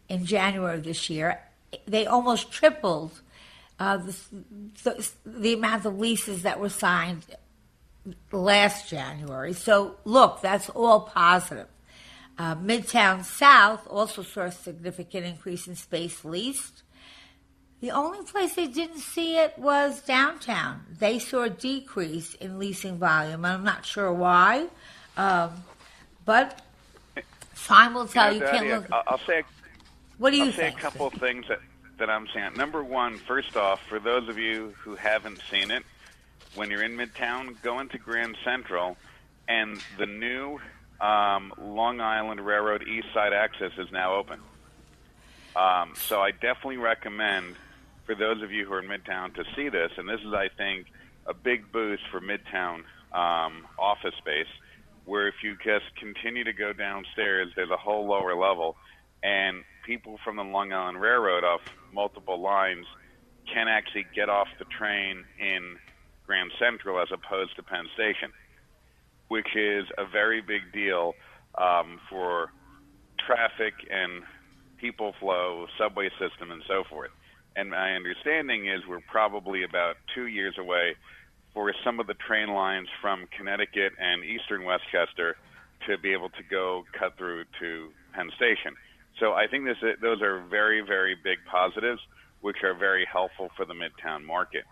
in 0.09 0.25
January 0.25 0.77
of 0.77 0.85
this 0.85 1.11
year. 1.11 1.41
They 1.85 2.07
almost 2.07 2.53
tripled 2.53 3.21
uh, 3.81 3.97
the, 3.97 4.17
the, 4.85 5.11
the, 5.27 5.53
amount 5.55 5.85
of 5.85 5.99
leases 5.99 6.43
that 6.43 6.61
were 6.61 6.69
signed 6.69 7.25
last 8.31 8.89
January. 8.89 9.53
So, 9.53 9.97
look, 10.05 10.41
that's 10.41 10.69
all 10.69 11.01
positive. 11.01 11.67
Uh, 12.39 12.55
Midtown 12.55 13.25
South 13.25 13.87
also 13.89 14.23
saw 14.23 14.43
a 14.43 14.53
significant 14.53 15.27
increase 15.27 15.67
in 15.67 15.75
space 15.75 16.25
leased. 16.25 16.85
The 17.81 17.91
only 17.91 18.25
place 18.25 18.55
they 18.55 18.69
didn't 18.69 18.99
see 18.99 19.37
it 19.37 19.59
was 19.59 20.01
downtown. 20.03 20.83
They 20.99 21.19
saw 21.19 21.43
a 21.43 21.51
decrease 21.51 22.35
in 22.35 22.59
leasing 22.59 22.99
volume. 22.99 23.45
I'm 23.45 23.65
not 23.65 23.85
sure 23.85 24.13
why, 24.13 24.67
um, 25.17 25.65
but 26.25 26.61
time 27.65 27.95
will 27.95 28.07
tell. 28.07 28.33
You, 28.33 28.41
know, 28.41 28.51
can't 28.51 28.69
look. 28.69 28.87
I'll 28.91 29.21
say. 29.27 29.43
What 30.19 30.31
do 30.31 30.37
you 30.37 30.47
I'll 30.47 30.53
think? 30.53 30.75
say 30.75 30.79
a 30.79 30.81
couple 30.81 31.07
of 31.07 31.15
things 31.15 31.47
that 31.49 31.61
that 31.99 32.11
I'm 32.11 32.27
saying. 32.35 32.55
Number 32.57 32.83
one, 32.83 33.19
first 33.19 33.57
off, 33.57 33.81
for 33.89 33.99
those 33.99 34.29
of 34.29 34.39
you 34.39 34.75
who 34.79 34.95
haven't 34.95 35.41
seen 35.51 35.71
it, 35.71 35.85
when 36.55 36.71
you're 36.71 36.83
in 36.83 36.97
Midtown, 36.97 37.61
go 37.63 37.81
into 37.81 37.99
Grand 37.99 38.37
Central 38.45 38.97
and 39.49 39.81
the 39.99 40.07
new 40.07 40.61
um, 41.01 41.53
Long 41.61 42.01
Island 42.01 42.45
Railroad 42.45 42.87
East 42.87 43.09
Side 43.15 43.33
access 43.33 43.73
is 43.79 43.91
now 43.93 44.15
open. 44.17 44.41
Um, 45.55 45.95
so 45.97 46.21
I 46.21 46.31
definitely 46.31 46.77
recommend 46.77 47.57
for 48.07 48.15
those 48.15 48.43
of 48.43 48.53
you 48.53 48.67
who 48.67 48.73
are 48.73 48.81
in 48.81 48.89
Midtown 48.89 49.35
to 49.35 49.45
see 49.55 49.69
this, 49.69 49.93
and 49.97 50.09
this 50.09 50.21
is, 50.21 50.33
I 50.33 50.49
think, 50.57 50.87
a 51.27 51.35
big 51.35 51.71
boost 51.71 52.03
for 52.11 52.21
Midtown 52.21 52.85
um, 53.13 53.67
office 53.79 54.15
space, 54.19 54.49
where 55.05 55.29
if 55.29 55.35
you 55.43 55.57
just 55.65 55.95
continue 55.97 56.45
to 56.45 56.53
go 56.53 56.73
downstairs, 56.73 57.53
there's 57.55 57.71
a 57.71 57.77
whole 57.77 58.07
lower 58.07 58.35
level, 58.35 58.77
and 59.23 59.65
people 59.85 60.19
from 60.25 60.37
the 60.37 60.45
Long 60.45 60.73
Island 60.73 61.01
Railroad 61.01 61.45
off 61.45 61.61
multiple 61.93 62.41
lines 62.41 62.87
can 63.53 63.69
actually 63.69 64.07
get 64.15 64.29
off 64.29 64.49
the 64.59 64.65
train 64.67 65.25
in 65.39 65.77
Grand 66.27 66.53
Central 66.59 67.01
as 67.01 67.09
opposed 67.13 67.57
to 67.57 67.63
Penn 67.63 67.89
Station, 67.95 68.31
which 69.29 69.55
is 69.55 69.87
a 69.97 70.07
very 70.07 70.41
big 70.41 70.73
deal 70.73 71.15
um, 71.57 72.01
for 72.11 72.51
traffic 73.19 73.75
and 73.91 74.23
people 74.79 75.15
flow, 75.21 75.67
subway 75.79 76.09
system, 76.19 76.51
and 76.51 76.63
so 76.67 76.85
forth. 76.89 77.11
And 77.57 77.71
my 77.71 77.95
understanding 77.95 78.69
is 78.69 78.83
we're 78.89 79.01
probably 79.01 79.65
about 79.65 79.97
two 80.15 80.27
years 80.27 80.55
away 80.59 80.95
for 81.53 81.73
some 81.85 81.99
of 81.99 82.07
the 82.07 82.15
train 82.15 82.49
lines 82.49 82.89
from 83.01 83.27
Connecticut 83.37 83.93
and 83.99 84.25
Eastern 84.25 84.65
Westchester 84.65 85.37
to 85.87 85.99
be 85.99 86.13
able 86.13 86.29
to 86.31 86.43
go 86.49 86.85
cut 86.99 87.17
through 87.17 87.45
to 87.61 87.89
Penn 88.15 88.31
Station. 88.37 88.75
So 89.19 89.33
I 89.33 89.47
think 89.49 89.65
this, 89.65 89.79
those 90.01 90.23
are 90.23 90.41
very, 90.47 90.81
very 90.81 91.17
big 91.17 91.39
positives, 91.51 92.01
which 92.41 92.59
are 92.63 92.75
very 92.75 93.07
helpful 93.11 93.51
for 93.57 93.65
the 93.65 93.75
Midtown 93.75 94.25
market. 94.25 94.65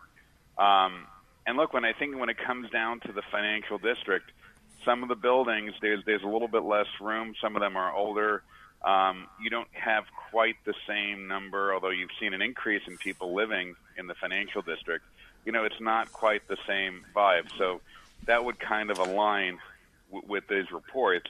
Um, 0.59 1.07
and 1.47 1.57
look, 1.57 1.73
when 1.73 1.85
I 1.85 1.93
think 1.93 2.17
when 2.19 2.29
it 2.29 2.37
comes 2.39 2.71
down 2.71 3.01
to 3.01 3.13
the 3.13 3.23
financial 3.31 3.79
district, 3.79 4.31
some 4.87 5.03
of 5.03 5.11
the 5.11 5.15
buildings 5.15 5.75
there's 5.83 6.03
there's 6.07 6.23
a 6.23 6.29
little 6.29 6.49
bit 6.49 6.63
less 6.63 6.87
room. 7.01 7.35
Some 7.43 7.57
of 7.57 7.61
them 7.61 7.77
are 7.77 7.95
older. 7.95 8.43
Um, 8.83 9.27
you 9.43 9.51
don't 9.51 9.69
have 9.73 10.05
quite 10.31 10.57
the 10.65 10.75
same 10.89 11.27
number, 11.27 11.75
although 11.75 11.91
you've 11.91 12.11
seen 12.21 12.33
an 12.33 12.41
increase 12.41 12.83
in 12.87 12.97
people 12.97 13.35
living 13.35 13.75
in 13.99 14.07
the 14.07 14.15
financial 14.15 14.63
district. 14.63 15.05
You 15.45 15.53
know, 15.53 15.65
it's 15.65 15.81
not 15.81 16.13
quite 16.13 16.47
the 16.49 16.57
same 16.67 17.05
vibe. 17.15 17.49
So 17.59 17.81
that 18.27 18.45
would 18.45 18.59
kind 18.61 18.91
of 18.91 18.99
align 18.99 19.59
w- 20.11 20.27
with 20.29 20.45
these 20.49 20.71
reports. 20.71 21.29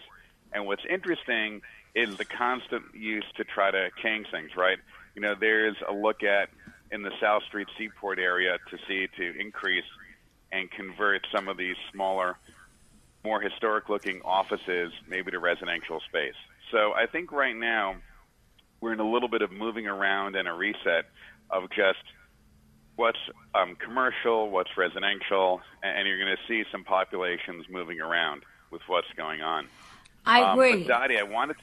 And 0.53 0.67
what's 0.67 0.85
interesting 0.89 1.63
is 1.95 2.17
the 2.19 2.25
constant 2.25 2.95
use 2.95 3.25
to 3.37 3.45
try 3.45 3.71
to 3.71 3.91
change 4.03 4.27
things, 4.31 4.51
right? 4.57 4.79
You 5.15 5.23
know, 5.23 5.35
there's 5.39 5.77
a 5.89 5.93
look 5.93 6.23
at 6.23 6.51
in 6.93 7.03
the 7.03 7.13
South 7.21 7.43
Street 7.45 7.69
Seaport 7.79 8.19
area 8.19 8.59
to 8.71 8.79
see 8.87 9.09
to 9.17 9.41
increase 9.41 9.85
and 10.53 10.71
convert 10.71 11.27
some 11.35 11.49
of 11.49 11.57
these 11.57 11.77
smaller, 11.93 12.37
more 13.27 13.41
historic 13.41 13.89
looking 13.89 14.23
offices 14.25 14.93
maybe 15.09 15.33
to 15.33 15.39
residential 15.41 16.01
space. 16.09 16.39
So 16.71 16.93
I 16.95 17.07
think 17.07 17.33
right 17.33 17.57
now 17.57 17.97
we're 18.81 18.93
in 18.93 19.01
a 19.01 19.11
little 19.11 19.29
bit 19.29 19.43
of 19.43 19.51
moving 19.51 19.89
around 19.89 20.37
and 20.37 20.47
a 20.47 20.53
reset 20.53 21.07
of 21.51 21.69
just 21.71 22.05
what's 22.95 23.19
um, 23.53 23.77
commercial, 23.77 24.49
what's 24.49 24.71
residential, 24.77 25.61
and 25.83 26.07
you're 26.07 26.19
going 26.19 26.37
to 26.37 26.43
see 26.47 26.65
some 26.71 26.85
populations 26.85 27.67
moving 27.69 28.01
around 28.01 28.45
with 28.71 28.83
what's 28.87 29.11
going 29.17 29.43
on. 29.43 29.67
I 30.25 30.53
agree. 30.53 30.73
Um, 30.73 30.79
but 30.81 30.89
Dottie, 30.89 31.19
I 31.19 31.25
wanted 31.25 31.57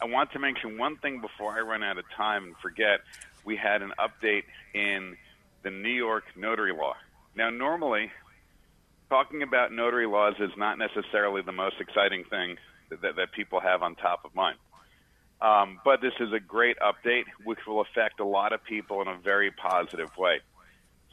I 0.00 0.06
want 0.06 0.32
to 0.32 0.38
mention 0.38 0.78
one 0.78 0.96
thing 0.96 1.20
before 1.20 1.58
I 1.58 1.60
run 1.60 1.82
out 1.82 1.98
of 1.98 2.04
time 2.16 2.44
and 2.44 2.56
forget. 2.58 3.00
We 3.44 3.56
had 3.56 3.82
an 3.82 3.92
update 3.98 4.44
in 4.74 5.16
the 5.62 5.70
New 5.70 5.90
York 5.90 6.24
notary 6.36 6.72
law. 6.72 6.94
Now, 7.36 7.50
normally, 7.50 8.10
talking 9.08 9.42
about 9.42 9.72
notary 9.72 10.06
laws 10.06 10.34
is 10.38 10.50
not 10.56 10.78
necessarily 10.78 11.42
the 11.42 11.52
most 11.52 11.76
exciting 11.80 12.24
thing 12.24 12.56
that, 12.90 13.16
that 13.16 13.32
people 13.32 13.60
have 13.60 13.82
on 13.82 13.94
top 13.94 14.24
of 14.24 14.34
mind. 14.34 14.58
Um, 15.40 15.80
but 15.84 16.00
this 16.00 16.12
is 16.20 16.32
a 16.32 16.40
great 16.40 16.76
update, 16.78 17.24
which 17.44 17.58
will 17.66 17.80
affect 17.80 18.20
a 18.20 18.24
lot 18.24 18.52
of 18.52 18.64
people 18.64 19.02
in 19.02 19.08
a 19.08 19.18
very 19.18 19.50
positive 19.50 20.10
way. 20.16 20.40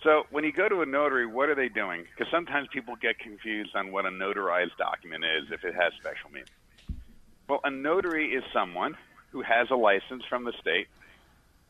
So, 0.04 0.24
when 0.32 0.44
you 0.44 0.52
go 0.52 0.68
to 0.68 0.82
a 0.82 0.86
notary, 0.86 1.28
what 1.28 1.50
are 1.50 1.56
they 1.56 1.70
doing? 1.70 2.06
Because 2.06 2.32
sometimes 2.32 2.68
people 2.74 2.96
get 2.96 3.20
confused 3.20 3.76
on 3.76 3.92
what 3.92 4.06
a 4.06 4.10
notarized 4.10 4.76
document 4.78 5.24
is 5.26 5.52
if 5.52 5.64
it 5.64 5.76
has 5.76 5.94
special 6.00 6.32
meaning. 6.32 6.50
Well, 7.48 7.60
a 7.64 7.70
notary 7.70 8.34
is 8.34 8.44
someone 8.52 8.98
who 9.32 9.42
has 9.42 9.70
a 9.70 9.76
license 9.76 10.24
from 10.28 10.44
the 10.44 10.54
state 10.60 10.88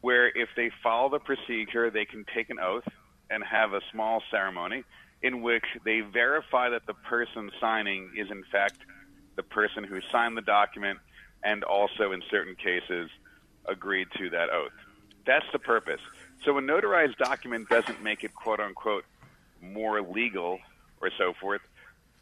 where 0.02 0.28
if 0.28 0.50
they 0.56 0.72
follow 0.82 1.10
the 1.10 1.20
procedure, 1.20 1.90
they 1.90 2.06
can 2.06 2.26
take 2.34 2.50
an 2.50 2.60
oath 2.60 2.88
and 3.30 3.44
have 3.44 3.74
a 3.74 3.82
small 3.92 4.22
ceremony 4.32 4.84
in 5.24 5.42
which 5.42 5.66
they 5.86 6.02
verify 6.02 6.70
that 6.70 6.86
the 6.88 6.94
person 6.94 7.52
signing 7.60 8.12
is 8.18 8.30
in 8.32 8.44
fact 8.52 8.78
the 9.36 9.44
person 9.44 9.84
who 9.84 10.00
signed 10.12 10.36
the 10.36 10.42
document 10.42 11.00
and 11.44 11.64
also 11.64 12.12
in 12.12 12.22
certain 12.30 12.56
cases 12.56 13.10
agreed 13.68 14.08
to 14.18 14.30
that 14.30 14.50
oath. 14.50 14.72
That's 15.26 15.46
the 15.52 15.60
purpose. 15.60 16.02
So 16.44 16.58
a 16.58 16.62
notarized 16.62 17.18
document 17.18 17.70
doesn't 17.70 18.02
make 18.04 18.24
it 18.24 18.34
quote 18.34 18.60
unquote 18.60 19.06
more 19.62 20.02
legal 20.02 20.60
or 21.02 21.10
so 21.18 21.34
forth. 21.40 21.62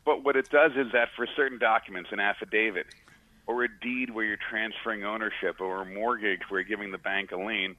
But 0.06 0.24
what 0.24 0.36
it 0.36 0.50
does 0.50 0.72
is 0.76 0.92
that 0.94 1.10
for 1.16 1.28
certain 1.36 1.60
documents, 1.60 2.10
an 2.12 2.20
affidavit 2.20 2.88
or 3.48 3.64
a 3.64 3.68
deed 3.82 4.10
where 4.10 4.26
you're 4.26 4.38
transferring 4.50 5.04
ownership 5.04 5.60
or 5.60 5.82
a 5.82 5.86
mortgage 5.86 6.42
where 6.50 6.62
you're 6.62 6.70
giving 6.70 6.92
the 6.92 6.98
bank 6.98 7.32
a 7.32 7.38
lien, 7.38 7.76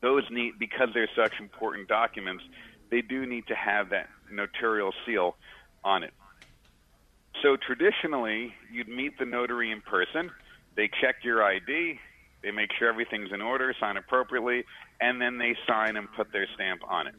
those 0.00 0.24
need 0.30 0.58
because 0.58 0.88
they're 0.94 1.10
such 1.16 1.32
important 1.40 1.88
documents, 1.88 2.44
they 2.90 3.00
do 3.00 3.26
need 3.26 3.46
to 3.48 3.54
have 3.54 3.90
that 3.90 4.08
notarial 4.30 4.92
seal 5.04 5.36
on 5.84 6.02
it. 6.02 6.12
So 7.42 7.56
traditionally, 7.56 8.54
you'd 8.72 8.88
meet 8.88 9.18
the 9.18 9.24
notary 9.24 9.70
in 9.70 9.80
person. 9.80 10.30
They 10.74 10.90
check 11.00 11.16
your 11.22 11.42
ID, 11.42 11.98
they 12.42 12.50
make 12.50 12.70
sure 12.78 12.88
everything's 12.88 13.32
in 13.32 13.42
order, 13.42 13.74
sign 13.78 13.96
appropriately, 13.96 14.64
and 15.00 15.20
then 15.20 15.38
they 15.38 15.56
sign 15.66 15.96
and 15.96 16.08
put 16.12 16.32
their 16.32 16.46
stamp 16.54 16.82
on 16.88 17.06
it. 17.06 17.14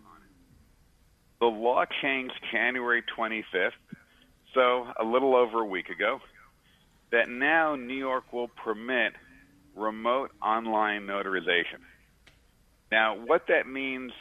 The 1.39 1.47
law 1.47 1.86
changed 2.01 2.34
January 2.51 3.03
25th, 3.18 3.72
so 4.53 4.88
a 4.99 5.03
little 5.03 5.36
over 5.36 5.62
a 5.62 5.66
week 5.66 5.89
ago, 5.89 6.20
that 7.12 7.30
now 7.30 7.76
New 7.76 7.93
York 7.93 8.34
will 8.34 8.47
permit 8.47 9.14
remote 9.76 10.32
online 10.41 11.05
notarization. 11.05 11.82
Now, 12.91 13.18
what 13.18 13.47
that 13.47 13.68
means 13.68 14.12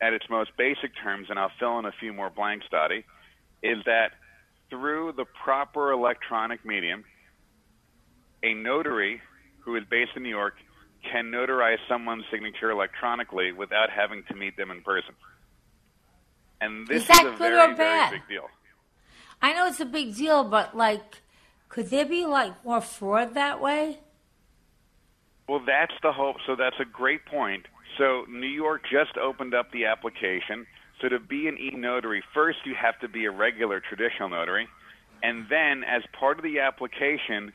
at 0.00 0.12
its 0.12 0.26
most 0.28 0.50
basic 0.56 0.92
terms, 1.02 1.28
and 1.30 1.38
I'll 1.38 1.52
fill 1.58 1.78
in 1.78 1.86
a 1.86 1.92
few 1.92 2.12
more 2.12 2.30
blanks, 2.30 2.66
Dottie, 2.70 3.04
is 3.62 3.78
that 3.86 4.12
through 4.68 5.14
the 5.16 5.24
proper 5.24 5.92
electronic 5.92 6.64
medium, 6.64 7.04
a 8.42 8.52
notary 8.54 9.20
who 9.60 9.76
is 9.76 9.84
based 9.90 10.12
in 10.16 10.22
New 10.22 10.28
York 10.28 10.54
can 11.10 11.30
notarize 11.30 11.78
someone's 11.88 12.24
signature 12.30 12.70
electronically 12.70 13.52
without 13.52 13.90
having 13.90 14.22
to 14.24 14.34
meet 14.34 14.56
them 14.56 14.70
in 14.70 14.82
person. 14.82 15.14
And 16.60 16.86
this 16.86 17.02
Is 17.02 17.08
that 17.08 17.26
a 17.26 17.30
good 17.30 17.38
very, 17.38 17.54
or 17.54 17.74
very 17.74 17.76
bad? 17.76 18.10
big 18.12 18.28
deal. 18.28 18.48
I 19.42 19.52
know 19.52 19.66
it's 19.66 19.80
a 19.80 19.84
big 19.84 20.14
deal, 20.14 20.44
but 20.44 20.76
like, 20.76 21.22
could 21.68 21.90
there 21.90 22.06
be 22.06 22.24
like 22.26 22.64
more 22.64 22.80
fraud 22.80 23.34
that 23.34 23.60
way? 23.60 23.98
Well, 25.48 25.60
that's 25.64 25.92
the 26.02 26.12
hope. 26.12 26.36
So 26.46 26.56
that's 26.56 26.76
a 26.80 26.84
great 26.84 27.24
point. 27.26 27.66
So 27.98 28.24
New 28.28 28.46
York 28.46 28.82
just 28.90 29.16
opened 29.16 29.54
up 29.54 29.70
the 29.72 29.86
application. 29.86 30.66
So 31.00 31.08
to 31.08 31.18
be 31.18 31.48
an 31.48 31.58
e-notary, 31.58 32.22
first 32.34 32.58
you 32.64 32.74
have 32.74 32.98
to 33.00 33.08
be 33.08 33.26
a 33.26 33.30
regular 33.30 33.80
traditional 33.80 34.28
notary, 34.28 34.68
and 35.22 35.46
then 35.48 35.84
as 35.84 36.02
part 36.18 36.38
of 36.38 36.44
the 36.44 36.60
application, 36.60 37.52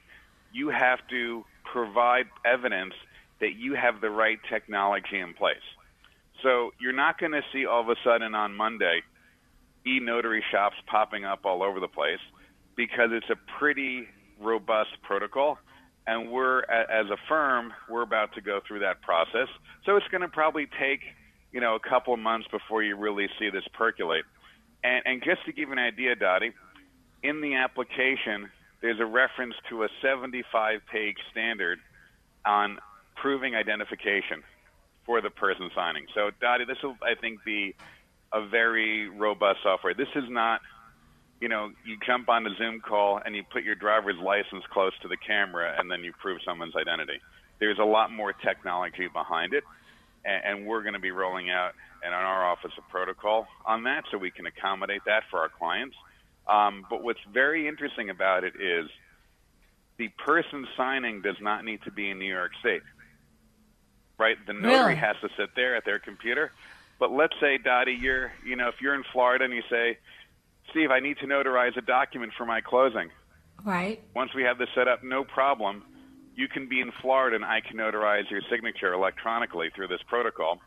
you 0.54 0.70
have 0.70 1.00
to 1.10 1.44
provide 1.72 2.26
evidence 2.46 2.94
that 3.40 3.56
you 3.56 3.74
have 3.76 4.02
the 4.02 4.10
right 4.10 4.40
technology 4.50 5.20
in 5.20 5.34
place. 5.34 5.58
So 6.44 6.72
you're 6.80 6.94
not 6.94 7.20
going 7.20 7.32
to 7.32 7.42
see 7.54 7.66
all 7.66 7.82
of 7.82 7.90
a 7.90 7.96
sudden 8.04 8.36
on 8.36 8.56
Monday 8.56 9.02
e-notary 9.86 10.44
shops 10.52 10.76
popping 10.86 11.26
up 11.26 11.46
all 11.46 11.64
over 11.64 11.80
the 11.80 11.88
place 11.88 12.20
because 12.76 13.10
it's 13.12 13.30
a 13.30 13.60
pretty 13.60 14.08
robust 14.40 14.90
protocol 15.04 15.58
and 16.08 16.32
we're 16.32 16.60
as 16.62 17.08
a 17.12 17.18
firm 17.28 17.74
we're 17.90 18.02
about 18.02 18.34
to 18.34 18.42
go 18.42 18.60
through 18.68 18.80
that 18.80 19.02
process. 19.02 19.48
So 19.86 19.96
it's 19.98 20.08
going 20.08 20.22
to 20.22 20.28
probably 20.28 20.68
take 20.80 21.02
you 21.52 21.62
know 21.62 21.76
a 21.76 21.80
couple 21.80 22.14
of 22.14 22.20
months 22.20 22.48
before 22.52 22.84
you 22.84 22.96
really 22.96 23.28
see 23.40 23.50
this 23.50 23.64
percolate. 23.74 24.26
And, 24.84 25.04
and 25.06 25.24
just 25.24 25.46
to 25.46 25.52
give 25.52 25.72
an 25.72 25.80
idea 25.80 26.16
dottie 26.16 26.54
in 27.24 27.42
the 27.42 27.56
application 27.56 28.50
there's 28.82 29.00
a 29.00 29.06
reference 29.06 29.54
to 29.70 29.84
a 29.84 29.88
75 30.02 30.80
page 30.92 31.18
standard 31.32 31.78
on 32.46 32.80
proving 33.16 33.54
identification 33.54 34.42
for 35.06 35.22
the 35.22 35.30
person 35.30 35.70
signing. 35.76 36.08
So 36.16 36.32
dottie 36.42 36.66
this 36.66 36.78
will 36.84 36.98
i 37.04 37.16
think 37.20 37.44
be 37.44 37.76
a 38.34 38.46
very 38.48 39.10
robust 39.10 39.60
software. 39.64 39.94
This 39.94 40.08
is 40.16 40.24
not 40.30 40.62
you 41.42 41.50
know, 41.50 41.72
you 41.84 41.98
jump 42.06 42.30
on 42.30 42.46
a 42.46 42.56
Zoom 42.56 42.80
call 42.80 43.20
and 43.26 43.36
you 43.36 43.44
put 43.52 43.64
your 43.64 43.76
driver's 43.76 44.18
license 44.18 44.64
close 44.72 44.94
to 45.02 45.08
the 45.08 45.18
camera 45.18 45.76
and 45.78 45.90
then 45.92 46.04
you 46.04 46.14
prove 46.14 46.40
someone's 46.46 46.76
identity. 46.76 47.20
There's 47.60 47.80
a 47.80 47.84
lot 47.84 48.12
more 48.12 48.32
technology 48.32 49.08
behind 49.12 49.54
it, 49.54 49.64
and, 50.24 50.60
and 50.60 50.68
we're 50.68 50.84
going 50.84 50.94
to 50.94 51.00
be 51.00 51.12
rolling 51.12 51.50
out 51.50 51.74
in 52.06 52.14
our 52.14 52.46
office 52.46 52.72
a 52.78 52.92
protocol 52.92 53.48
on 53.66 53.84
that 53.84 54.04
so 54.12 54.18
we 54.18 54.32
can 54.32 54.46
accommodate 54.46 55.02
that 55.06 55.24
for 55.30 55.40
our 55.40 55.50
clients. 55.50 55.96
Um, 56.48 56.86
but 56.90 57.04
what's 57.04 57.20
very 57.32 57.68
interesting 57.68 58.10
about 58.10 58.44
it 58.44 58.54
is 58.60 58.90
the 59.98 60.10
person 60.26 60.68
signing 60.78 61.22
does 61.22 61.40
not 61.42 61.66
need 61.66 61.82
to 61.84 61.92
be 61.92 62.10
in 62.10 62.20
New 62.20 62.32
York 62.32 62.52
State. 62.60 62.82
Right? 64.18 64.38
The 64.46 64.54
notary 64.54 64.78
Really? 64.78 64.96
has 64.96 65.16
to 65.22 65.30
sit 65.38 65.50
there 65.56 65.76
at 65.76 65.86
their 65.86 66.00
computer. 66.00 66.52
But 67.00 67.12
let's 67.12 67.34
say, 67.40 67.58
Dottie, 67.58 67.94
you're, 67.94 68.32
you 68.46 68.56
know, 68.56 68.68
if 68.68 68.80
you're 68.80 68.94
in 68.94 69.04
Florida 69.12 69.46
and 69.46 69.54
you 69.54 69.64
say, 69.70 69.98
Steve, 70.72 70.92
I 70.92 71.00
need 71.00 71.18
to 71.20 71.26
notarize 71.28 71.78
a 71.78 71.82
document 71.82 72.34
for 72.38 72.46
my 72.46 72.62
closing. 72.62 73.10
Right. 73.64 74.02
Once 74.16 74.34
we 74.34 74.44
have 74.44 74.58
this 74.58 74.70
set 74.76 74.88
up, 74.88 75.04
no 75.04 75.24
problem. 75.24 75.84
You 76.36 76.48
can 76.48 76.68
be 76.68 76.80
in 76.80 76.92
Florida 77.02 77.36
and 77.36 77.46
I 77.46 77.62
can 77.62 77.78
notarize 77.78 78.30
your 78.32 78.42
signature 78.50 78.94
electronically 78.94 79.70
through 79.76 79.90
this 79.90 80.02
protocol, 80.08 80.60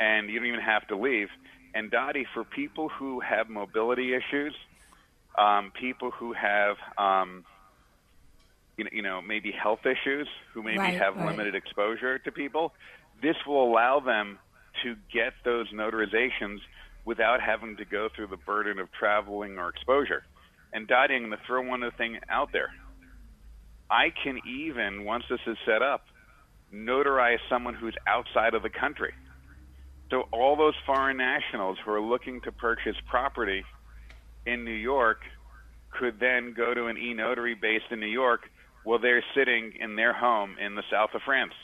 and 0.00 0.28
you 0.28 0.38
don't 0.38 0.48
even 0.48 0.60
have 0.60 0.86
to 0.88 0.96
leave. 0.96 1.28
And 1.74 1.90
Dottie, 1.90 2.26
for 2.32 2.42
people 2.44 2.88
who 2.88 3.20
have 3.20 3.48
mobility 3.50 4.14
issues, 4.14 4.54
um, 5.38 5.70
people 5.78 6.10
who 6.10 6.32
have, 6.32 6.76
um, 6.96 7.44
you 8.78 8.84
know, 8.84 8.90
you 8.92 9.02
know, 9.02 9.20
maybe 9.20 9.52
health 9.52 9.80
issues, 9.84 10.26
who 10.54 10.62
maybe 10.62 10.78
Right, 10.78 10.98
have 10.98 11.16
right. 11.16 11.26
limited 11.26 11.54
exposure 11.54 12.18
to 12.18 12.32
people, 12.32 12.72
this 13.22 13.36
will 13.46 13.70
allow 13.70 14.00
them 14.00 14.38
to 14.82 14.96
get 15.12 15.34
those 15.44 15.70
notarizations 15.72 16.60
without 17.06 17.40
having 17.40 17.76
to 17.78 17.86
go 17.86 18.08
through 18.14 18.26
the 18.26 18.36
burden 18.36 18.78
of 18.78 18.92
traveling 18.92 19.56
or 19.56 19.70
exposure. 19.70 20.24
And 20.74 20.86
Dottie, 20.86 21.14
I'm 21.14 21.22
going 21.26 21.30
to 21.30 21.38
throw 21.46 21.62
one 21.62 21.82
other 21.82 21.94
thing 21.96 22.18
out 22.28 22.50
there. 22.52 22.68
I 23.88 24.12
can 24.22 24.40
even, 24.46 25.04
once 25.04 25.24
this 25.30 25.40
is 25.46 25.56
set 25.64 25.80
up, 25.80 26.04
notarize 26.74 27.38
someone 27.48 27.74
who's 27.74 27.94
outside 28.06 28.52
of 28.54 28.62
the 28.62 28.68
country. 28.68 29.14
So 30.10 30.24
all 30.32 30.56
those 30.56 30.74
foreign 30.84 31.16
nationals 31.16 31.78
who 31.84 31.92
are 31.92 32.00
looking 32.00 32.40
to 32.42 32.52
purchase 32.52 32.96
property 33.08 33.64
in 34.44 34.64
New 34.64 34.72
York 34.72 35.20
could 35.90 36.18
then 36.20 36.52
go 36.54 36.74
to 36.74 36.86
an 36.86 36.98
e-notary 36.98 37.54
based 37.54 37.86
in 37.90 38.00
New 38.00 38.06
York 38.06 38.50
while 38.84 38.98
they're 38.98 39.24
sitting 39.34 39.72
in 39.80 39.96
their 39.96 40.12
home 40.12 40.56
in 40.60 40.74
the 40.74 40.82
south 40.90 41.10
of 41.14 41.22
France 41.22 41.54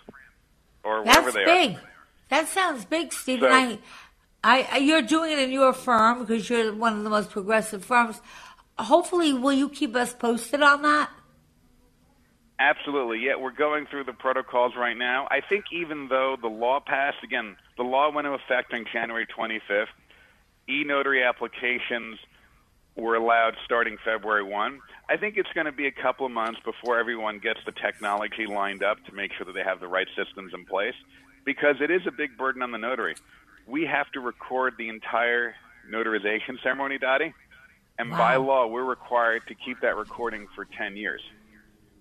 or 0.84 1.02
wherever 1.02 1.30
That's 1.32 1.34
they 1.34 1.44
big. 1.44 1.76
are. 1.76 1.82
That 2.30 2.48
sounds 2.48 2.84
big, 2.84 3.12
Steve. 3.12 3.40
So- 3.40 3.48
I, 3.48 3.78
I, 4.44 4.78
you're 4.78 5.02
doing 5.02 5.32
it 5.32 5.38
in 5.38 5.52
your 5.52 5.72
firm 5.72 6.20
because 6.20 6.50
you're 6.50 6.74
one 6.74 6.98
of 6.98 7.04
the 7.04 7.10
most 7.10 7.30
progressive 7.30 7.84
firms. 7.84 8.20
Hopefully, 8.78 9.32
will 9.32 9.52
you 9.52 9.68
keep 9.68 9.94
us 9.94 10.12
posted 10.12 10.62
on 10.62 10.82
that? 10.82 11.10
Absolutely. 12.58 13.18
Yeah, 13.24 13.36
we're 13.36 13.52
going 13.52 13.86
through 13.86 14.04
the 14.04 14.12
protocols 14.12 14.74
right 14.76 14.96
now. 14.96 15.26
I 15.30 15.40
think 15.48 15.66
even 15.72 16.08
though 16.08 16.36
the 16.40 16.48
law 16.48 16.80
passed, 16.84 17.18
again, 17.22 17.56
the 17.76 17.82
law 17.82 18.10
went 18.12 18.26
into 18.26 18.38
effect 18.38 18.72
on 18.72 18.84
January 18.92 19.26
25th, 19.26 19.86
e 20.68 20.84
notary 20.84 21.24
applications 21.24 22.18
were 22.96 23.14
allowed 23.14 23.56
starting 23.64 23.96
February 24.04 24.44
1. 24.44 24.78
I 25.08 25.16
think 25.16 25.36
it's 25.36 25.48
going 25.54 25.66
to 25.66 25.72
be 25.72 25.86
a 25.86 25.92
couple 25.92 26.26
of 26.26 26.32
months 26.32 26.60
before 26.64 26.98
everyone 26.98 27.38
gets 27.38 27.60
the 27.64 27.72
technology 27.72 28.46
lined 28.46 28.82
up 28.82 28.98
to 29.06 29.12
make 29.12 29.32
sure 29.32 29.46
that 29.46 29.54
they 29.54 29.62
have 29.62 29.80
the 29.80 29.88
right 29.88 30.08
systems 30.16 30.52
in 30.54 30.64
place 30.66 30.94
because 31.44 31.76
it 31.80 31.90
is 31.90 32.02
a 32.06 32.12
big 32.12 32.36
burden 32.36 32.62
on 32.62 32.70
the 32.70 32.78
notary. 32.78 33.14
We 33.66 33.86
have 33.86 34.10
to 34.12 34.20
record 34.20 34.74
the 34.78 34.88
entire 34.88 35.54
notarization 35.90 36.62
ceremony, 36.62 36.98
Dottie, 36.98 37.34
and 37.98 38.10
by 38.10 38.36
law, 38.36 38.66
we're 38.66 38.84
required 38.84 39.42
to 39.48 39.54
keep 39.54 39.80
that 39.82 39.96
recording 39.96 40.48
for 40.54 40.64
10 40.64 40.96
years. 40.96 41.20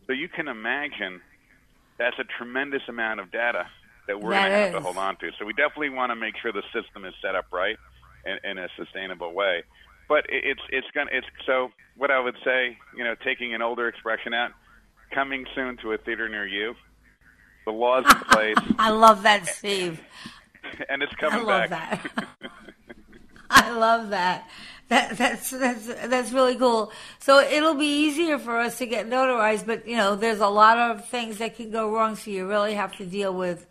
So 0.08 0.14
you 0.14 0.28
can 0.28 0.48
imagine 0.48 1.22
that's 1.98 2.18
a 2.18 2.24
tremendous 2.24 2.82
amount 2.88 3.20
of 3.20 3.32
data 3.32 3.68
that 4.08 4.20
we're 4.20 4.32
going 4.32 4.46
to 4.46 4.50
have 4.52 4.74
to 4.74 4.80
hold 4.82 4.98
on 4.98 5.16
to. 5.18 5.30
So 5.38 5.46
we 5.46 5.54
definitely 5.54 5.90
want 5.90 6.12
to 6.12 6.16
make 6.16 6.36
sure 6.42 6.52
the 6.52 6.64
system 6.74 7.06
is 7.06 7.14
set 7.22 7.36
up 7.36 7.46
right 7.52 7.78
in, 8.26 8.52
in 8.52 8.58
a 8.58 8.68
sustainable 8.78 9.34
way. 9.34 9.64
But 10.10 10.26
it, 10.30 10.44
it's 10.44 10.62
it's 10.70 10.88
going 10.94 11.08
to 11.08 11.18
it's 11.18 11.28
so 11.46 11.72
what 11.96 12.12
I 12.12 12.20
would 12.20 12.36
say, 12.44 12.78
you 12.98 13.04
know, 13.04 13.16
taking 13.24 13.54
an 13.54 13.62
older 13.62 13.88
expression 13.88 14.34
out, 14.34 14.52
coming 15.14 15.46
soon 15.56 15.78
to 15.78 15.94
a 15.94 15.98
theater 15.98 16.28
near 16.28 16.48
you. 16.48 16.76
The 17.66 17.72
laws 17.72 18.06
in 18.06 18.20
place, 18.32 18.56
I 18.80 18.90
love 18.90 19.24
that, 19.24 19.46
Steve. 19.46 20.02
and 20.90 21.02
it's 21.04 21.14
I 21.18 21.20
coming 21.30 21.46
love 21.46 21.70
back. 21.70 22.16
that. 22.16 22.28
I 23.50 23.72
love 23.72 24.10
that. 24.10 24.48
That 24.90 25.18
that's 25.18 25.50
that's 25.52 25.86
that's 25.88 26.32
really 26.34 26.56
cool. 26.56 26.92
So 27.20 27.40
it'll 27.40 27.76
be 27.76 27.86
easier 28.06 28.38
for 28.38 28.58
us 28.60 28.78
to 28.80 28.86
get 28.86 29.08
notarized, 29.10 29.66
but 29.66 29.88
you 29.88 29.96
know, 29.96 30.16
there's 30.16 30.40
a 30.42 30.48
lot 30.48 30.78
of 30.78 31.08
things 31.10 31.38
that 31.38 31.56
can 31.56 31.72
go 31.72 31.94
wrong. 31.94 32.16
So 32.16 32.32
you 32.32 32.48
really 32.48 32.74
have 32.74 32.92
to 32.98 33.06
deal 33.06 33.34
with 33.34 33.66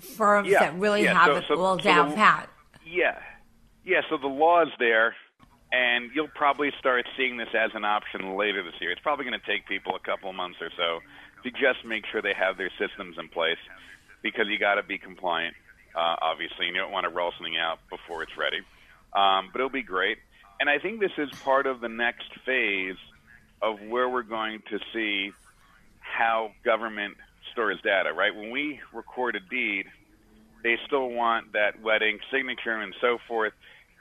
firms 0.00 0.48
Yeah, 0.48 0.60
that 0.60 0.78
really 0.78 1.04
yeah, 1.04 1.14
have 1.14 1.44
so- 1.46 1.54
it 1.54 1.78
so- 1.80 1.84
down 1.84 2.10
the- 2.10 2.16
pat. 2.16 2.48
Yeah. 2.86 3.18
Yeah, 3.84 4.00
so 4.08 4.16
the 4.16 4.28
law 4.28 4.62
is 4.62 4.70
there, 4.78 5.14
and 5.72 6.10
you'll 6.14 6.28
probably 6.34 6.72
start 6.78 7.06
seeing 7.16 7.36
this 7.36 7.48
as 7.54 7.70
an 7.74 7.84
option 7.84 8.34
later 8.36 8.62
this 8.62 8.74
year. 8.80 8.90
It's 8.90 9.00
probably 9.00 9.24
going 9.26 9.38
to 9.38 9.46
take 9.46 9.66
people 9.66 9.94
a 9.94 9.98
couple 10.00 10.30
of 10.30 10.36
months 10.36 10.58
or 10.62 10.70
so 10.76 11.00
to 11.42 11.50
just 11.50 11.84
make 11.84 12.06
sure 12.06 12.22
they 12.22 12.32
have 12.32 12.56
their 12.56 12.70
systems 12.78 13.16
in 13.18 13.28
place 13.28 13.58
because 14.24 14.46
you 14.48 14.58
got 14.58 14.74
to 14.76 14.82
be 14.82 14.98
compliant, 14.98 15.54
uh, 15.94 16.16
obviously, 16.20 16.66
and 16.66 16.74
you 16.74 16.82
don't 16.82 16.90
want 16.90 17.04
to 17.04 17.10
roll 17.10 17.30
something 17.36 17.56
out 17.56 17.78
before 17.88 18.24
it's 18.24 18.36
ready. 18.36 18.58
Um, 19.12 19.50
but 19.52 19.60
it'll 19.60 19.70
be 19.70 19.84
great. 19.84 20.18
And 20.58 20.68
I 20.68 20.78
think 20.78 20.98
this 20.98 21.12
is 21.18 21.30
part 21.40 21.66
of 21.66 21.80
the 21.80 21.88
next 21.88 22.32
phase 22.44 22.96
of 23.62 23.80
where 23.80 24.08
we're 24.08 24.22
going 24.22 24.62
to 24.70 24.80
see 24.92 25.30
how 26.00 26.52
government 26.64 27.16
stores 27.52 27.78
data, 27.84 28.12
right? 28.12 28.34
When 28.34 28.50
we 28.50 28.80
record 28.92 29.36
a 29.36 29.40
deed, 29.40 29.86
they 30.62 30.78
still 30.86 31.08
want 31.10 31.52
that 31.52 31.80
wedding 31.82 32.18
signature 32.32 32.80
and 32.80 32.94
so 33.00 33.18
forth. 33.28 33.52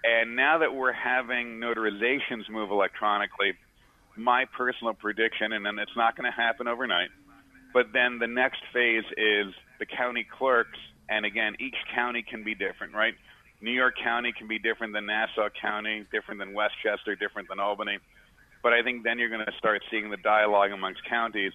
And 0.04 0.36
now 0.36 0.60
that 0.60 0.74
we're 0.74 0.94
having 0.94 1.60
notarizations 1.60 2.50
move 2.50 2.72
electronically, 2.72 3.54
my 4.16 4.46
personal 4.46 4.94
prediction, 4.94 5.54
and 5.54 5.66
then 5.66 5.80
it's 5.80 5.96
not 5.96 6.16
going 6.16 6.30
to 6.32 6.36
happen 6.36 6.68
overnight, 6.68 7.10
but 7.74 7.88
then 7.94 8.20
the 8.20 8.28
next 8.28 8.62
phase 8.72 9.06
is 9.18 9.54
the 9.84 9.96
county 9.98 10.26
clerks, 10.38 10.80
and 11.10 11.26
again, 11.26 11.56
each 11.60 11.76
county 11.94 12.24
can 12.24 12.44
be 12.44 12.56
different, 12.56 12.94
right? 12.94 13.16
New 13.60 13.72
York 13.72 13.96
County 14.02 14.32
can 14.32 14.48
be 14.48 14.60
different 14.60 14.94
than 14.94 15.06
Nassau 15.06 15.50
County, 15.62 16.06
different 16.12 16.40
than 16.40 16.54
Westchester, 16.54 17.16
different 17.16 17.50
than 17.50 17.60
Albany. 17.60 17.98
But 18.62 18.72
I 18.72 18.82
think 18.82 19.04
then 19.04 19.20
you're 19.20 19.30
going 19.30 19.46
to 19.46 19.52
start 19.58 19.82
seeing 19.92 20.10
the 20.10 20.18
dialogue 20.18 20.72
amongst 20.72 21.04
counties, 21.04 21.52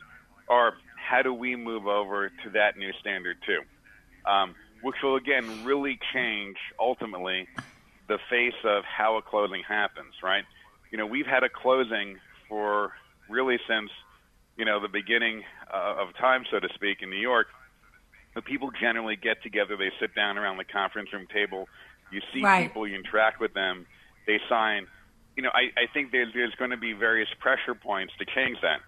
or 0.47 0.75
how 0.97 1.23
do 1.23 1.33
we 1.33 1.57
move 1.57 1.87
over 1.87 2.29
to 2.29 2.51
that 2.51 2.77
new 2.77 2.93
standard 3.01 3.39
too? 3.47 3.61
Um, 4.31 4.55
which 4.83 4.97
will 5.03 5.17
again 5.17 5.65
really 5.65 5.99
change 6.13 6.57
ultimately 6.79 7.49
the 8.09 8.19
face 8.29 8.61
of 8.65 8.85
how 8.85 9.17
a 9.17 9.23
closing 9.23 9.63
happens, 9.67 10.15
right? 10.23 10.45
You 10.91 10.99
know, 10.99 11.07
we've 11.07 11.27
had 11.27 11.45
a 11.45 11.49
closing 11.49 12.19
for 12.49 12.93
really 13.31 13.59
since, 13.67 13.91
you 14.59 14.67
know, 14.67 14.81
the 14.81 14.89
beginning 14.89 15.45
uh, 15.73 15.97
of 15.99 16.15
time, 16.17 16.45
so 16.51 16.59
to 16.61 16.69
speak, 16.75 16.99
in 17.01 17.09
New 17.09 17.17
York. 17.17 17.47
The 18.35 18.43
people 18.43 18.71
generally 18.81 19.17
get 19.17 19.43
together, 19.43 19.77
they 19.77 19.91
sit 20.01 20.15
down 20.15 20.39
around 20.39 20.59
the 20.59 20.65
conference 20.65 21.13
room 21.13 21.27
table, 21.33 21.69
you 22.11 22.21
see 22.33 22.43
Right. 22.43 22.69
people, 22.69 22.87
you 22.87 22.95
interact 22.95 23.41
with 23.41 23.55
them, 23.55 23.87
they 24.27 24.39
sign. 24.49 24.87
You 25.37 25.43
know, 25.43 25.51
I, 25.55 25.71
I 25.81 25.87
think 25.93 26.13
there's, 26.13 26.33
there's 26.35 26.55
going 26.59 26.71
to 26.71 26.77
be 26.77 26.93
various 26.93 27.29
pressure 27.39 27.75
points 27.75 28.13
to 28.19 28.25
change 28.25 28.59
that. 28.63 28.81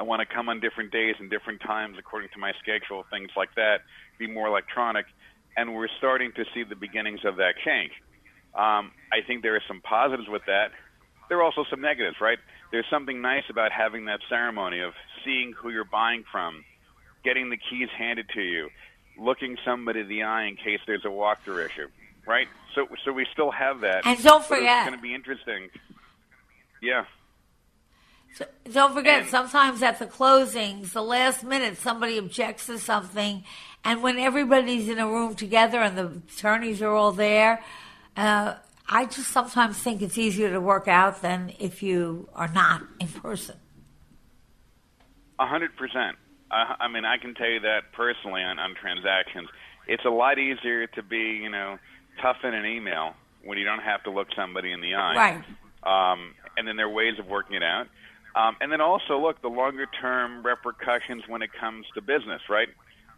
I 0.00 0.04
want 0.04 0.20
to 0.20 0.26
come 0.26 0.48
on 0.48 0.60
different 0.60 0.92
days 0.92 1.16
and 1.18 1.28
different 1.28 1.60
times 1.60 1.96
according 1.98 2.30
to 2.34 2.38
my 2.38 2.52
schedule, 2.62 3.04
things 3.10 3.30
like 3.36 3.54
that, 3.56 3.80
be 4.18 4.28
more 4.28 4.46
electronic. 4.46 5.06
And 5.56 5.74
we're 5.74 5.88
starting 5.98 6.30
to 6.36 6.44
see 6.54 6.62
the 6.62 6.76
beginnings 6.76 7.20
of 7.24 7.36
that 7.36 7.54
change. 7.64 7.90
Um, 8.54 8.92
I 9.12 9.26
think 9.26 9.42
there 9.42 9.56
are 9.56 9.62
some 9.66 9.80
positives 9.82 10.28
with 10.28 10.42
that. 10.46 10.70
There 11.28 11.38
are 11.38 11.42
also 11.42 11.64
some 11.68 11.80
negatives, 11.80 12.16
right? 12.20 12.38
There's 12.70 12.86
something 12.90 13.20
nice 13.20 13.44
about 13.50 13.72
having 13.72 14.04
that 14.06 14.20
ceremony 14.28 14.80
of 14.80 14.92
seeing 15.24 15.52
who 15.60 15.70
you're 15.70 15.84
buying 15.84 16.24
from, 16.30 16.64
getting 17.24 17.50
the 17.50 17.56
keys 17.56 17.88
handed 17.96 18.28
to 18.34 18.42
you, 18.42 18.70
looking 19.18 19.56
somebody 19.64 20.00
in 20.00 20.08
the 20.08 20.22
eye 20.22 20.44
in 20.44 20.56
case 20.56 20.80
there's 20.86 21.04
a 21.04 21.08
walkthrough 21.08 21.66
issue, 21.66 21.88
right? 22.26 22.48
So, 22.74 22.86
so 23.04 23.12
we 23.12 23.26
still 23.32 23.50
have 23.50 23.80
that. 23.80 24.06
And 24.06 24.22
don't 24.22 24.44
forget- 24.44 24.86
it's 24.86 24.88
going 24.88 24.98
to 24.98 25.02
be 25.02 25.14
interesting. 25.14 25.70
Yeah. 26.80 27.04
So, 28.34 28.44
don't 28.72 28.94
forget, 28.94 29.26
sometimes 29.28 29.82
at 29.82 29.98
the 29.98 30.06
closings, 30.06 30.92
the 30.92 31.02
last 31.02 31.42
minute, 31.42 31.78
somebody 31.78 32.18
objects 32.18 32.66
to 32.66 32.78
something, 32.78 33.42
and 33.84 34.02
when 34.02 34.18
everybody's 34.18 34.88
in 34.88 34.98
a 34.98 35.08
room 35.08 35.34
together 35.34 35.80
and 35.80 35.98
the 35.98 36.22
attorneys 36.32 36.80
are 36.82 36.92
all 36.92 37.10
there, 37.10 37.64
uh, 38.16 38.54
I 38.88 39.06
just 39.06 39.28
sometimes 39.32 39.78
think 39.78 40.02
it's 40.02 40.16
easier 40.16 40.50
to 40.50 40.60
work 40.60 40.88
out 40.88 41.20
than 41.20 41.52
if 41.58 41.82
you 41.82 42.28
are 42.34 42.48
not 42.48 42.82
in 43.00 43.08
person. 43.08 43.56
A 45.38 45.46
hundred 45.46 45.76
percent. 45.76 46.16
I 46.50 46.76
I 46.80 46.88
mean, 46.88 47.04
I 47.04 47.18
can 47.18 47.34
tell 47.34 47.48
you 47.48 47.60
that 47.60 47.92
personally 47.92 48.42
on, 48.42 48.58
on 48.58 48.74
transactions. 48.74 49.48
It's 49.86 50.04
a 50.04 50.10
lot 50.10 50.38
easier 50.38 50.86
to 50.86 51.02
be, 51.02 51.40
you 51.42 51.48
know, 51.48 51.78
tough 52.20 52.38
in 52.44 52.54
an 52.54 52.66
email 52.66 53.14
when 53.44 53.58
you 53.58 53.64
don't 53.64 53.82
have 53.82 54.02
to 54.04 54.10
look 54.10 54.28
somebody 54.36 54.72
in 54.72 54.80
the 54.80 54.94
eye. 54.94 55.14
Right. 55.14 55.44
Um, 55.82 56.34
and 56.56 56.66
then 56.66 56.76
there 56.76 56.86
are 56.86 56.92
ways 56.92 57.18
of 57.18 57.26
working 57.26 57.56
it 57.56 57.62
out. 57.62 57.86
Um, 58.36 58.56
and 58.60 58.70
then 58.70 58.80
also, 58.80 59.18
look, 59.18 59.40
the 59.42 59.48
longer 59.48 59.86
term 60.00 60.44
repercussions 60.44 61.22
when 61.26 61.42
it 61.42 61.50
comes 61.58 61.86
to 61.94 62.02
business, 62.02 62.42
right? 62.50 62.68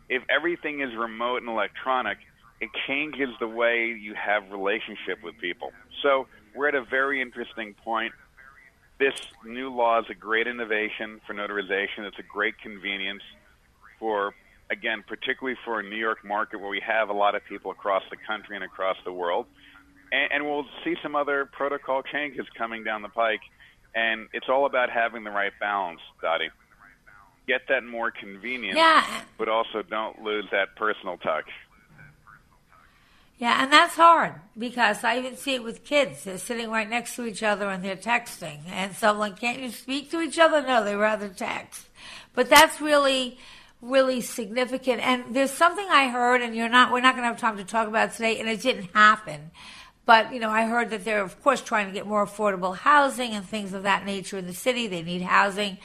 If 0.09 0.23
everything 0.29 0.81
is 0.81 0.91
remote 0.97 1.39
and 1.39 1.49
electronic, 1.49 2.19
it 2.61 2.71
changes 2.87 3.31
the 3.41 3.49
way 3.49 3.87
you 3.87 4.15
have 4.15 4.51
relationship 4.51 5.23
with 5.23 5.37
people. 5.39 5.73
So 6.03 6.27
we're 6.55 6.69
at 6.69 6.75
a 6.75 6.85
very 6.85 7.21
interesting 7.21 7.75
point. 7.85 8.13
This 9.01 9.15
new 9.47 9.75
law 9.75 9.99
is 10.01 10.05
a 10.11 10.15
great 10.15 10.47
innovation 10.47 11.23
for 11.27 11.33
notarization. 11.35 12.01
It's 12.01 12.19
a 12.19 12.23
great 12.23 12.59
convenience 12.59 13.23
for, 13.99 14.35
again, 14.71 15.03
particularly 15.09 15.59
for 15.65 15.81
a 15.81 15.83
New 15.83 15.97
York 15.97 16.23
market 16.23 16.61
where 16.61 16.69
we 16.69 16.81
have 16.87 17.09
a 17.09 17.15
lot 17.15 17.35
of 17.35 17.43
people 17.47 17.71
across 17.71 18.03
the 18.11 18.19
country 18.19 18.57
and 18.57 18.65
across 18.65 18.99
the 19.07 19.13
world. 19.13 19.47
And, 20.13 20.31
and 20.33 20.45
we'll 20.45 20.67
see 20.85 20.97
some 21.03 21.17
other 21.17 21.47
protocol 21.51 22.03
changes 22.03 22.45
coming 22.59 22.85
down 22.85 23.01
the 23.01 23.09
pike. 23.09 23.41
And 23.95 24.29
it's 24.35 24.51
all 24.51 24.67
about 24.67 24.91
having 24.91 25.25
the 25.25 25.31
right 25.31 25.53
balance, 25.59 26.01
Dottie. 26.21 26.51
Get 27.49 27.63
that 27.71 27.83
more 27.83 28.11
convenient, 28.11 28.77
Yeah. 28.77 29.03
but 29.39 29.49
also 29.49 29.81
don't 29.81 30.23
lose 30.23 30.45
that 30.53 30.77
personal 30.77 31.17
touch. 31.17 31.49
Yeah, 33.41 33.63
and 33.63 33.73
that's 33.73 33.95
hard 33.95 34.35
because 34.59 35.03
I 35.03 35.17
even 35.17 35.35
see 35.35 35.55
it 35.55 35.65
with 35.65 35.83
kids. 35.83 36.25
They're 36.25 36.37
sitting 36.37 36.71
right 36.71 36.89
next 36.89 37.17
to 37.17 37.25
each 37.25 37.43
other 37.43 37.71
and 37.71 37.83
they're 37.83 37.97
texting. 37.97 38.61
And 38.69 38.95
someone 38.95 39.35
can't 39.35 39.61
you 39.61 39.71
speak 39.71 40.11
to 40.11 40.21
each 40.21 40.39
other? 40.39 40.61
No, 40.61 40.85
they 40.85 40.95
rather 40.95 41.31
text. 41.31 41.89
But 42.35 42.51
that's 42.51 42.83
really, 42.83 43.39
really 43.81 44.21
significant. 44.21 45.01
And 45.01 45.35
there's 45.35 45.51
something 45.51 45.87
I 45.89 46.09
heard, 46.09 46.43
and 46.43 46.55
you're 46.55 46.69
not, 46.69 46.93
we're 46.93 47.01
not 47.01 47.15
going 47.15 47.23
to 47.23 47.29
have 47.29 47.41
time 47.41 47.57
to 47.57 47.65
talk 47.65 47.89
about 47.89 48.13
today, 48.13 48.39
and 48.39 48.47
it 48.47 48.61
didn't 48.61 48.91
happen. 48.93 49.51
But, 50.05 50.35
you 50.35 50.41
know, 50.41 50.51
I 50.51 50.67
heard 50.67 50.91
that 50.91 51.07
they're, 51.07 51.23
of 51.23 51.43
course, 51.43 51.63
trying 51.63 51.87
to 51.87 51.93
get 51.93 52.07
more 52.07 52.27
affordable 52.27 52.77
housing 52.77 53.31
and 53.31 53.47
things 53.47 53.73
of 53.73 53.85
that 53.85 54.05
nature 54.05 54.37
in 54.37 54.47
the 54.47 54.53
city. 54.53 54.87
They 54.87 55.03
need 55.03 55.23
housing. 55.23 55.79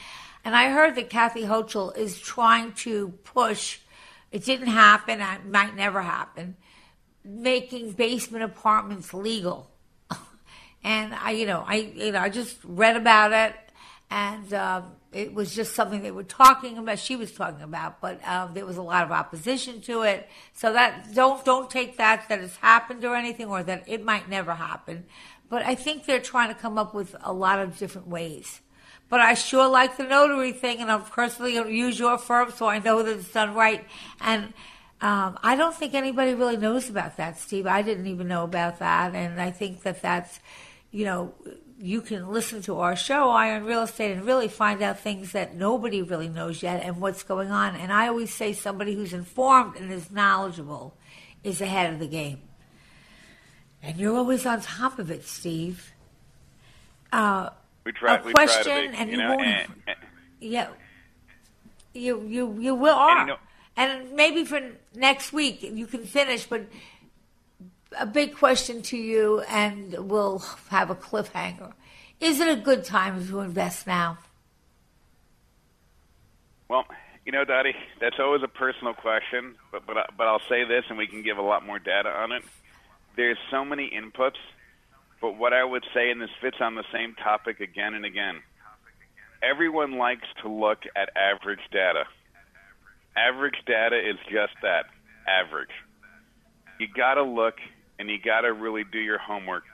And 0.44 0.54
I 0.54 0.68
heard 0.68 0.94
that 0.96 1.08
Kathy 1.08 1.44
Hochul 1.44 1.96
is 1.96 2.20
trying 2.20 2.72
to 2.72 3.14
push, 3.24 3.78
it 4.30 4.44
didn't 4.44 4.68
happen, 4.68 5.22
it 5.22 5.46
might 5.46 5.74
never 5.74 6.02
happen, 6.02 6.56
making 7.26 7.92
basement 7.92 8.44
apartments 8.44 9.12
legal. 9.12 9.70
and 10.84 11.14
I, 11.14 11.32
you 11.32 11.46
know, 11.46 11.64
I, 11.66 11.76
you 11.94 12.12
know, 12.12 12.20
I 12.20 12.28
just 12.28 12.56
read 12.64 12.96
about 12.96 13.32
it, 13.32 13.54
and 14.10 14.52
um, 14.54 14.92
it 15.12 15.34
was 15.34 15.54
just 15.54 15.74
something 15.74 16.02
they 16.02 16.10
were 16.10 16.22
talking 16.22 16.78
about. 16.78 16.98
She 16.98 17.16
was 17.16 17.32
talking 17.32 17.62
about, 17.62 18.00
but 18.00 18.20
uh, 18.24 18.46
there 18.46 18.66
was 18.66 18.76
a 18.76 18.82
lot 18.82 19.04
of 19.04 19.10
opposition 19.10 19.80
to 19.82 20.02
it. 20.02 20.28
So 20.52 20.72
that 20.72 21.14
don't 21.14 21.44
don't 21.44 21.70
take 21.70 21.96
that 21.96 22.28
that 22.28 22.40
it's 22.40 22.56
happened 22.56 23.04
or 23.04 23.16
anything, 23.16 23.46
or 23.46 23.62
that 23.62 23.84
it 23.86 24.04
might 24.04 24.28
never 24.28 24.54
happen. 24.54 25.06
But 25.48 25.64
I 25.64 25.74
think 25.74 26.06
they're 26.06 26.20
trying 26.20 26.48
to 26.48 26.54
come 26.54 26.76
up 26.78 26.94
with 26.94 27.14
a 27.22 27.32
lot 27.32 27.60
of 27.60 27.78
different 27.78 28.08
ways. 28.08 28.60
But 29.08 29.20
I 29.20 29.34
sure 29.34 29.68
like 29.68 29.96
the 29.96 30.04
notary 30.04 30.52
thing, 30.52 30.80
and 30.80 30.90
I'm 30.90 31.02
personally 31.02 31.52
going 31.52 31.68
to 31.68 31.72
use 31.72 31.98
your 31.98 32.18
firm, 32.18 32.50
so 32.50 32.66
I 32.66 32.80
know 32.80 33.02
that 33.02 33.18
it's 33.18 33.32
done 33.32 33.54
right. 33.54 33.84
And 34.20 34.52
um, 35.00 35.38
I 35.42 35.56
don't 35.56 35.74
think 35.74 35.94
anybody 35.94 36.34
really 36.34 36.56
knows 36.56 36.88
about 36.88 37.16
that, 37.18 37.38
Steve. 37.38 37.66
I 37.66 37.82
didn't 37.82 38.06
even 38.06 38.28
know 38.28 38.44
about 38.44 38.78
that, 38.78 39.14
and 39.14 39.40
I 39.40 39.50
think 39.50 39.82
that 39.82 40.00
that's, 40.02 40.40
you 40.90 41.04
know, 41.04 41.34
you 41.78 42.00
can 42.00 42.32
listen 42.32 42.62
to 42.62 42.78
our 42.80 42.96
show, 42.96 43.28
Eye 43.28 43.54
on 43.54 43.64
Real 43.64 43.82
Estate, 43.82 44.12
and 44.12 44.24
really 44.24 44.48
find 44.48 44.80
out 44.82 44.98
things 44.98 45.32
that 45.32 45.54
nobody 45.54 46.00
really 46.00 46.28
knows 46.28 46.62
yet 46.62 46.82
and 46.82 47.00
what's 47.02 47.22
going 47.22 47.50
on. 47.50 47.76
And 47.76 47.92
I 47.92 48.08
always 48.08 48.32
say 48.32 48.54
somebody 48.54 48.94
who's 48.94 49.12
informed 49.12 49.76
and 49.76 49.92
is 49.92 50.10
knowledgeable 50.10 50.96
is 51.44 51.60
ahead 51.60 51.92
of 51.92 51.98
the 51.98 52.06
game. 52.08 52.40
And 53.82 53.98
you're 53.98 54.16
always 54.16 54.46
on 54.46 54.62
top 54.62 54.98
of 54.98 55.10
it, 55.10 55.24
Steve. 55.26 55.92
Uh, 57.12 57.50
We 57.84 57.92
try. 57.92 58.16
a 58.16 58.22
we 58.24 58.32
try 58.32 58.46
question, 58.46 58.84
to 58.84 58.90
be, 58.92 58.96
and 58.96 59.10
you 59.10 59.16
you 59.18 59.22
know, 59.22 59.36
won't- 59.36 59.46
and, 59.46 59.72
and, 59.86 59.96
yeah, 60.40 60.68
you 61.92 62.22
you 62.26 62.56
you 62.58 62.74
will 62.74 62.94
are, 62.96 63.20
you 63.20 63.26
know- 63.26 63.36
and 63.76 64.12
maybe 64.12 64.44
for 64.44 64.60
next 64.94 65.32
week 65.32 65.62
you 65.62 65.86
can 65.86 66.04
finish. 66.04 66.46
But 66.46 66.66
a 67.98 68.06
big 68.06 68.34
question 68.34 68.82
to 68.82 68.96
you, 68.96 69.40
and 69.48 69.94
we'll 70.08 70.38
have 70.70 70.90
a 70.90 70.94
cliffhanger: 70.94 71.72
Is 72.20 72.40
it 72.40 72.48
a 72.48 72.60
good 72.60 72.84
time 72.84 73.26
to 73.28 73.40
invest 73.40 73.86
now? 73.86 74.18
Well, 76.68 76.84
you 77.24 77.32
know, 77.32 77.44
Dottie, 77.44 77.74
that's 78.00 78.16
always 78.18 78.42
a 78.42 78.48
personal 78.48 78.94
question, 78.94 79.56
but 79.72 79.86
but 79.86 79.96
but 80.16 80.26
I'll 80.26 80.42
say 80.48 80.64
this, 80.64 80.84
and 80.88 80.96
we 80.96 81.06
can 81.06 81.22
give 81.22 81.38
a 81.38 81.42
lot 81.42 81.64
more 81.66 81.78
data 81.78 82.08
on 82.08 82.32
it. 82.32 82.42
There's 83.16 83.38
so 83.50 83.64
many 83.64 83.90
inputs, 83.90 84.38
but 85.20 85.36
what 85.36 85.52
I 85.52 85.64
would 85.64 85.84
say, 85.94 86.10
and 86.10 86.20
this 86.20 86.30
fits 86.40 86.58
on 86.60 86.74
the 86.74 86.84
same 86.92 87.14
topic 87.14 87.60
again 87.60 87.94
and 87.94 88.04
again. 88.04 88.42
Everyone 89.42 89.98
likes 89.98 90.26
to 90.42 90.48
look 90.48 90.84
at 90.94 91.10
average 91.16 91.60
data. 91.70 92.04
Average 93.16 93.56
data 93.66 93.98
is 93.98 94.16
just 94.30 94.52
that, 94.62 94.86
average. 95.26 95.72
You 96.78 96.88
got 96.94 97.14
to 97.14 97.22
look, 97.22 97.54
and 97.98 98.10
you 98.10 98.18
got 98.22 98.42
to 98.42 98.52
really 98.52 98.84
do 98.90 98.98
your 98.98 99.18
homework, 99.18 99.64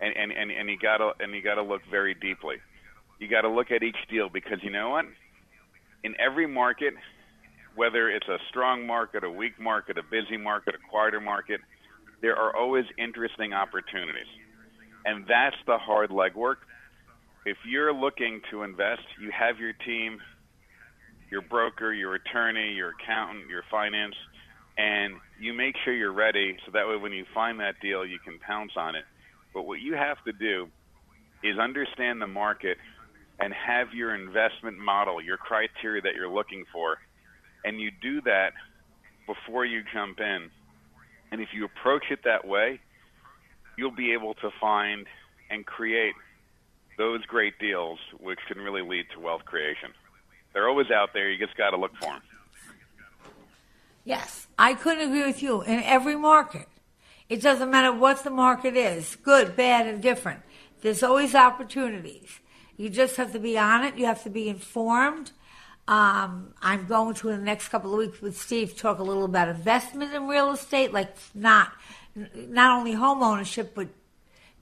and 0.00 0.16
and 0.16 0.32
and, 0.32 0.50
and 0.50 0.68
you 0.68 0.78
got 0.78 0.98
to 0.98 1.12
and 1.20 1.34
you 1.34 1.42
got 1.42 1.56
to 1.56 1.62
look 1.62 1.82
very 1.90 2.14
deeply. 2.14 2.56
You 3.18 3.28
got 3.28 3.42
to 3.42 3.48
look 3.50 3.70
at 3.70 3.82
each 3.82 3.96
deal 4.08 4.28
because 4.28 4.58
you 4.62 4.70
know 4.70 4.90
what? 4.90 5.06
in 6.04 6.14
every 6.20 6.46
market, 6.46 6.94
whether 7.74 8.10
it's 8.10 8.28
a 8.28 8.38
strong 8.48 8.86
market, 8.86 9.24
a 9.24 9.30
weak 9.30 9.58
market, 9.58 9.98
a 9.98 10.02
busy 10.02 10.36
market, 10.36 10.74
a 10.74 10.90
quieter 10.90 11.20
market, 11.20 11.60
there 12.20 12.36
are 12.36 12.54
always 12.54 12.84
interesting 12.98 13.52
opportunities. 13.52 14.26
And 15.04 15.24
that's 15.28 15.56
the 15.66 15.78
hard 15.78 16.10
legwork. 16.10 16.56
If 17.44 17.56
you're 17.68 17.92
looking 17.92 18.40
to 18.50 18.62
invest, 18.62 19.02
you 19.20 19.30
have 19.36 19.58
your 19.58 19.72
team, 19.72 20.18
your 21.32 21.40
broker, 21.40 21.94
your 21.94 22.14
attorney, 22.14 22.74
your 22.74 22.90
accountant, 22.90 23.48
your 23.48 23.62
finance, 23.70 24.14
and 24.76 25.14
you 25.40 25.54
make 25.54 25.74
sure 25.82 25.94
you're 25.94 26.12
ready 26.12 26.58
so 26.66 26.72
that 26.72 26.86
way 26.86 26.96
when 26.96 27.12
you 27.12 27.24
find 27.32 27.58
that 27.58 27.74
deal, 27.80 28.04
you 28.04 28.18
can 28.22 28.38
pounce 28.38 28.72
on 28.76 28.94
it. 28.94 29.04
But 29.54 29.62
what 29.62 29.80
you 29.80 29.94
have 29.94 30.22
to 30.26 30.32
do 30.32 30.68
is 31.42 31.58
understand 31.58 32.20
the 32.20 32.26
market 32.26 32.76
and 33.40 33.54
have 33.54 33.94
your 33.94 34.14
investment 34.14 34.76
model, 34.76 35.22
your 35.22 35.38
criteria 35.38 36.02
that 36.02 36.14
you're 36.14 36.28
looking 36.28 36.64
for, 36.70 36.98
and 37.64 37.80
you 37.80 37.90
do 38.02 38.20
that 38.22 38.52
before 39.26 39.64
you 39.64 39.80
jump 39.90 40.20
in. 40.20 40.50
And 41.30 41.40
if 41.40 41.48
you 41.54 41.64
approach 41.64 42.04
it 42.10 42.20
that 42.26 42.46
way, 42.46 42.78
you'll 43.78 43.96
be 43.96 44.12
able 44.12 44.34
to 44.34 44.50
find 44.60 45.06
and 45.48 45.64
create 45.64 46.14
those 46.98 47.24
great 47.24 47.58
deals, 47.58 47.98
which 48.20 48.38
can 48.48 48.58
really 48.58 48.82
lead 48.82 49.06
to 49.14 49.20
wealth 49.20 49.46
creation. 49.46 49.88
They're 50.52 50.68
always 50.68 50.90
out 50.90 51.10
there. 51.12 51.30
You 51.30 51.38
just 51.44 51.56
got 51.56 51.70
to 51.70 51.76
look 51.76 51.94
for 51.96 52.12
them. 52.12 52.22
Yes, 54.04 54.48
I 54.58 54.74
couldn't 54.74 55.08
agree 55.08 55.24
with 55.24 55.42
you. 55.42 55.62
In 55.62 55.82
every 55.82 56.16
market, 56.16 56.66
it 57.28 57.40
doesn't 57.40 57.70
matter 57.70 57.92
what 57.92 58.24
the 58.24 58.30
market 58.30 58.76
is, 58.76 59.16
good, 59.16 59.54
bad, 59.54 59.86
and 59.86 60.02
different. 60.02 60.40
There's 60.80 61.02
always 61.02 61.34
opportunities. 61.34 62.40
You 62.76 62.90
just 62.90 63.16
have 63.16 63.32
to 63.32 63.38
be 63.38 63.56
on 63.56 63.84
it. 63.84 63.96
You 63.96 64.06
have 64.06 64.22
to 64.24 64.30
be 64.30 64.48
informed. 64.48 65.30
Um, 65.86 66.54
I'm 66.60 66.86
going 66.86 67.14
to 67.14 67.28
in 67.28 67.38
the 67.38 67.44
next 67.44 67.68
couple 67.68 67.92
of 67.92 67.98
weeks 67.98 68.20
with 68.20 68.36
Steve 68.36 68.76
talk 68.76 68.98
a 68.98 69.02
little 69.02 69.24
about 69.24 69.48
investment 69.48 70.14
in 70.14 70.26
real 70.26 70.50
estate, 70.52 70.92
like 70.92 71.16
not 71.34 71.72
not 72.14 72.78
only 72.78 72.92
home 72.92 73.22
ownership, 73.22 73.72
but 73.74 73.88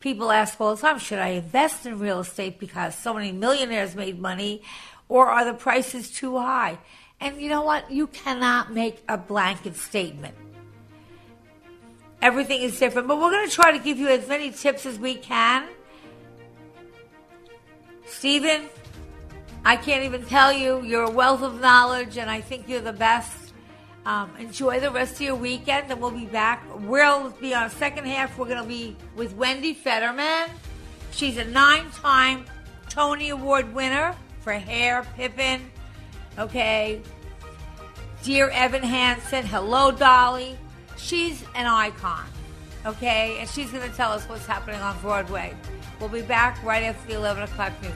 people 0.01 0.32
ask 0.32 0.61
all 0.61 0.74
the 0.74 0.80
time, 0.80 0.99
should 0.99 1.18
I 1.18 1.28
invest 1.28 1.84
in 1.84 1.99
real 1.99 2.20
estate 2.20 2.59
because 2.59 2.95
so 2.95 3.12
many 3.12 3.32
millionaires 3.32 3.95
made 3.95 4.18
money, 4.18 4.62
or 5.11 5.26
are 5.26 5.44
the 5.44 5.52
prices 5.52 6.11
too 6.11 6.38
high? 6.38 6.78
And 7.20 7.38
you 7.38 7.50
know 7.50 7.62
what? 7.62 7.90
You 7.90 8.06
cannot 8.06 8.72
make 8.72 9.02
a 9.08 9.18
blanket 9.18 9.76
statement. 9.76 10.34
Everything 12.22 12.62
is 12.62 12.78
different, 12.78 13.08
but 13.08 13.18
we're 13.18 13.30
going 13.30 13.48
to 13.48 13.54
try 13.54 13.72
to 13.72 13.78
give 13.78 13.98
you 13.98 14.08
as 14.08 14.26
many 14.28 14.50
tips 14.50 14.86
as 14.86 14.98
we 14.98 15.16
can. 15.16 15.66
Stephen, 18.06 18.68
I 19.64 19.76
can't 19.76 20.04
even 20.04 20.24
tell 20.24 20.52
you. 20.52 20.82
You're 20.82 21.04
a 21.04 21.11
wealth 21.11 21.42
of 21.42 21.61
knowledge, 21.61 22.16
and 22.16 22.30
I 22.30 22.40
think 22.40 22.68
you're 22.68 22.80
the 22.80 22.92
best. 22.92 23.52
Um, 24.06 24.30
enjoy 24.38 24.80
the 24.80 24.90
rest 24.90 25.14
of 25.14 25.22
your 25.22 25.34
weekend, 25.34 25.90
and 25.90 26.00
we'll 26.00 26.11
be 26.11 26.26
back. 26.26 26.64
We'll 26.74 27.30
be 27.30 27.54
on 27.54 27.68
second 27.70 28.06
half. 28.06 28.38
We're 28.38 28.46
going 28.46 28.62
to 28.62 28.68
be 28.68 28.96
with 29.16 29.34
Wendy 29.34 29.74
Federman. 29.74 30.48
She's 31.11 31.36
a 31.36 31.44
nine 31.44 31.90
time 31.90 32.44
Tony 32.88 33.30
Award 33.30 33.74
winner 33.74 34.14
for 34.41 34.53
Hair 34.53 35.07
Pippin. 35.16 35.70
Okay. 36.38 37.01
Dear 38.22 38.51
Evan 38.51 38.82
Hansen, 38.82 39.45
hello, 39.47 39.91
Dolly. 39.91 40.59
She's 40.97 41.43
an 41.55 41.66
icon. 41.66 42.26
Okay. 42.84 43.38
And 43.38 43.49
she's 43.49 43.70
going 43.70 43.88
to 43.88 43.97
tell 43.97 44.12
us 44.12 44.28
what's 44.28 44.47
happening 44.47 44.80
on 44.80 44.99
Broadway. 45.01 45.55
We'll 45.99 46.09
be 46.09 46.22
back 46.22 46.62
right 46.64 46.82
after 46.82 47.09
the 47.09 47.16
11 47.16 47.43
o'clock 47.45 47.72
news. 47.82 47.93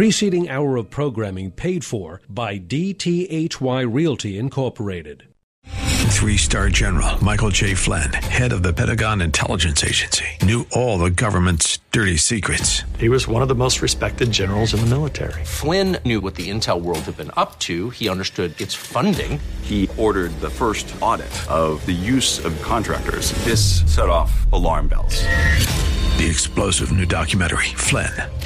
Preceding 0.00 0.48
hour 0.48 0.78
of 0.78 0.88
programming 0.88 1.50
paid 1.50 1.84
for 1.84 2.22
by 2.26 2.58
DTHY 2.58 3.86
Realty 3.86 4.38
Incorporated. 4.38 5.24
Three 5.66 6.38
star 6.38 6.70
general 6.70 7.22
Michael 7.22 7.50
J. 7.50 7.74
Flynn, 7.74 8.10
head 8.14 8.54
of 8.54 8.62
the 8.62 8.72
Pentagon 8.72 9.20
Intelligence 9.20 9.84
Agency, 9.84 10.24
knew 10.40 10.66
all 10.72 10.96
the 10.96 11.10
government's 11.10 11.80
dirty 11.92 12.16
secrets. 12.16 12.84
He 12.98 13.10
was 13.10 13.28
one 13.28 13.42
of 13.42 13.48
the 13.48 13.54
most 13.54 13.82
respected 13.82 14.32
generals 14.32 14.72
in 14.72 14.80
the 14.80 14.86
military. 14.86 15.44
Flynn 15.44 15.98
knew 16.06 16.22
what 16.22 16.34
the 16.34 16.48
intel 16.48 16.80
world 16.80 17.00
had 17.00 17.18
been 17.18 17.30
up 17.36 17.58
to. 17.58 17.90
He 17.90 18.08
understood 18.08 18.58
its 18.58 18.74
funding. 18.74 19.38
He 19.60 19.90
ordered 19.98 20.32
the 20.40 20.48
first 20.48 20.94
audit 21.02 21.30
of 21.50 21.84
the 21.84 21.92
use 21.92 22.42
of 22.42 22.56
contractors. 22.62 23.32
This 23.44 23.82
set 23.84 24.08
off 24.08 24.50
alarm 24.50 24.88
bells. 24.88 25.24
The 26.16 26.26
explosive 26.28 26.92
new 26.92 27.06
documentary, 27.06 27.72
Flynn, 27.74 28.12